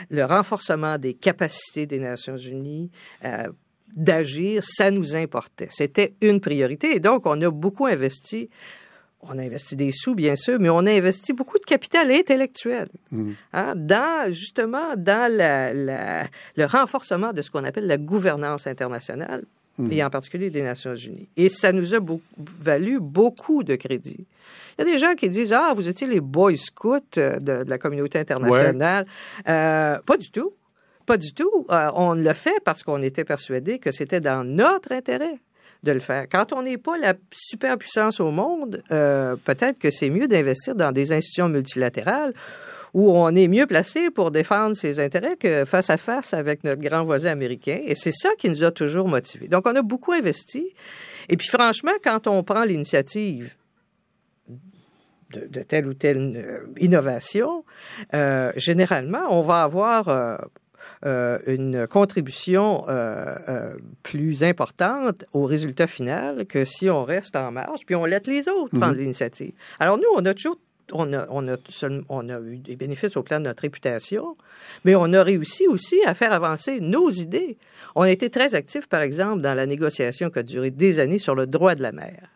le 0.09 0.23
renforcement 0.23 0.97
des 0.97 1.13
capacités 1.13 1.85
des 1.85 1.99
Nations 1.99 2.37
Unies 2.37 2.91
euh, 3.25 3.47
d'agir, 3.95 4.61
ça 4.63 4.91
nous 4.91 5.15
importait. 5.15 5.67
C'était 5.71 6.13
une 6.21 6.39
priorité. 6.39 6.95
Et 6.95 6.99
donc, 6.99 7.25
on 7.25 7.39
a 7.41 7.49
beaucoup 7.49 7.85
investi. 7.85 8.49
On 9.21 9.39
a 9.39 9.41
investi 9.41 9.75
des 9.75 9.91
sous, 9.91 10.13
bien 10.13 10.35
sûr, 10.35 10.59
mais 10.59 10.69
on 10.69 10.85
a 10.85 10.91
investi 10.91 11.33
beaucoup 11.33 11.57
de 11.57 11.65
capital 11.65 12.11
intellectuel 12.11 12.89
mm. 13.11 13.31
hein, 13.53 13.73
dans 13.75 14.31
justement 14.31 14.95
dans 14.95 15.31
la, 15.31 15.73
le 15.73 16.65
renforcement 16.65 17.33
de 17.33 17.41
ce 17.41 17.49
qu'on 17.49 17.63
appelle 17.63 17.87
la 17.87 17.97
gouvernance 17.97 18.67
internationale 18.67 19.43
mm. 19.79 19.91
et 19.91 20.03
en 20.03 20.11
particulier 20.11 20.51
des 20.51 20.61
Nations 20.61 20.93
Unies. 20.93 21.27
Et 21.37 21.49
ça 21.49 21.71
nous 21.71 21.95
a 21.95 21.99
valu 22.37 22.99
beaucoup 22.99 23.63
de 23.63 23.75
crédit. 23.75 24.27
Il 24.77 24.85
y 24.85 24.89
a 24.89 24.91
des 24.91 24.99
gens 24.99 25.15
qui 25.15 25.29
disent 25.29 25.53
ah 25.53 25.73
vous 25.73 25.87
étiez 25.87 26.05
les 26.05 26.21
Boy 26.21 26.55
Scouts 26.55 26.99
de, 27.15 27.63
la 27.67 27.77
communauté 27.79 28.19
internationale. 28.19 29.07
Euh, 29.47 29.97
pas 30.05 30.17
du 30.17 30.29
tout. 30.29 30.53
Pas 31.05 31.17
du 31.17 31.33
tout. 31.33 31.67
Euh, 31.69 31.91
on 31.93 32.13
le 32.15 32.33
fait 32.33 32.59
parce 32.63 32.83
qu'on 32.83 33.01
était 33.01 33.23
persuadé 33.23 33.79
que 33.79 33.91
c'était 33.91 34.21
dans 34.21 34.43
notre 34.43 34.91
intérêt 34.91 35.39
de 35.83 35.91
le 35.91 35.99
faire. 35.99 36.25
Quand 36.31 36.51
on 36.51 36.63
n'est 36.63 36.79
pas 36.79 36.97
la 36.97 37.13
superpuissance 37.31 38.19
au 38.19 38.31
monde, 38.31 38.81
euh, 38.91 39.35
peut-être 39.35 39.77
que 39.77 39.91
c'est 39.91 40.09
mieux 40.09 40.27
d'investir 40.27 40.73
dans 40.73 40.91
des 40.91 41.11
institutions 41.11 41.47
multilatérales 41.47 42.33
où 42.95 43.11
on 43.11 43.35
est 43.35 43.47
mieux 43.47 43.67
placé 43.67 44.09
pour 44.09 44.31
défendre 44.31 44.75
ses 44.75 44.99
intérêts 44.99 45.35
que 45.35 45.65
face 45.65 45.89
à 45.89 45.97
face 45.97 46.33
avec 46.33 46.63
notre 46.63 46.81
grand 46.81 47.03
voisin 47.03 47.31
américain. 47.31 47.81
Et 47.83 47.93
c'est 47.93 48.13
ça 48.13 48.29
qui 48.39 48.49
nous 48.49 48.63
a 48.63 48.71
toujours 48.71 49.07
motivés. 49.07 49.47
Donc, 49.47 49.67
on 49.67 49.75
a 49.75 49.81
beaucoup 49.81 50.13
investi. 50.13 50.73
Et 51.29 51.35
puis, 51.37 51.49
franchement, 51.49 51.91
quand 52.03 52.25
on 52.25 52.43
prend 52.43 52.63
l'initiative 52.63 53.57
de, 55.31 55.61
telle 55.61 55.87
ou 55.87 55.93
telle 55.93 56.37
euh, 56.37 56.73
innovation, 56.79 57.65
généralement, 58.55 59.27
on 59.29 59.41
va 59.41 59.63
avoir 59.63 60.07
une 61.05 61.87
contribution 61.87 62.85
euh, 62.87 63.35
euh, 63.47 63.73
plus 64.03 64.43
importante 64.43 65.25
au 65.33 65.45
résultat 65.45 65.87
final 65.87 66.45
que 66.45 66.65
si 66.65 66.89
on 66.89 67.03
reste 67.03 67.35
en 67.35 67.51
marge, 67.51 67.85
puis 67.85 67.95
on 67.95 68.05
laisse 68.05 68.27
les 68.27 68.47
autres 68.47 68.73
mhm. 68.73 68.79
prendre 68.79 68.95
l'initiative. 68.95 69.53
Alors 69.79 69.97
nous, 69.97 70.09
on 70.15 70.25
a 70.25 70.33
toujours 70.33 70.59
on 70.93 71.13
a, 71.13 71.25
on, 71.31 71.47
a, 71.47 71.55
on 72.09 72.29
a 72.29 72.39
eu 72.41 72.59
des 72.59 72.75
bénéfices 72.75 73.17
au 73.17 73.23
plan 73.23 73.39
de 73.39 73.45
notre 73.45 73.63
réputation, 73.63 74.37
mais 74.83 74.95
on 74.95 75.11
a 75.13 75.23
réussi 75.23 75.67
aussi 75.67 75.99
à 76.05 76.13
faire 76.13 76.31
avancer 76.31 76.79
nos 76.79 77.09
idées. 77.09 77.57
On 77.95 78.03
a 78.03 78.11
été 78.11 78.29
très 78.29 78.53
actifs, 78.53 78.85
par 78.87 79.01
exemple, 79.01 79.41
dans 79.41 79.55
la 79.55 79.65
négociation 79.65 80.29
qui 80.29 80.37
a 80.37 80.43
duré 80.43 80.69
des 80.69 80.99
années 80.99 81.17
sur 81.17 81.33
le 81.33 81.47
droit 81.47 81.73
de 81.73 81.81
la 81.81 81.91
mer 81.91 82.29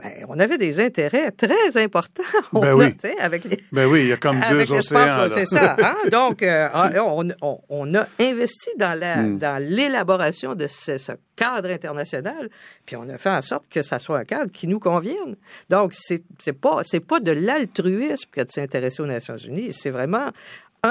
ben, 0.00 0.24
on 0.28 0.38
avait 0.38 0.58
des 0.58 0.78
intérêts 0.80 1.32
très 1.32 1.76
importants. 1.76 2.22
Ben 2.52 2.74
oui. 2.74 2.94
avec 3.18 3.44
les, 3.44 3.62
ben 3.72 3.86
oui, 3.86 4.02
il 4.02 4.08
y 4.08 4.12
a 4.12 4.16
comme 4.16 4.40
deux 4.50 4.72
océans. 4.72 5.28
C'est 5.32 5.44
ça. 5.44 5.76
Hein? 5.78 5.96
Donc, 6.10 6.42
euh, 6.42 6.68
ah, 6.72 6.90
on, 6.96 7.28
on, 7.42 7.60
on, 7.68 7.94
a 7.94 8.06
investi 8.18 8.70
dans 8.78 8.98
la, 8.98 9.16
hmm. 9.16 9.38
dans 9.38 9.62
l'élaboration 9.62 10.54
de 10.54 10.66
ce, 10.66 10.98
ce, 10.98 11.12
cadre 11.36 11.70
international, 11.70 12.48
puis 12.84 12.96
on 12.96 13.08
a 13.08 13.18
fait 13.18 13.30
en 13.30 13.42
sorte 13.42 13.68
que 13.68 13.82
ça 13.82 13.98
soit 13.98 14.18
un 14.18 14.24
cadre 14.24 14.50
qui 14.50 14.66
nous 14.66 14.80
convienne. 14.80 15.36
Donc, 15.70 15.92
c'est 15.94 16.24
c'est 16.38 16.58
pas 16.58 16.80
c'est 16.82 17.00
pas 17.00 17.20
de 17.20 17.32
l'altruisme 17.32 18.28
que 18.32 18.40
de 18.40 18.50
s'intéresser 18.50 19.02
aux 19.02 19.06
Nations 19.06 19.36
Unies. 19.36 19.72
C'est 19.72 19.90
vraiment 19.90 20.30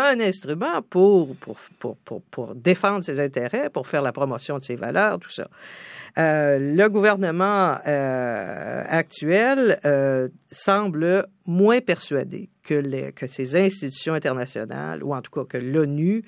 un 0.04 0.20
instrument 0.20 0.82
pour, 0.90 1.36
pour, 1.36 1.58
pour, 1.80 1.98
pour, 1.98 2.22
pour 2.24 2.56
défendre 2.56 3.04
ses 3.04 3.20
intérêts, 3.20 3.70
pour 3.70 3.88
faire 3.88 4.02
la 4.02 4.12
promotion 4.12 4.60
de 4.60 4.64
ses 4.64 4.76
valeurs, 4.76 5.20
tout 5.20 5.30
ça. 5.30 5.48
Euh, 6.18 6.58
le 6.58 6.90
gouvernement 6.90 7.78
euh, 7.86 8.84
actuel 8.88 9.80
euh, 9.86 10.28
semble 10.52 11.28
moins 11.46 11.80
persuadé 11.80 12.50
que, 12.64 12.74
les, 12.74 13.12
que 13.12 13.28
ces 13.28 13.56
institutions 13.56 14.16
internationales, 14.16 15.04
ou 15.04 15.14
en 15.14 15.22
tout 15.22 15.32
cas 15.32 15.46
que 15.46 15.64
l'ONU, 15.64 16.24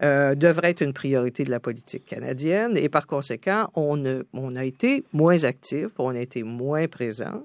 devrait 0.00 0.70
être 0.70 0.82
une 0.82 0.92
priorité 0.92 1.44
de 1.44 1.50
la 1.50 1.58
politique 1.58 2.04
canadienne. 2.04 2.76
Et 2.76 2.88
par 2.88 3.06
conséquent, 3.06 3.70
on, 3.74 4.04
a, 4.04 4.64
été 4.64 5.04
moins 5.12 5.44
actif, 5.44 5.88
on 5.98 6.14
a 6.14 6.20
été 6.20 6.42
moins 6.42 6.86
présent. 6.86 7.44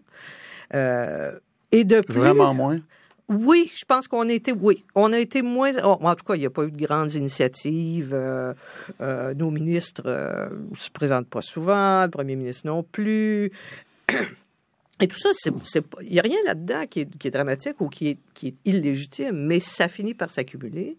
Et 0.73 1.83
de 1.83 2.01
plus, 2.01 2.13
Vraiment 2.13 2.53
moins? 2.53 2.79
Oui, 3.27 3.71
je 3.75 3.85
pense 3.85 4.07
qu'on 4.07 4.27
a 4.29 4.31
été, 4.31 4.51
oui, 4.51 4.83
on 4.93 5.11
a 5.11 5.17
été 5.17 5.41
moins. 5.41 5.71
Oh, 5.83 5.97
en 5.99 6.15
tout 6.15 6.23
cas, 6.25 6.35
il 6.35 6.41
n'y 6.41 6.45
a 6.45 6.51
pas 6.51 6.65
eu 6.65 6.71
de 6.71 6.85
grandes 6.85 7.13
initiatives. 7.15 8.11
Euh, 8.13 8.53
euh, 9.01 9.33
nos 9.33 9.49
ministres 9.49 10.03
euh, 10.05 10.47
se 10.75 10.91
présentent 10.91 11.27
pas 11.27 11.41
souvent, 11.41 12.03
le 12.03 12.11
premier 12.11 12.35
ministre 12.35 12.67
non 12.67 12.83
plus. 12.83 13.51
Et 15.01 15.07
tout 15.07 15.17
ça, 15.17 15.29
il 16.01 16.11
n'y 16.11 16.19
a 16.19 16.21
rien 16.21 16.37
là-dedans 16.45 16.85
qui 16.89 17.01
est, 17.01 17.29
dramatique 17.29 17.81
ou 17.81 17.89
qui 17.89 18.09
est, 18.09 18.17
qui 18.33 18.47
est 18.47 18.55
illégitime, 18.63 19.35
mais 19.35 19.59
ça 19.59 19.89
finit 19.89 20.13
par 20.13 20.31
s'accumuler. 20.31 20.95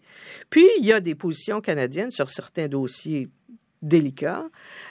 Puis, 0.51 0.67
il 0.79 0.85
y 0.85 0.93
a 0.93 0.99
des 0.99 1.15
positions 1.15 1.61
canadiennes 1.61 2.11
sur 2.11 2.29
certains 2.29 2.67
dossiers 2.67 3.27
délicats 3.81 4.45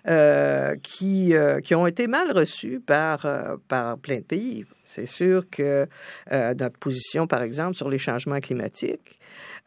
euh, 0.07 0.76
qui, 0.82 1.34
euh, 1.34 1.61
qui 1.61 1.74
ont 1.74 1.87
été 1.87 2.07
mal 2.07 2.32
reçus 2.32 2.80
par, 2.84 3.26
par 3.68 3.99
plein 3.99 4.18
de 4.18 4.24
pays. 4.24 4.64
C'est 4.87 5.07
sûr 5.07 5.51
que 5.51 5.87
euh, 6.32 6.55
notre 6.55 6.78
position, 6.78 7.26
par 7.26 7.43
exemple, 7.43 7.74
sur 7.74 7.91
les 7.91 7.99
changements 7.99 8.41
climatiques, 8.41 9.18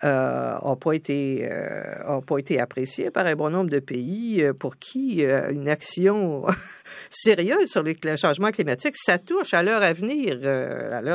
n'a 0.01 0.59
euh, 0.65 0.75
pas 0.75 0.93
été 0.93 1.45
euh, 1.51 2.61
appréciée 2.61 3.11
par 3.11 3.25
un 3.25 3.35
bon 3.35 3.49
nombre 3.49 3.69
de 3.69 3.79
pays 3.79 4.41
pour 4.57 4.77
qui 4.77 5.21
une 5.21 5.67
action 5.67 6.45
sérieuse 7.09 7.69
sur 7.69 7.83
les, 7.83 7.97
le 8.03 8.15
changement 8.15 8.51
climatique, 8.51 8.95
ça 8.95 9.17
touche 9.17 9.53
à 9.53 9.59
à 9.59 9.63
leur 9.63 9.83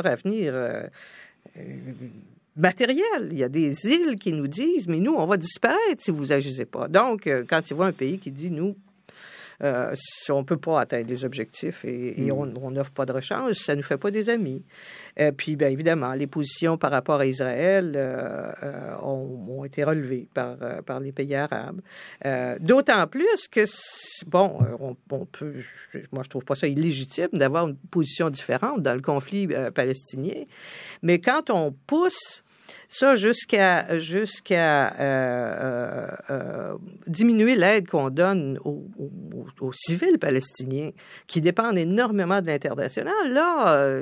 avenir 0.05 0.53
matériel. 2.55 3.29
Il 3.31 3.37
y 3.37 3.43
a 3.43 3.49
des 3.49 3.87
îles 3.87 4.15
qui 4.15 4.33
nous 4.33 4.47
disent, 4.47 4.87
mais 4.87 4.99
nous, 4.99 5.13
on 5.13 5.25
va 5.25 5.37
disparaître 5.37 5.99
si 5.99 6.11
vous 6.11 6.31
agissez 6.31 6.65
pas. 6.65 6.87
Donc, 6.87 7.29
quand 7.49 7.69
ils 7.69 7.73
voient 7.73 7.87
un 7.87 7.93
pays 7.93 8.19
qui 8.19 8.31
dit, 8.31 8.51
nous, 8.51 8.75
euh, 9.63 9.95
on 10.29 10.43
peut 10.43 10.57
pas 10.57 10.81
atteindre 10.81 11.07
les 11.07 11.23
objectifs 11.23 11.85
et, 11.85 12.15
mm. 12.17 12.31
on 12.31 12.71
n'offre 12.71 12.91
pas 12.91 13.05
de 13.05 13.13
rechange, 13.13 13.53
ça 13.53 13.75
nous 13.75 13.83
fait 13.83 13.97
pas 13.97 14.11
des 14.11 14.29
amis. 14.29 14.63
Euh, 15.19 15.31
puis, 15.31 15.55
bien 15.55 15.69
évidemment, 15.69 16.13
les 16.13 16.27
positions 16.27 16.77
par 16.77 16.91
rapport 16.91 17.19
à 17.19 17.25
Israël 17.25 17.93
euh, 17.95 18.51
euh, 18.63 18.95
ont, 19.01 19.63
été 19.63 19.83
relevées 19.83 20.27
par, 20.33 20.57
par 20.85 20.99
les 20.99 21.11
pays 21.11 21.33
arabes. 21.35 21.81
D'autant 22.59 23.07
plus 23.07 23.47
que, 23.47 23.61
bon, 24.27 24.59
on, 25.09 25.25
peut, 25.25 25.55
moi 26.11 26.21
je 26.23 26.29
trouve 26.29 26.45
pas 26.45 26.53
ça 26.55 26.67
illégitime 26.67 27.29
d'avoir 27.33 27.67
une 27.67 27.75
position 27.75 28.29
différente 28.29 28.81
dans 28.81 28.93
le 28.93 29.01
conflit 29.01 29.47
palestinien, 29.73 30.43
mais 31.01 31.19
quand 31.19 31.49
on 31.49 31.73
pousse 31.87 32.43
Ça, 32.87 33.15
jusqu'à 33.15 33.99
jusqu'à 33.99 34.93
euh, 34.99 36.07
euh, 36.29 36.77
diminuer 37.07 37.55
l'aide 37.55 37.87
qu'on 37.87 38.09
donne 38.09 38.59
aux, 38.63 38.85
aux, 39.59 39.73
civils 39.73 40.19
palestiniens, 40.19 40.91
qui 41.27 41.41
dépendent 41.41 41.77
énormément 41.77 42.41
de 42.41 42.47
l'international. 42.47 43.13
Là, 43.31 44.01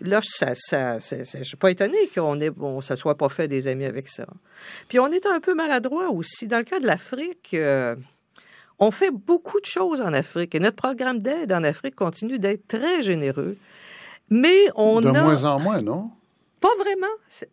là, 0.00 0.20
ça, 0.22 0.52
ça, 0.54 0.98
je 0.98 1.42
suis 1.42 1.56
pas 1.56 1.70
étonné 1.70 1.96
qu'on 2.14 2.36
bon, 2.36 2.80
ça 2.80 2.96
soit 2.96 3.16
pas 3.16 3.28
fait 3.28 3.48
des 3.48 3.66
amis 3.66 3.84
avec 3.84 4.08
ça. 4.08 4.26
Puis 4.88 4.98
on 4.98 5.08
est 5.08 5.26
un 5.26 5.40
peu 5.40 5.54
maladroit 5.54 6.10
aussi. 6.10 6.46
Dans 6.46 6.58
le 6.58 6.64
cas 6.64 6.80
de 6.80 6.86
l'Afrique, 6.86 7.56
on 8.78 8.90
fait 8.90 9.10
beaucoup 9.10 9.60
de 9.60 9.66
choses 9.66 10.00
en 10.00 10.12
Afrique 10.12 10.54
et 10.54 10.60
notre 10.60 10.76
programme 10.76 11.18
d'aide 11.18 11.52
en 11.52 11.62
Afrique 11.64 11.94
continue 11.94 12.38
d'être 12.38 12.66
très 12.66 13.02
généreux. 13.02 13.56
Mais 14.30 14.68
on 14.76 15.00
de 15.00 15.08
a... 15.08 15.12
De 15.12 15.20
moins 15.20 15.44
en 15.44 15.58
moins, 15.58 15.82
non? 15.82 16.10
Pas 16.60 16.74
vraiment. 16.78 17.06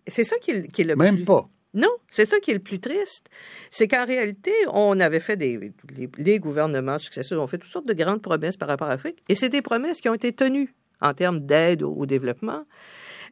C'est 0.07 0.23
ça 0.23 0.37
qui 0.37 0.51
est, 0.51 0.83
le 0.83 0.95
Même 0.95 1.25
pas. 1.25 1.49
Non, 1.73 1.91
c'est 2.09 2.25
ça 2.25 2.39
qui 2.39 2.51
est 2.51 2.55
le 2.55 2.59
plus 2.59 2.79
triste. 2.79 3.27
C'est 3.71 3.87
qu'en 3.87 4.05
réalité, 4.05 4.51
on 4.71 4.99
avait 4.99 5.19
fait 5.19 5.35
des. 5.35 5.71
Les, 6.17 6.39
gouvernements 6.39 6.97
successifs 6.97 7.37
ont 7.37 7.47
fait 7.47 7.57
toutes 7.57 7.71
sortes 7.71 7.87
de 7.87 7.93
grandes 7.93 8.21
promesses 8.21 8.57
par 8.57 8.67
rapport 8.67 8.87
à 8.87 8.91
l'Afrique, 8.91 9.23
et 9.29 9.35
c'est 9.35 9.49
des 9.49 9.61
promesses 9.61 10.01
qui 10.01 10.09
ont 10.09 10.15
été 10.15 10.33
tenues 10.33 10.73
en 11.01 11.13
termes 11.13 11.41
d'aide 11.41 11.83
au, 11.83 12.05
développement. 12.05 12.63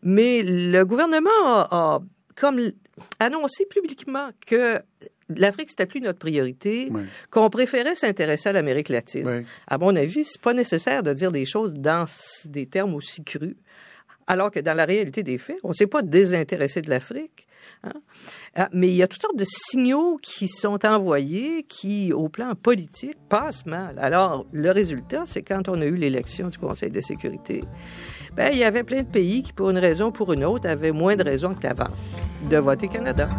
Mais 0.04 0.44
le 0.44 0.84
gouvernement 0.84 1.30
a, 1.46 2.02
comme 2.36 2.60
annoncé 3.20 3.66
publiquement 3.66 4.30
que 4.46 4.80
l'Afrique, 5.30 5.70
c'était 5.70 5.88
plus 5.88 6.02
notre 6.02 6.20
priorité, 6.20 6.90
qu'on 7.32 7.50
préférait 7.50 7.96
s'intéresser 7.96 8.50
à 8.50 8.52
l'Amérique 8.52 8.90
latine. 8.90 9.46
À 9.68 9.78
mon 9.78 9.96
avis, 9.96 10.24
c'est 10.24 10.42
pas 10.42 10.54
nécessaire 10.54 11.02
de 11.02 11.14
dire 11.14 11.32
des 11.32 11.46
choses 11.46 11.74
dans 11.74 12.06
des 12.46 12.68
termes 12.68 12.94
aussi 12.94 13.24
crus 13.24 13.56
alors 14.28 14.52
que 14.52 14.60
dans 14.60 14.74
la 14.74 14.86
réalité 14.86 15.24
des 15.24 15.38
faits, 15.38 15.58
on 15.64 15.70
ne 15.70 15.74
s'est 15.74 15.88
pas 15.88 16.02
désintéressé 16.02 16.82
de 16.82 16.90
l'Afrique. 16.90 17.48
Hein. 17.84 17.94
Ah, 18.56 18.70
mais 18.74 18.88
il 18.88 18.96
y 18.96 19.04
a 19.04 19.08
toutes 19.08 19.22
sortes 19.22 19.38
de 19.38 19.46
signaux 19.46 20.18
qui 20.22 20.48
sont 20.48 20.86
envoyés 20.86 21.64
qui, 21.64 22.14
au 22.14 22.30
plan 22.30 22.56
politique, 22.56 23.18
passent 23.30 23.66
mal. 23.66 23.98
Alors, 24.00 24.46
le 24.52 24.72
résultat, 24.72 25.24
c'est 25.26 25.44
quand 25.44 25.70
on 25.70 25.82
a 25.82 25.86
eu 25.86 25.96
l'élection 25.96 26.50
du 26.50 26.58
Conseil 26.58 26.90
de 26.90 27.02
sécurité, 27.02 27.62
ben, 28.36 28.50
il 28.52 28.60
y 28.60 28.64
avait 28.64 28.84
plein 28.84 29.04
de 29.04 29.08
pays 29.08 29.44
qui, 29.44 29.54
pour 29.54 29.70
une 29.70 29.78
raison 29.78 30.08
ou 30.08 30.12
pour 30.12 30.34
une 30.34 30.44
autre, 30.44 30.68
avaient 30.68 30.92
moins 30.92 31.16
de 31.16 31.24
raisons 31.24 31.54
qu'avant 31.54 31.92
de 32.50 32.58
voter 32.58 32.88
Canada. 32.88 33.30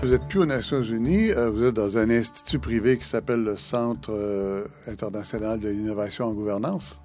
Vous 0.05 0.11
n'êtes 0.11 0.27
plus 0.27 0.37
aux 0.37 0.45
Nations 0.45 0.83
Unies, 0.83 1.31
euh, 1.31 1.49
vous 1.49 1.63
êtes 1.63 1.73
dans 1.73 1.97
un 1.97 2.11
institut 2.11 2.59
privé 2.59 2.99
qui 2.99 3.05
s'appelle 3.05 3.43
le 3.43 3.57
Centre 3.57 4.11
euh, 4.13 4.63
international 4.85 5.59
de 5.59 5.67
l'innovation 5.67 6.25
en 6.25 6.33
gouvernance. 6.33 7.01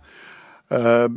Euh, 0.70 1.08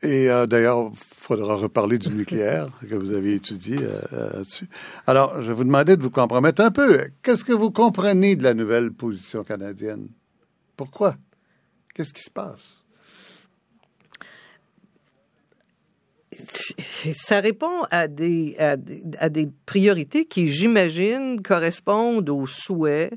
et 0.00 0.28
d'ailleurs, 0.46 0.90
il 0.92 0.96
faudra 0.96 1.56
reparler 1.56 1.98
du 1.98 2.10
nucléaire 2.10 2.68
que 2.88 2.94
vous 2.94 3.10
avez 3.10 3.34
étudié 3.34 3.80
là-dessus. 4.12 4.68
Alors, 5.08 5.42
je 5.42 5.50
vous 5.50 5.64
demandais 5.64 5.96
de 5.96 6.02
vous 6.02 6.10
compromettre 6.10 6.62
un 6.62 6.70
peu. 6.70 7.00
Qu'est-ce 7.24 7.42
que 7.42 7.52
vous 7.52 7.72
comprenez 7.72 8.36
de 8.36 8.44
la 8.44 8.54
nouvelle 8.54 8.92
position 8.92 9.42
canadienne? 9.42 10.06
Pourquoi? 10.76 11.16
Qu'est-ce 11.94 12.14
qui 12.14 12.22
se 12.22 12.30
passe? 12.30 12.79
ça 17.12 17.40
répond 17.40 17.82
à 17.90 18.08
des, 18.08 18.56
à 18.58 19.28
des, 19.28 19.48
priorités 19.66 20.24
qui, 20.24 20.48
j'imagine, 20.48 21.40
correspondent 21.42 22.28
aux 22.28 22.46
souhaits 22.46 23.12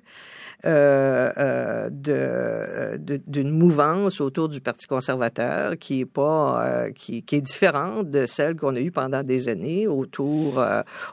euh, 0.65 1.29
euh, 1.37 1.89
de, 1.91 3.19
d'une 3.27 3.49
mouvance 3.49 4.21
autour 4.21 4.47
du 4.47 4.61
Parti 4.61 4.87
conservateur 4.87 5.77
qui 5.77 5.99
est 5.99 6.05
pas 6.05 6.65
euh, 6.65 6.91
qui, 6.91 7.17
est 7.17 7.41
différente 7.41 8.09
de 8.09 8.25
celle 8.25 8.55
qu'on 8.55 8.73
a 8.77 8.79
eue 8.79 8.91
pendant 8.91 9.23
des 9.23 9.49
années 9.49 9.87
autour 9.87 10.63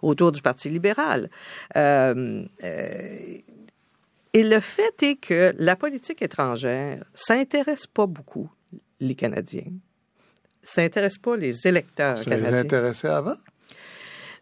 autour 0.02 0.30
du 0.30 0.40
Parti 0.40 0.70
libéral. 0.70 1.30
et 1.74 3.32
le 4.34 4.60
fait 4.60 5.02
est 5.02 5.16
que 5.16 5.52
la 5.58 5.74
politique 5.74 6.22
étrangère, 6.22 7.04
ça 7.14 7.34
intéresse 7.34 7.88
pas 7.88 8.06
beaucoup 8.06 8.48
les 9.00 9.16
Canadiens 9.16 9.72
ça 10.62 10.82
n'intéresse 10.82 11.18
pas 11.18 11.36
les 11.36 11.66
électeurs 11.66 12.18
ça 12.18 12.24
canadiens. 12.24 12.50
Ça 12.50 12.56
les 12.56 12.60
intéressait 12.60 13.08
avant? 13.08 13.36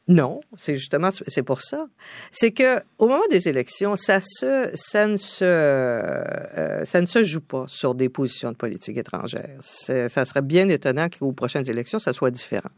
Non, 0.09 0.41
c'est 0.57 0.79
justement 0.79 1.11
c'est 1.27 1.43
pour 1.43 1.61
ça. 1.61 1.87
C'est 2.33 2.51
que 2.51 2.79
au 2.99 3.09
moment 3.09 3.21
des 3.31 3.47
élections, 3.47 3.95
ça 3.95 4.21
se 4.23 4.71
ça 4.73 5.07
ne 5.07 5.19
se 5.19 5.45
euh, 5.45 6.85
ça 6.87 7.03
ne 7.03 7.07
se 7.07 7.25
joue 7.25 7.43
pas 7.43 7.67
sur 7.69 7.95
des 7.95 8.09
positions 8.09 8.51
de 8.51 8.57
politique 8.57 8.97
étrangère. 8.97 9.51
Ça 9.61 10.25
serait 10.25 10.41
bien 10.41 10.67
étonnant 10.71 11.09
qu'aux 11.11 11.33
prochaines 11.33 11.69
élections, 11.69 11.99
ça 11.99 12.15
soit 12.15 12.31
différent. 12.31 12.71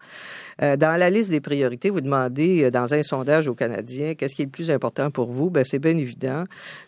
Euh, 0.60 0.76
dans 0.76 0.98
la 0.98 1.08
liste 1.08 1.30
des 1.30 1.40
priorités, 1.40 1.90
vous 1.90 2.00
demandez 2.00 2.64
euh, 2.64 2.70
dans 2.72 2.92
un 2.94 3.04
sondage 3.04 3.46
aux 3.46 3.54
Canadiens 3.54 4.16
qu'est-ce 4.16 4.34
qui 4.34 4.42
est 4.42 4.46
le 4.46 4.50
plus 4.50 4.72
important 4.72 5.12
pour 5.12 5.30
vous? 5.30 5.50
Ben 5.50 5.64
c'est 5.64 5.78
bien 5.78 5.96
évident 5.96 6.46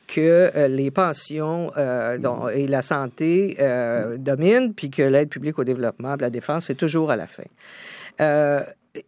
que 0.09 0.67
les 0.67 0.91
pensions 0.91 1.71
et 1.77 2.67
la 2.67 2.83
santé 2.83 3.57
dominent, 4.19 4.75
puis 4.75 4.91
que 4.91 5.03
l'aide 5.03 5.29
publique 5.29 5.59
au 5.59 5.65
développement, 5.65 6.17
la 6.19 6.29
défense, 6.29 6.67
c'est 6.67 6.75
toujours 6.75 7.11
à 7.11 7.17
la 7.17 7.27
fin. 7.27 7.45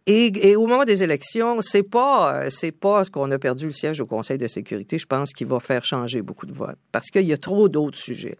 Et, 0.07 0.49
et, 0.49 0.55
au 0.55 0.65
moment 0.65 0.83
des 0.83 1.03
élections, 1.03 1.61
c'est 1.61 1.83
pas 1.83 2.49
c'est 2.49 2.71
pas 2.71 3.03
ce 3.03 3.11
qu'on 3.11 3.29
a 3.29 3.37
perdu 3.37 3.67
le 3.67 3.71
siège 3.71 4.01
au 4.01 4.07
Conseil 4.07 4.39
de 4.39 4.47
sécurité, 4.47 4.97
je 4.97 5.05
pense, 5.05 5.31
qui 5.31 5.43
va 5.43 5.59
faire 5.59 5.85
changer 5.85 6.23
beaucoup 6.23 6.47
de 6.47 6.53
votes, 6.53 6.77
parce 6.91 7.11
qu'il 7.11 7.25
y 7.25 7.33
a 7.33 7.37
trop 7.37 7.69
d'autres 7.69 7.97
sujets. 7.97 8.37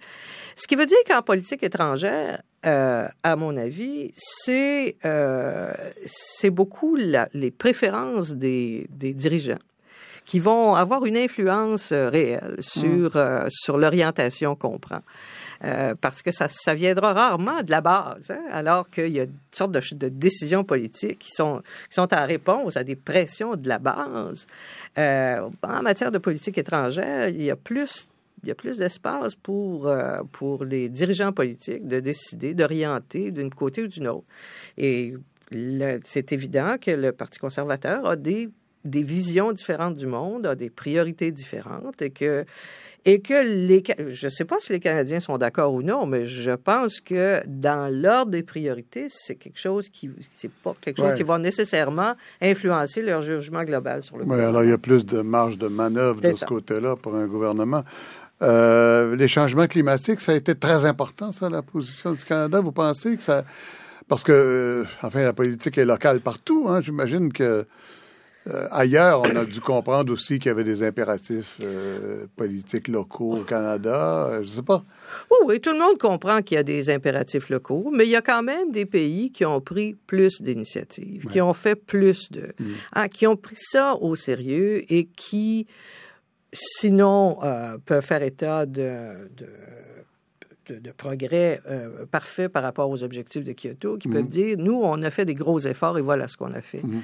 Ce 0.56 0.66
qui 0.66 0.76
veut 0.76 0.88
dire 0.88 0.98
qu'en 1.08 1.22
politique 1.22 1.62
étrangère, 1.62 2.42
euh, 2.66 3.08
à 3.22 3.36
mon 3.36 3.58
avis, 3.58 4.12
c'est 4.16 4.96
euh, 5.06 5.72
c'est 6.08 6.50
beaucoup 6.50 6.96
la, 6.96 7.30
les 7.34 7.52
préférences 7.52 8.34
des, 8.34 8.88
des 8.90 9.14
dirigeants 9.14 9.60
qui 10.26 10.40
vont 10.40 10.74
avoir 10.74 11.06
une 11.06 11.18
influence 11.18 11.92
euh, 11.92 12.10
réelle 12.10 12.58
sur 12.60 13.18
mmh. 13.18 13.50
sur 13.50 13.78
l'orientation 13.78 14.56
qu'on 14.56 14.80
prend. 14.80 15.02
Euh, 15.66 15.96
parce 16.00 16.22
que 16.22 16.32
ça, 16.32 16.48
viendra 16.76 17.14
rarement 17.14 17.64
de 17.64 17.72
la 17.72 17.82
base, 17.82 18.30
hein, 18.30 18.44
alors 18.52 18.88
qu'il 18.90 19.08
y 19.08 19.20
a 19.20 19.24
une 19.24 19.34
sorte 19.52 19.72
de, 19.72 19.82
de, 19.96 20.10
décisions 20.10 20.64
politiques 20.64 21.18
qui 21.20 21.32
sont, 21.32 21.64
qui 21.90 21.96
sont 21.96 22.14
en 22.14 22.28
réponse 22.28 22.78
à 22.78 22.84
des 22.84 22.96
pressions 22.96 23.56
de 23.56 23.68
la 23.68 23.80
base. 23.80 24.46
Euh, 25.00 25.50
en 25.64 25.82
matière 25.82 26.12
de 26.12 26.20
politique 26.20 26.60
étrangère, 26.60 27.30
il 27.30 27.42
y 27.42 27.50
a 27.50 27.56
plus 27.56 28.08
il 28.44 28.50
y 28.50 28.52
a 28.52 28.56
plus 28.56 28.78
d'espace 28.78 29.34
pour, 29.34 29.88
euh, 29.88 30.20
pour 30.32 30.66
les 30.66 30.88
dirigeants 30.88 31.34
politiques 31.34 31.88
de 31.88 32.00
décider, 32.00 32.54
d'orienter 32.54 33.32
d'une 33.32 33.50
côté 33.50 33.82
ou 33.82 33.88
d'une 33.88 34.08
autre. 34.08 34.28
Et 34.78 35.16
c'est 36.04 36.32
évident 36.32 36.76
que 36.80 36.92
le 36.92 37.12
Parti 37.12 37.40
conservateur 37.40 38.06
a 38.06 38.16
des, 38.16 38.50
des 38.86 39.04
visions 39.04 39.52
différentes 39.52 39.96
du 39.96 40.08
monde, 40.08 40.46
a 40.46 40.56
des 40.56 40.70
priorités 40.70 41.32
différentes 41.32 42.02
et 42.02 42.12
que 42.12 42.46
et 43.08 43.22
que 43.22 43.34
les, 43.34 43.84
je 44.10 44.26
ne 44.26 44.30
sais 44.32 44.46
pas 44.46 44.56
si 44.60 44.74
les 44.74 44.80
Canadiens 44.80 45.20
sont 45.20 45.38
d'accord 45.38 45.74
ou 45.76 45.84
non, 45.84 46.08
mais 46.08 46.26
je 46.26 46.52
pense 46.52 47.02
que 47.02 47.40
dans 47.46 47.88
l'ordre 47.94 48.32
des 48.32 48.42
priorités, 48.42 49.06
c'est 49.10 49.36
quelque 49.36 49.60
chose 49.60 49.90
qui, 49.90 50.10
c'est 50.34 50.50
pas 50.52 50.74
quelque 50.82 50.98
chose 51.00 51.16
qui 51.16 51.22
va 51.22 51.38
nécessairement 51.38 52.16
influencer 52.42 53.04
leur 53.04 53.22
jugement 53.22 53.64
global 53.64 54.02
sur 54.02 54.18
le. 54.18 54.26
Oui, 54.26 54.40
alors 54.40 54.64
il 54.64 54.72
y 54.72 54.74
a 54.74 54.80
plus 54.80 55.06
de 55.06 55.22
marge 55.22 55.60
de 55.60 55.68
manœuvre 55.68 56.20
de 56.20 56.34
ce 56.34 56.46
côté-là 56.46 56.96
pour 56.96 57.16
un 57.16 57.28
gouvernement. 57.28 57.84
Euh, 58.42 59.16
les 59.16 59.28
changements 59.28 59.68
climatiques, 59.68 60.20
ça 60.20 60.32
a 60.32 60.36
été 60.36 60.56
très 60.56 60.84
important, 60.86 61.32
ça, 61.32 61.48
la 61.48 61.62
position 61.62 62.12
du 62.12 62.24
Canada. 62.24 62.60
Vous 62.60 62.72
pensez 62.72 63.16
que 63.18 63.22
ça, 63.22 63.46
parce 64.08 64.24
que, 64.24 64.32
euh, 64.32 64.84
enfin, 65.04 65.22
la 65.22 65.34
politique 65.34 65.78
est 65.78 65.86
locale 65.86 66.22
partout. 66.22 66.66
Hein, 66.68 66.82
J'imagine 66.82 67.32
que 67.32 67.66
euh, 68.48 68.68
ailleurs, 68.72 69.22
on 69.22 69.36
a 69.36 69.46
dû 69.46 69.60
comprendre 69.60 70.14
aussi 70.14 70.38
qu'il 70.40 70.50
y 70.50 70.52
avait 70.52 70.64
des 70.64 70.84
impératifs 70.84 71.58
euh, 71.64 72.26
politiques 72.36 72.88
locaux 72.88 73.38
au 73.38 73.44
Canada. 73.44 74.28
Euh, 74.28 74.42
je 74.44 74.48
sais 74.48 74.62
pas. 74.62 74.84
Oui, 75.32 75.38
oui, 75.46 75.60
tout 75.60 75.72
le 75.72 75.80
monde 75.80 75.98
comprend 75.98 76.42
qu'il 76.42 76.56
y 76.56 76.60
a 76.60 76.64
des 76.64 76.90
impératifs 76.90 77.50
locaux, 77.50 77.90
mais 77.92 78.06
il 78.06 78.12
y 78.12 78.16
a 78.16 78.22
quand 78.22 78.44
même 78.44 78.72
des 78.72 78.86
pays 78.86 79.32
qui 79.32 79.46
ont 79.46 79.62
pris 79.62 79.96
plus 80.08 80.42
d'initiatives, 80.42 81.26
qui 81.28 81.42
ont 81.42 81.54
fait 81.54 81.76
plus 81.76 82.32
de, 82.32 82.54
mm. 82.60 82.74
ah, 82.94 83.10
qui 83.10 83.26
ont 83.26 83.36
pris 83.36 83.58
ça 83.58 83.96
au 83.96 84.16
sérieux 84.16 84.84
et 84.94 85.06
qui, 85.06 85.66
sinon, 86.54 87.40
peuvent 87.86 88.06
faire 88.06 88.22
état 88.22 88.66
de, 88.66 89.30
de 89.38 89.48
de, 90.70 90.92
progrès 90.92 91.62
euh, 91.68 92.06
parfait 92.06 92.50
par 92.50 92.64
rapport 92.64 92.90
aux 92.90 93.04
objectifs 93.04 93.44
de 93.44 93.54
Kyoto, 93.54 93.98
qui 93.98 94.08
peuvent 94.08 94.24
Mhm. 94.24 94.28
dire, 94.28 94.58
nous, 94.58 94.80
on 94.82 95.02
a 95.04 95.12
fait 95.12 95.26
des 95.26 95.36
gros 95.36 95.60
efforts 95.60 95.98
et 95.98 96.02
voilà 96.02 96.28
ce 96.28 96.38
qu'on 96.38 96.54
a 96.54 96.62
fait. 96.62 96.84
Mhm. 96.84 97.02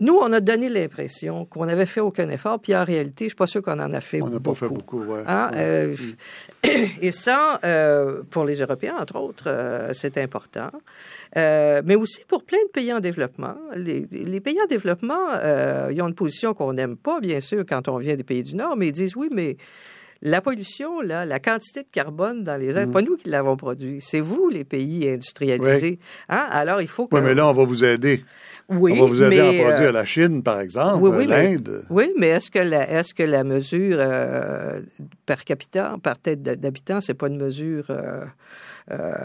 Nous, 0.00 0.14
on 0.14 0.32
a 0.32 0.40
donné 0.40 0.68
l'impression 0.68 1.44
qu'on 1.44 1.66
n'avait 1.66 1.84
fait 1.86 2.00
aucun 2.00 2.28
effort, 2.30 2.60
puis 2.60 2.74
en 2.76 2.84
réalité, 2.84 3.24
je 3.24 3.30
suis 3.30 3.36
pas 3.36 3.46
sûr 3.48 3.62
qu'on 3.62 3.80
en 3.80 3.92
a 3.92 4.00
fait 4.00 4.22
On 4.22 4.26
n'a 4.28 4.38
beaucoup. 4.38 4.54
pas 4.60 4.66
fait 4.68 4.72
beaucoup, 4.74 5.02
ouais. 5.02 5.22
Hein, 5.26 5.50
Ouais. 5.52 5.58
euh, 5.58 5.96
et 7.02 7.10
ça, 7.10 7.58
euh, 7.64 8.22
pour 8.30 8.44
les 8.44 8.60
Européens, 8.60 8.94
entre 9.00 9.16
autres, 9.16 9.44
euh, 9.48 9.90
c'est 9.92 10.16
important. 10.18 10.70
Mais 11.34 11.94
aussi 11.96 12.20
pour 12.26 12.44
plein 12.44 12.62
de 12.64 12.70
pays 12.70 12.92
en 12.92 13.00
développement. 13.00 13.54
Les, 13.74 14.06
les 14.10 14.40
pays 14.40 14.58
en 14.62 14.66
développement, 14.66 15.28
ils 15.90 16.00
ont 16.02 16.08
une 16.08 16.14
position 16.14 16.54
qu'on 16.54 16.72
n'aime 16.72 16.96
pas, 16.96 17.20
bien 17.20 17.40
sûr, 17.40 17.64
quand 17.68 17.88
on 17.88 17.98
vient 17.98 18.16
des 18.16 18.24
pays 18.24 18.42
du 18.42 18.54
Nord, 18.54 18.76
mais 18.76 18.88
ils 18.88 18.92
disent 18.92 19.14
oui, 19.16 19.28
mais 19.32 19.56
la 20.22 20.40
pollution, 20.40 21.00
là, 21.00 21.24
la 21.24 21.38
quantité 21.38 21.82
de 21.82 21.88
carbone 21.92 22.42
dans 22.42 22.56
les 22.56 22.76
airs, 22.76 22.88
Mm. 22.88 22.92
pas 22.92 23.02
nous 23.02 23.16
qui 23.16 23.28
l'avons 23.28 23.56
produit, 23.56 23.98
c'est 24.00 24.20
vous, 24.20 24.48
les 24.48 24.64
pays 24.64 25.08
industrialisés. 25.08 25.98
Hein? 26.28 26.46
Alors, 26.50 26.80
il 26.82 26.88
faut 26.88 27.06
que... 27.06 27.14
Oui, 27.16 27.22
mais 27.22 27.34
là, 27.34 27.46
on 27.48 27.52
va 27.52 27.64
vous 27.64 27.84
aider. 27.84 28.24
oui, 28.68 28.94
on 28.96 29.02
va 29.02 29.06
vous 29.06 29.22
aider 29.22 29.36
mais, 29.36 29.40
à 29.40 29.62
euh, 29.62 29.68
produire 29.70 29.92
la 29.92 30.04
Chine, 30.04 30.42
par 30.42 30.60
exemple, 30.60 31.02
oui, 31.04 31.10
oui, 31.16 31.26
mais- 31.28 31.54
l'Inde. 31.54 31.84
Oui, 31.90 32.12
mais 32.18 32.28
est-ce 32.28 32.50
que 32.50 32.58
la, 32.58 32.90
est-ce 32.90 33.14
que 33.14 33.22
la 33.22 33.44
mesure 33.44 33.96
euh, 34.00 34.80
per 35.24 35.36
capita, 35.46 35.96
par 36.02 36.18
tête 36.18 36.42
d'habitant, 36.42 37.00
c'est 37.00 37.14
pas 37.14 37.28
une 37.28 37.38
mesure 37.40 37.86
euh, 37.90 38.24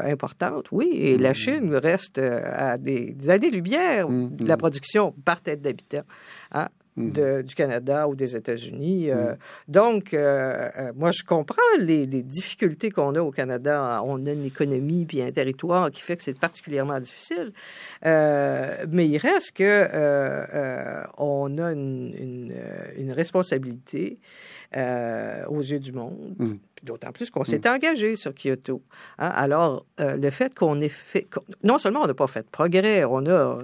importante? 0.05 0.67
Oui, 0.71 0.89
et 0.93 1.17
Mm. 1.17 1.21
la 1.21 1.33
Chine 1.33 1.75
reste 1.75 2.19
à 2.19 2.77
des, 2.77 3.13
des 3.13 3.29
années-lumière 3.29 4.09
Mm, 4.09 4.35
de 4.35 4.45
la 4.47 4.57
production 4.57 5.13
par 5.25 5.41
tête 5.41 5.61
d'habitant. 5.61 6.03
hein, 6.51 6.65
Mm. 6.65 6.82
De- 6.97 7.41
du 7.41 7.55
Canada 7.55 8.07
ou 8.07 8.15
des 8.15 8.35
États-Unis. 8.35 9.09
euh, 9.09 9.33
donc, 9.67 10.13
euh, 10.13 10.69
euh, 10.77 10.91
moi, 10.95 11.09
je 11.11 11.23
comprends 11.23 11.55
les, 11.79 12.05
les 12.05 12.21
difficultés 12.21 12.91
qu'on 12.91 13.15
a 13.15 13.21
au 13.21 13.31
Canada. 13.31 14.01
On 14.05 14.25
a 14.25 14.31
une 14.31 14.45
économie 14.45 15.05
puis 15.05 15.21
un 15.21 15.31
territoire 15.31 15.89
qui 15.91 16.01
fait 16.01 16.15
que 16.17 16.23
c'est 16.23 16.37
particulièrement 16.39 16.99
difficile. 16.99 17.51
Mais 18.03 19.07
il 19.07 19.17
reste 19.17 19.53
que 19.57 19.87
on 21.17 21.57
a 21.57 21.71
une, 21.71 22.13
une, 22.17 22.53
une 22.97 23.11
responsabilité 23.11 24.19
aux 24.75 25.61
yeux 25.61 25.79
du 25.79 25.91
monde. 25.93 26.35
Mm. 26.37 26.53
D'autant 26.83 27.13
plus 27.13 27.29
qu'on 27.29 27.45
s'est 27.45 27.65
engagé 27.69 28.17
sur 28.17 28.33
Kyoto. 28.33 28.81
Hein, 29.17 29.29
Alors, 29.29 29.85
euh, 30.01 30.17
le 30.17 30.29
fait 30.31 30.53
qu'on 30.53 30.79
ait 30.81 30.89
fait... 30.89 31.27
Non 31.63 31.77
seulement 31.77 32.01
on 32.01 32.07
n'a 32.07 32.13
pas 32.13 32.27
fait 32.27 32.41
de 32.41 32.49
progrès, 32.51 33.05
on, 33.05 33.25
a, 33.25 33.59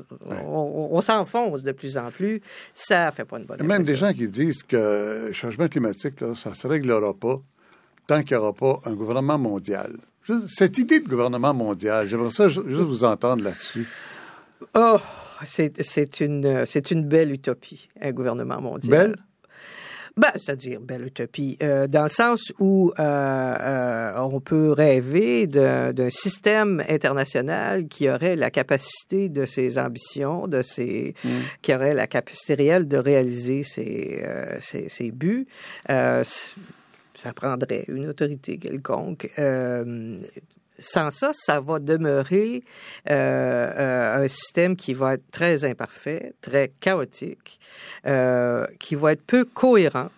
on, 0.46 0.88
on 0.92 1.02
s'enfonce 1.02 1.62
de 1.62 1.74
plus 1.74 1.98
en 1.98 2.12
plus, 2.12 2.40
ça 2.74 3.12
fait 3.12 3.26
pas 3.26 3.38
une 3.38 3.44
bonne 3.44 3.58
Il 3.60 3.64
y 3.64 3.66
a 3.66 3.68
même 3.68 3.84
des 3.84 3.98
gens 3.98 4.14
qui 4.14 4.32
disent 4.32 4.64
que 4.64 5.26
le 5.28 5.34
changement 5.34 5.68
climatique, 5.68 6.22
là, 6.22 6.34
ça 6.34 6.52
ne 6.52 6.56
se 6.56 6.66
réglera 6.66 7.14
pas 7.14 7.42
tant 8.08 8.24
qu'il 8.24 8.38
n'y 8.38 8.42
aura 8.42 8.54
pas 8.54 8.80
un 8.86 8.94
gouvernement 8.94 9.38
mondial. 9.38 9.98
Cette 10.48 10.78
idée 10.78 11.00
de 11.02 11.08
gouvernement 11.10 11.54
mondial, 11.54 12.08
j'aimerais 12.08 12.32
ça 12.32 12.48
ju- 12.48 12.62
juste 12.68 12.82
vous 12.82 13.04
entendre 13.04 13.44
là-dessus. 13.44 13.86
Oh, 14.76 14.98
c'est 15.44 16.20
une, 16.22 16.66
c'est 16.66 16.92
une 16.92 17.06
belle 17.06 17.32
utopie, 17.32 17.88
un 18.02 18.12
gouvernement 18.12 18.62
mondial. 18.62 18.92
Belle? 19.10 19.16
Ben, 20.20 20.32
c'est-à-dire 20.36 20.82
belle 20.82 21.06
utopie, 21.06 21.58
euh, 21.64 21.88
dans 21.88 22.04
le 22.04 22.10
sens 22.10 22.52
où 22.60 22.92
euh, 23.00 23.02
euh, 23.02 24.20
on 24.20 24.42
peut 24.42 24.74
rêver 24.74 25.48
d'un 25.48 26.10
système 26.10 26.84
international 26.90 27.88
qui 27.88 28.10
aurait 28.10 28.36
la 28.36 28.52
capacité 28.52 29.30
de 29.30 29.46
ses 29.46 29.78
ambitions, 29.78 30.46
de 30.48 30.62
ses, 30.62 31.16
qui 31.62 31.74
aurait 31.74 31.94
la 31.94 32.06
capacité 32.06 32.56
réelle 32.56 32.90
de 32.90 32.98
réaliser 32.98 33.64
ses, 33.64 34.22
euh, 34.26 34.58
ses, 34.60 34.90
ses 34.90 35.12
buts. 35.12 35.48
Euh, 35.90 36.26
ça 37.16 37.32
prendrait 37.32 37.86
une 37.88 38.10
autorité 38.10 38.58
quelconque. 38.58 39.30
Euh, 39.40 40.20
sans 40.80 41.12
ça, 41.12 41.32
ça 41.34 41.60
va 41.60 41.80
demeurer 41.80 42.64
euh, 43.10 43.14
euh, 43.14 44.24
un 44.24 44.28
système 44.28 44.76
qui 44.76 44.94
va 44.94 45.16
être 45.16 45.30
très 45.32 45.66
imparfait, 45.66 46.34
très 46.42 46.72
chaotique, 46.80 47.60
euh, 48.06 48.66
qui 48.80 48.96
va 48.96 49.14
être 49.14 49.24
peu 49.24 49.46
cohérent. 49.46 50.10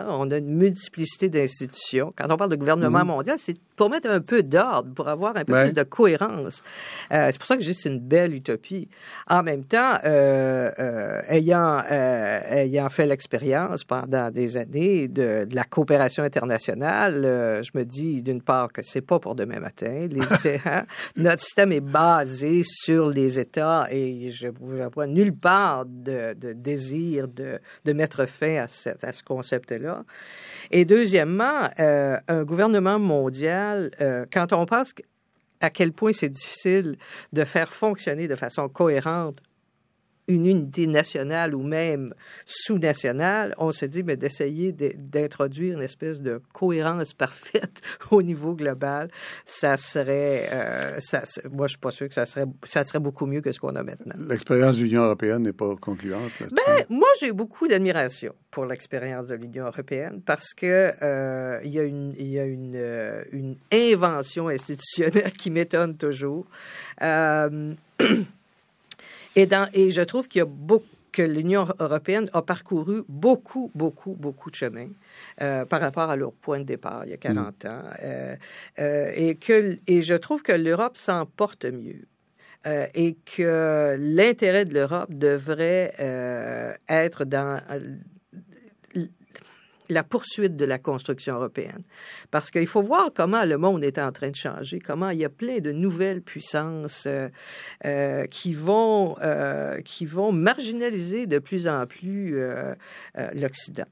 Hein, 0.00 0.06
On 0.10 0.30
a 0.30 0.38
une 0.38 0.54
multiplicité 0.56 1.28
d'institutions. 1.28 2.12
Quand 2.16 2.26
on 2.30 2.36
parle 2.36 2.50
de 2.50 2.56
gouvernement 2.56 3.04
mondial, 3.04 3.36
c'est 3.38 3.56
pour 3.76 3.90
mettre 3.90 4.08
un 4.10 4.20
peu 4.20 4.42
d'ordre, 4.42 4.92
pour 4.94 5.08
avoir 5.08 5.36
un 5.36 5.44
peu 5.44 5.52
Ouais. 5.52 5.64
plus 5.66 5.72
de 5.74 5.82
cohérence. 5.82 6.62
Euh, 7.12 7.28
c'est 7.30 7.38
pour 7.38 7.46
ça 7.46 7.56
que 7.56 7.62
je 7.62 7.68
dis 7.68 7.74
c'est 7.74 7.88
une 7.90 8.00
belle 8.00 8.34
utopie. 8.34 8.88
En 9.28 9.42
même 9.42 9.64
temps, 9.64 9.94
euh, 10.04 10.70
euh, 10.78 11.20
ayant, 11.28 11.82
ayant 11.88 12.88
fait 12.88 13.06
l'expérience 13.06 13.84
pendant 13.84 14.30
des 14.30 14.56
années 14.56 15.08
de, 15.08 15.44
de 15.44 15.54
la 15.54 15.64
coopération 15.64 16.22
internationale, 16.24 17.62
je 17.62 17.70
me 17.78 17.84
dis 17.84 18.22
d'une 18.22 18.42
part 18.42 18.72
que 18.72 18.82
c'est 18.82 19.00
pas 19.02 19.18
pour 19.18 19.34
demain 19.34 19.60
matin. 19.60 20.08
Les, 20.10 20.58
hein, 20.64 20.84
notre 21.16 21.42
système 21.42 21.72
est 21.72 21.80
basé 21.80 22.62
sur 22.64 23.08
les 23.08 23.38
États 23.38 23.86
et 23.90 24.30
je 24.30 24.48
ne 24.48 24.88
vois 24.92 25.06
nulle 25.06 25.34
part 25.36 25.84
de, 25.86 26.34
de 26.34 26.52
désir 26.52 27.28
de, 27.28 27.58
de 27.84 27.92
mettre 27.92 28.26
fin 28.26 28.56
à, 28.64 28.68
cette- 28.68 29.04
à 29.04 29.12
ce 29.12 29.22
concept-là. 29.22 29.85
Et 30.70 30.84
deuxièmement, 30.84 31.68
euh, 31.78 32.16
un 32.28 32.44
gouvernement 32.44 32.98
mondial, 32.98 33.90
euh, 34.00 34.26
quand 34.32 34.52
on 34.52 34.66
pense 34.66 34.92
à 35.60 35.70
quel 35.70 35.92
point 35.92 36.12
c'est 36.12 36.28
difficile 36.28 36.96
de 37.32 37.44
faire 37.44 37.72
fonctionner 37.72 38.28
de 38.28 38.34
façon 38.34 38.68
cohérente 38.68 39.36
une 40.28 40.46
unité 40.46 40.86
nationale 40.86 41.54
ou 41.54 41.62
même 41.62 42.12
sous-nationale, 42.44 43.54
on 43.58 43.70
se 43.72 43.84
dit 43.86 44.02
mais 44.02 44.16
d'essayer 44.16 44.72
de- 44.72 44.92
d'introduire 44.96 45.76
une 45.76 45.82
espèce 45.82 46.20
de 46.20 46.40
cohérence 46.52 47.12
parfaite 47.26 47.80
au 48.10 48.22
niveau 48.22 48.54
global, 48.54 49.08
ça 49.44 49.76
serait, 49.76 50.48
euh, 50.52 50.96
ça, 51.00 51.22
moi 51.50 51.66
je 51.66 51.72
suis 51.72 51.80
pas 51.80 51.90
sûr 51.90 52.08
que 52.08 52.14
ça 52.14 52.26
serait, 52.26 52.46
ça 52.64 52.84
serait 52.84 53.00
beaucoup 53.00 53.26
mieux 53.26 53.40
que 53.40 53.52
ce 53.52 53.60
qu'on 53.60 53.76
a 53.76 53.82
maintenant. 53.82 54.14
L'expérience 54.28 54.76
de 54.78 54.82
l'Union 54.82 55.02
européenne 55.04 55.42
n'est 55.42 55.52
pas 55.52 55.74
concluante. 55.76 56.32
Ben, 56.40 56.84
moi, 56.88 57.08
j'ai 57.20 57.32
beaucoup 57.32 57.68
d'admiration 57.68 58.34
pour 58.50 58.66
l'expérience 58.66 59.26
de 59.26 59.34
l'Union 59.34 59.66
européenne 59.66 60.20
parce 60.24 60.54
que 60.54 60.92
euh, 61.02 61.60
il 61.64 61.72
y 61.72 61.78
a 61.78 61.82
une, 61.84 62.12
il 62.18 62.28
y 62.28 62.38
a 62.38 62.44
une, 62.44 62.74
euh, 62.74 63.22
une 63.32 63.56
invention 63.72 64.48
institutionnelle 64.48 65.32
qui 65.38 65.50
m'étonne 65.50 65.96
toujours. 65.96 66.46
Et, 69.36 69.46
dans, 69.46 69.68
et 69.72 69.90
je 69.92 70.02
trouve 70.02 70.26
qu'il 70.26 70.40
y 70.40 70.42
a 70.42 70.46
beaucoup 70.46 70.86
que 71.16 71.22
l'Union 71.22 71.66
européenne 71.78 72.28
a 72.34 72.42
parcouru 72.42 73.02
beaucoup, 73.08 73.70
beaucoup, 73.74 74.14
beaucoup 74.14 74.50
de 74.50 74.54
chemin 74.54 74.88
euh, 75.40 75.64
par 75.64 75.80
rapport 75.80 76.10
à 76.10 76.16
leur 76.16 76.32
point 76.32 76.58
de 76.58 76.64
départ 76.64 77.06
il 77.06 77.10
y 77.10 77.14
a 77.14 77.16
40 77.16 77.64
ans. 77.64 77.82
Euh, 78.02 78.36
euh, 78.78 79.12
et, 79.14 79.34
que, 79.36 79.78
et 79.86 80.02
je 80.02 80.14
trouve 80.14 80.42
que 80.42 80.52
l'Europe 80.52 80.98
s'en 80.98 81.24
porte 81.24 81.64
mieux. 81.64 82.04
Euh, 82.66 82.86
et 82.94 83.16
que 83.36 83.96
l'intérêt 83.98 84.64
de 84.64 84.74
l'Europe 84.74 85.14
devrait 85.14 85.94
euh, 86.00 86.74
être 86.88 87.24
dans 87.24 87.60
la 89.88 90.02
poursuite 90.02 90.56
de 90.56 90.64
la 90.64 90.78
construction 90.78 91.36
européenne. 91.36 91.82
Parce 92.30 92.50
qu'il 92.50 92.66
faut 92.66 92.82
voir 92.82 93.10
comment 93.14 93.44
le 93.44 93.56
monde 93.58 93.84
est 93.84 93.98
en 93.98 94.12
train 94.12 94.30
de 94.30 94.36
changer, 94.36 94.78
comment 94.78 95.10
il 95.10 95.18
y 95.18 95.24
a 95.24 95.28
plein 95.28 95.58
de 95.58 95.72
nouvelles 95.72 96.22
puissances 96.22 97.04
euh, 97.06 97.28
euh, 97.84 98.26
qui, 98.26 98.52
vont, 98.52 99.16
euh, 99.22 99.80
qui 99.82 100.06
vont 100.06 100.32
marginaliser 100.32 101.26
de 101.26 101.38
plus 101.38 101.68
en 101.68 101.86
plus 101.86 102.36
l'Occident. 103.34 103.86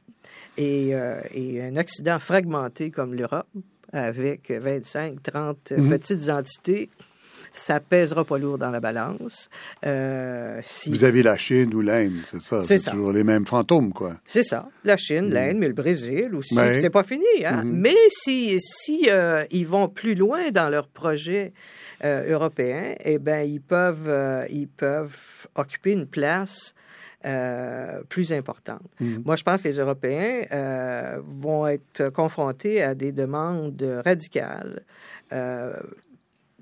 Et, 0.57 0.91
et 1.33 1.63
un 1.63 1.77
Occident 1.77 2.19
fragmenté 2.19 2.91
comme 2.91 3.15
l'Europe, 3.15 3.47
avec 3.93 4.51
25, 4.51 5.23
30 5.23 5.73
Mhm. 5.73 5.91
petites 5.91 6.29
entités, 6.29 6.91
ça 7.57 7.79
pèsera 7.79 8.25
pas 8.25 8.37
lourd 8.37 8.59
dans 8.59 8.71
la 8.71 8.81
balance. 8.81 9.49
Euh, 9.87 10.59
si... 10.63 10.91
Vous 10.91 11.05
avez 11.05 11.23
la 11.23 11.37
Chine 11.37 11.73
ou 11.75 11.81
l'Inde, 11.81 12.21
c'est 12.25 12.43
ça. 12.43 12.63
C'est 12.65 12.91
toujours 12.91 13.13
les 13.13 13.25
mêmes 13.25 13.47
fantômes, 13.47 13.93
quoi. 13.93 14.15
C'est 14.27 14.43
ça, 14.43 14.69
la 14.85 14.97
Chine, 14.97 15.31
l'Inde, 15.31 15.59
mais 15.59 15.69
le 15.69 15.75
Brésil 15.75 16.35
aussi. 16.35 16.57
Ouais. 16.59 16.81
C'est 16.81 16.91
pas 16.91 17.05
fini, 17.05 17.25
hein. 17.45 17.63
Mhm. 17.63 17.73
Mais 17.81 17.97
si 18.11 18.57
si 18.59 19.09
euh, 19.09 19.45
ils 19.51 19.67
vont 19.67 19.89
plus 19.89 20.15
loin 20.15 20.51
dans 20.51 20.69
leur 20.69 20.89
projet 20.89 21.53
euh, 22.05 22.33
européen, 22.33 22.97
eh 23.05 23.19
ben 23.19 23.49
ils 23.49 23.61
peuvent 23.61 24.47
ils 24.51 24.69
peuvent 24.69 25.17
occuper 25.55 25.93
une 25.93 26.07
place 26.07 26.75
euh, 27.25 28.03
plus 28.09 28.33
importante. 28.33 28.83
Mhm. 29.01 29.23
Moi, 29.25 29.37
je 29.37 29.45
pense 29.45 29.63
que 29.63 29.69
les 29.69 29.79
Européens 29.79 30.43
euh, 30.53 31.21
vont 31.25 31.67
être 31.67 32.11
confrontés 32.11 32.83
à 32.83 32.95
des 32.95 33.13
demandes 33.13 34.03
radicales. 34.05 34.83
euh, 35.33 35.73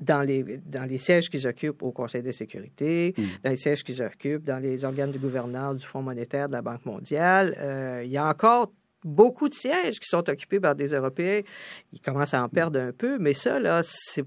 dans 0.03 0.23
les, 0.23 0.43
dans 0.67 0.85
les 0.89 0.99
sièges 0.99 1.31
qu'ils 1.31 1.47
occupent 1.47 1.83
au 1.83 1.93
Conseil 1.93 2.23
de 2.23 2.33
sécurité, 2.33 3.15
dans 3.45 3.51
les 3.51 3.57
sièges 3.57 3.83
qu'ils 3.85 4.03
occupent 4.03 4.45
dans 4.45 4.59
les 4.59 4.85
organes 4.85 5.13
de 5.13 5.19
gouvernance 5.19 5.77
du 5.77 5.87
Fonds 5.87 6.03
monétaire, 6.03 6.49
de 6.49 6.53
la 6.55 6.63
Banque 6.63 6.85
mondiale. 6.85 7.55
Euh, 7.59 8.03
il 8.05 8.11
y 8.11 8.17
a 8.17 8.27
encore 8.27 8.73
beaucoup 9.05 9.49
de 9.49 9.55
sièges 9.55 9.99
qui 10.01 10.09
sont 10.09 10.29
occupés 10.29 10.61
par 10.61 10.75
des 10.75 10.89
Européens. 10.93 11.41
Ils 11.93 12.01
commencent 12.01 12.35
à 12.35 12.43
en 12.43 12.49
perdre 12.49 12.79
un 12.81 12.93
peu, 12.93 13.19
mais 13.19 13.35
ça, 13.35 13.59
là, 13.59 13.81
c'est 13.85 14.25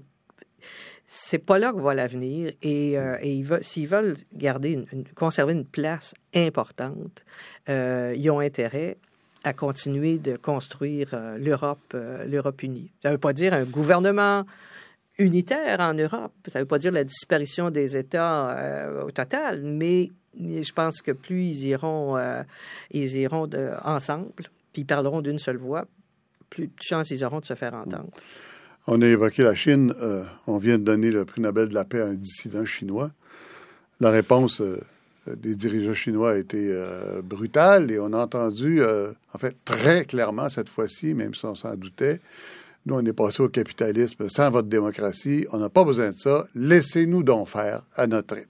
c'est 1.08 1.38
pas 1.38 1.58
là 1.58 1.72
que 1.72 1.78
va 1.80 1.94
l'avenir. 1.94 2.52
Et, 2.62 2.98
euh, 2.98 3.16
et 3.20 3.32
ils 3.32 3.44
veulent- 3.44 3.62
s'ils 3.62 3.86
veulent 3.86 4.16
garder 4.34 4.70
une, 4.72 4.86
une- 4.92 5.04
conserver 5.14 5.52
une 5.52 5.64
place 5.64 6.14
importante, 6.34 7.24
euh, 7.68 8.12
ils 8.16 8.28
ont 8.30 8.40
intérêt 8.40 8.96
à 9.44 9.52
continuer 9.52 10.18
de 10.18 10.36
construire 10.36 11.10
euh, 11.12 11.38
l'Europe, 11.38 11.94
l'Europe 12.26 12.60
unie. 12.64 12.90
Ça 13.02 13.10
ne 13.10 13.14
veut 13.14 13.20
pas 13.20 13.32
dire 13.32 13.54
un 13.54 13.62
gouvernement 13.64 14.44
unitaire 15.18 15.80
en 15.80 15.94
Europe. 15.94 16.32
Ça 16.48 16.58
ne 16.58 16.64
veut 16.64 16.68
pas 16.68 16.78
dire 16.78 16.92
la 16.92 17.04
disparition 17.04 17.70
des 17.70 17.96
États 17.96 18.50
euh, 18.50 19.04
au 19.04 19.10
total, 19.10 19.62
mais, 19.62 20.10
je 20.38 20.72
pense 20.72 21.00
que 21.00 21.12
plus 21.12 21.44
ils 21.44 21.66
iront, 21.68 22.18
ils 22.90 23.16
iront 23.16 23.46
de, 23.46 23.70
ensemble, 23.84 24.30
puis 24.72 24.82
ils 24.82 24.84
parleront 24.84 25.22
d'une 25.22 25.38
seule 25.38 25.56
voix, 25.56 25.86
plus 26.50 26.66
de 26.66 26.72
chances 26.82 27.10
ils 27.10 27.24
auront 27.24 27.40
de 27.40 27.46
se 27.46 27.54
faire 27.54 27.72
entendre. 27.72 28.10
On 28.86 29.00
a 29.00 29.06
évoqué 29.06 29.42
la 29.42 29.54
Chine. 29.54 29.94
on 30.46 30.58
vient 30.58 30.76
de 30.76 30.84
donner 30.84 31.10
le 31.10 31.24
prix 31.24 31.40
Nobel 31.40 31.70
de 31.70 31.74
la 31.74 31.86
paix 31.86 32.02
à 32.02 32.06
un 32.08 32.14
dissident 32.14 32.66
chinois. 32.66 33.10
La 33.98 34.10
réponse 34.10 34.60
des 35.34 35.56
dirigeants 35.56 35.94
chinois 35.94 36.32
a 36.32 36.36
été 36.36 36.68
euh, 36.70 37.20
brutale 37.22 37.90
et 37.90 37.98
on 37.98 38.12
a 38.12 38.18
entendu, 38.18 38.80
euh, 38.80 39.12
en 39.32 39.38
fait, 39.38 39.56
très 39.64 40.04
clairement 40.04 40.48
cette 40.48 40.68
fois-ci, 40.68 41.14
même 41.14 41.34
si 41.34 41.44
on 41.44 41.54
s'en 41.54 41.74
doutait, 41.74 42.20
nous, 42.86 42.94
on 42.94 43.04
est 43.04 43.12
passé 43.12 43.42
au 43.42 43.48
capitalisme 43.48 44.28
sans 44.28 44.50
votre 44.50 44.68
démocratie, 44.68 45.46
on 45.52 45.58
n'a 45.58 45.68
pas 45.68 45.84
besoin 45.84 46.10
de 46.10 46.16
ça, 46.16 46.46
laissez-nous 46.54 47.24
donc 47.24 47.48
faire 47.48 47.82
à 47.96 48.06
notre 48.06 48.36
rythme. 48.36 48.48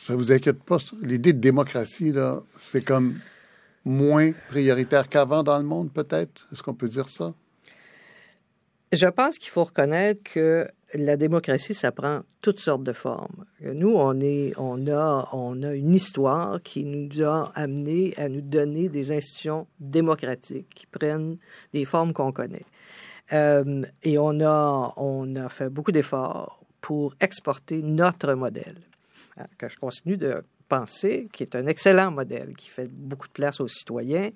Ça 0.00 0.14
vous 0.14 0.30
inquiète 0.30 0.62
pas, 0.62 0.78
l'idée 1.02 1.32
de 1.32 1.40
démocratie, 1.40 2.12
là, 2.12 2.40
c'est 2.58 2.84
comme 2.84 3.18
moins 3.84 4.30
prioritaire 4.48 5.08
qu'avant 5.08 5.42
dans 5.42 5.58
le 5.58 5.64
monde, 5.64 5.92
peut-être? 5.92 6.46
Est-ce 6.52 6.62
qu'on 6.62 6.74
peut 6.74 6.88
dire 6.88 7.08
ça? 7.08 7.34
Je 8.92 9.06
pense 9.06 9.38
qu'il 9.38 9.50
faut 9.50 9.64
reconnaître 9.64 10.22
que 10.22 10.68
la 10.94 11.16
démocratie, 11.16 11.74
ça 11.74 11.92
prend 11.92 12.22
toutes 12.40 12.60
sortes 12.60 12.82
de 12.82 12.92
formes. 12.92 13.44
Nous, 13.60 13.92
on, 13.94 14.18
est, 14.20 14.54
on, 14.56 14.86
a, 14.86 15.28
on 15.32 15.62
a 15.62 15.74
une 15.74 15.92
histoire 15.92 16.62
qui 16.62 16.84
nous 16.84 17.22
a 17.22 17.52
amené 17.54 18.14
à 18.16 18.28
nous 18.28 18.40
donner 18.40 18.88
des 18.88 19.12
institutions 19.12 19.66
démocratiques 19.80 20.68
qui 20.74 20.86
prennent 20.86 21.36
des 21.74 21.84
formes 21.84 22.12
qu'on 22.12 22.32
connaît. 22.32 22.64
Euh, 23.32 23.82
et 24.02 24.18
on 24.18 24.40
a, 24.40 24.94
on 24.96 25.36
a 25.36 25.48
fait 25.48 25.68
beaucoup 25.68 25.92
d'efforts 25.92 26.60
pour 26.80 27.14
exporter 27.20 27.82
notre 27.82 28.32
modèle, 28.34 28.80
hein, 29.36 29.46
que 29.58 29.68
je 29.68 29.76
continue 29.76 30.16
de 30.16 30.42
penser, 30.68 31.28
qui 31.32 31.42
est 31.42 31.56
un 31.56 31.66
excellent 31.66 32.10
modèle, 32.10 32.54
qui 32.56 32.68
fait 32.68 32.88
beaucoup 32.90 33.26
de 33.26 33.32
place 33.32 33.60
aux 33.60 33.68
citoyens. 33.68 34.30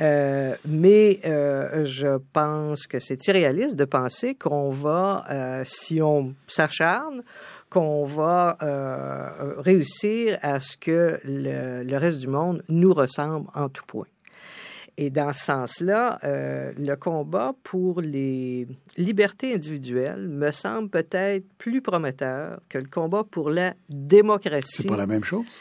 Euh, 0.00 0.54
mais 0.66 1.20
euh, 1.24 1.84
je 1.84 2.18
pense 2.32 2.86
que 2.86 2.98
c'est 2.98 3.26
irréaliste 3.28 3.76
de 3.76 3.84
penser 3.84 4.34
qu'on 4.34 4.68
va, 4.68 5.24
euh, 5.30 5.62
si 5.64 6.02
on 6.02 6.34
s'acharne, 6.46 7.22
qu'on 7.70 8.04
va 8.04 8.56
réussir 9.58 10.38
à 10.42 10.60
ce 10.60 10.76
que 10.76 11.20
le, 11.24 11.82
le, 11.82 11.96
reste 11.98 12.18
du 12.18 12.28
monde 12.28 12.62
nous 12.68 12.94
ressemble 12.94 13.48
en 13.54 13.68
tout 13.68 13.84
point. 13.86 14.06
Et 14.98 15.10
dans 15.10 15.32
ce 15.32 15.44
sens-là, 15.44 16.18
euh, 16.24 16.72
le 16.78 16.94
combat 16.96 17.54
pour 17.62 18.00
les 18.00 18.66
libertés 18.96 19.54
individuelles 19.54 20.26
me 20.28 20.50
semble 20.50 20.88
peut-être 20.88 21.44
plus 21.58 21.82
prometteur 21.82 22.60
que 22.68 22.78
le 22.78 22.86
combat 22.86 23.24
pour 23.24 23.50
la 23.50 23.74
démocratie. 23.90 24.82
C'est 24.82 24.88
pas 24.88 24.96
la 24.96 25.06
même 25.06 25.24
chose? 25.24 25.60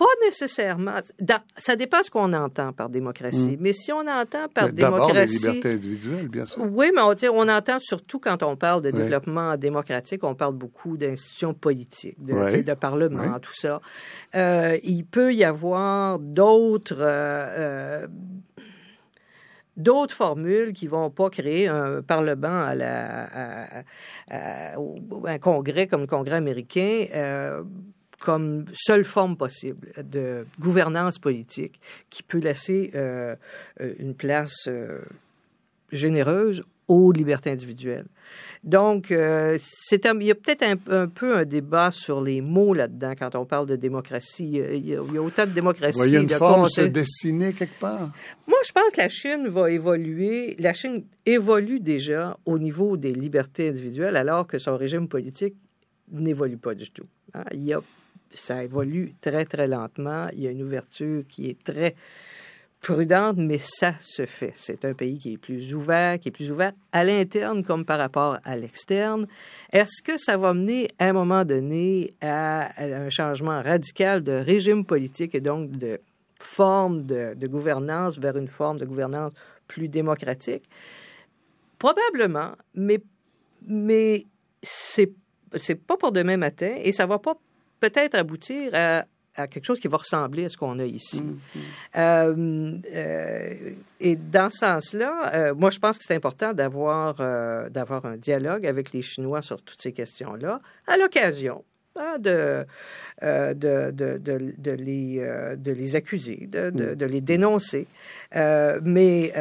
Pas 0.00 0.06
nécessairement. 0.24 0.94
ça 1.58 1.76
dépend 1.76 2.02
ce 2.02 2.10
qu'on 2.10 2.32
entend 2.32 2.72
par 2.72 2.88
démocratie. 2.88 3.50
Hmm. 3.50 3.60
Mais 3.60 3.74
si 3.74 3.92
on 3.92 4.00
entend 4.00 4.48
par 4.48 4.72
démocratie. 4.72 5.12
les 5.12 5.26
libertés 5.26 5.72
individuelles, 5.74 6.28
bien 6.28 6.46
sûr. 6.46 6.62
Oui, 6.72 6.90
mais 6.94 7.02
on, 7.02 7.14
on, 7.34 7.48
entend 7.50 7.76
surtout 7.80 8.18
quand 8.18 8.42
on 8.42 8.56
parle 8.56 8.82
de 8.82 8.90
développement 8.92 9.58
démocratique, 9.58 10.24
on 10.24 10.34
parle 10.34 10.54
beaucoup 10.54 10.96
d'institutions 10.96 11.52
politiques, 11.52 12.16
de, 12.18 12.62
de 12.62 12.72
parlement, 12.72 13.38
tout 13.40 13.52
ça. 13.52 13.82
Euh, 14.34 14.78
il 14.84 15.04
peut 15.04 15.34
y 15.34 15.44
avoir 15.44 16.18
d'autres. 16.18 16.96
Euh, 16.98 18.04
euh, 18.04 18.06
d'autres 19.76 20.14
formules 20.14 20.72
qui 20.72 20.86
vont 20.86 21.10
pas 21.10 21.28
créer 21.30 21.68
un 21.68 22.02
parlement 22.02 22.62
à 22.62 22.74
la 22.74 23.84
un 24.28 25.38
congrès 25.38 25.86
comme 25.86 26.02
le 26.02 26.06
congrès 26.06 26.36
américain 26.36 27.04
comme 28.20 28.66
seule 28.74 29.04
forme 29.04 29.36
possible 29.36 29.88
de 30.02 30.46
gouvernance 30.60 31.18
politique 31.18 31.80
qui 32.10 32.22
peut 32.22 32.38
laisser 32.38 32.90
euh, 32.94 33.34
euh, 33.80 33.94
une 33.98 34.14
place 34.14 34.68
euh, 34.68 35.00
généreuse 35.90 36.62
aux 36.86 37.12
libertés 37.12 37.50
individuelles. 37.50 38.06
Donc, 38.64 39.06
c'est 39.08 40.04
il 40.04 40.22
y 40.24 40.30
a 40.32 40.34
peut-être 40.34 40.64
un, 40.88 41.06
peu 41.06 41.36
un 41.36 41.44
débat 41.44 41.92
sur 41.92 42.20
les 42.20 42.40
mots 42.40 42.74
là-dedans 42.74 43.12
quand 43.16 43.36
on 43.36 43.46
parle 43.46 43.66
de 43.66 43.76
démocratie. 43.76 44.60
Il 44.72 44.88
y 44.88 44.96
a, 44.96 45.00
autant 45.00 45.46
de 45.46 45.52
démocratie. 45.52 45.92
Vous 45.92 46.04
voyez 46.04 46.18
une 46.18 46.28
forme 46.28 46.68
se 46.68 46.80
dessiner 46.80 47.52
quelque 47.52 47.78
part? 47.78 48.12
Moi, 48.48 48.58
je 48.66 48.72
pense 48.72 48.92
que 48.92 49.00
la 49.00 49.08
Chine 49.08 49.46
va 49.46 49.70
évoluer. 49.70 50.56
La 50.58 50.72
Chine 50.72 51.04
évolue 51.24 51.78
déjà 51.78 52.36
au 52.44 52.58
niveau 52.58 52.96
des 52.96 53.12
libertés 53.12 53.68
individuelles 53.68 54.16
alors 54.16 54.48
que 54.48 54.58
son 54.58 54.76
régime 54.76 55.06
politique 55.06 55.54
n'évolue 56.10 56.58
pas 56.58 56.74
du 56.74 56.90
tout. 56.90 57.06
Hein. 57.34 57.44
Il 57.52 57.62
y 57.62 57.72
a 57.72 57.80
ça 58.32 58.62
évolue 58.62 59.14
très, 59.20 59.44
très 59.44 59.66
lentement. 59.66 60.28
Il 60.32 60.40
y 60.40 60.46
a 60.46 60.50
une 60.50 60.62
ouverture 60.62 61.24
qui 61.28 61.48
est 61.48 61.62
très 61.62 61.94
prudente, 62.80 63.36
mais 63.36 63.58
ça 63.58 63.94
se 64.00 64.24
fait. 64.24 64.52
C'est 64.56 64.84
un 64.84 64.94
pays 64.94 65.18
qui 65.18 65.34
est 65.34 65.38
plus 65.38 65.74
ouvert, 65.74 66.18
qui 66.18 66.28
est 66.28 66.32
plus 66.32 66.50
ouvert 66.50 66.72
à 66.92 67.04
l'interne 67.04 67.62
comme 67.62 67.84
par 67.84 67.98
rapport 67.98 68.38
à 68.44 68.56
l'externe. 68.56 69.26
Est-ce 69.72 70.02
que 70.02 70.16
ça 70.16 70.36
va 70.36 70.54
mener 70.54 70.88
à 70.98 71.08
un 71.08 71.12
moment 71.12 71.44
donné 71.44 72.14
à 72.20 72.70
un 72.82 73.10
changement 73.10 73.60
radical 73.60 74.22
de 74.22 74.32
régime 74.32 74.84
politique 74.84 75.34
et 75.34 75.40
donc 75.40 75.72
de 75.72 76.00
forme 76.38 77.02
de, 77.04 77.46
gouvernance 77.46 78.18
vers 78.18 78.36
une 78.36 78.48
forme 78.48 78.78
de 78.78 78.86
gouvernance 78.86 79.32
plus 79.66 79.88
démocratique? 79.88 80.64
Probablement, 81.78 82.52
mais, 82.74 83.00
mais 83.66 84.26
c'est 84.62 85.14
pas 85.86 85.96
pour 85.98 86.12
demain 86.12 86.36
matin 86.38 86.76
et 86.82 86.92
ça 86.92 87.04
va 87.06 87.18
pas 87.18 87.36
peut-être 87.80 88.14
aboutir 88.14 88.72
à, 88.74 89.04
quelque 89.34 89.64
chose 89.64 89.80
qui 89.80 89.88
va 89.88 89.96
ressembler 89.96 90.44
à 90.44 90.48
ce 90.48 90.56
qu'on 90.56 90.78
a 90.78 90.84
ici. 90.84 91.22
Mm-hmm. 91.22 91.60
Euh, 91.96 92.78
euh, 92.94 93.74
et 93.98 94.16
dans 94.16 94.50
ce 94.50 94.58
sens-là, 94.58 95.34
euh, 95.34 95.54
moi, 95.54 95.70
je 95.70 95.78
pense 95.78 95.98
que 95.98 96.04
c'est 96.04 96.14
important 96.14 96.52
d'avoir 96.52 97.14
d'avoir 97.70 98.04
un 98.04 98.16
dialogue 98.16 98.66
avec 98.66 98.92
les 98.92 99.02
Chinois 99.02 99.42
sur 99.42 99.62
toutes 99.62 99.80
ces 99.80 99.92
questions-là, 99.92 100.58
à 100.86 100.96
l'occasion 100.96 101.64
hein, 101.96 102.16
de, 102.18 102.64
de, 103.22 103.90
de, 103.92 104.18
de, 104.18 104.70
les, 104.72 105.56
de 105.56 105.72
les 105.72 105.96
accuser, 105.96 106.48
de, 106.50 106.70
de, 106.70 107.04
mm. 107.04 107.08
les 107.08 107.20
dénoncer. 107.20 107.86
mais 108.34 109.32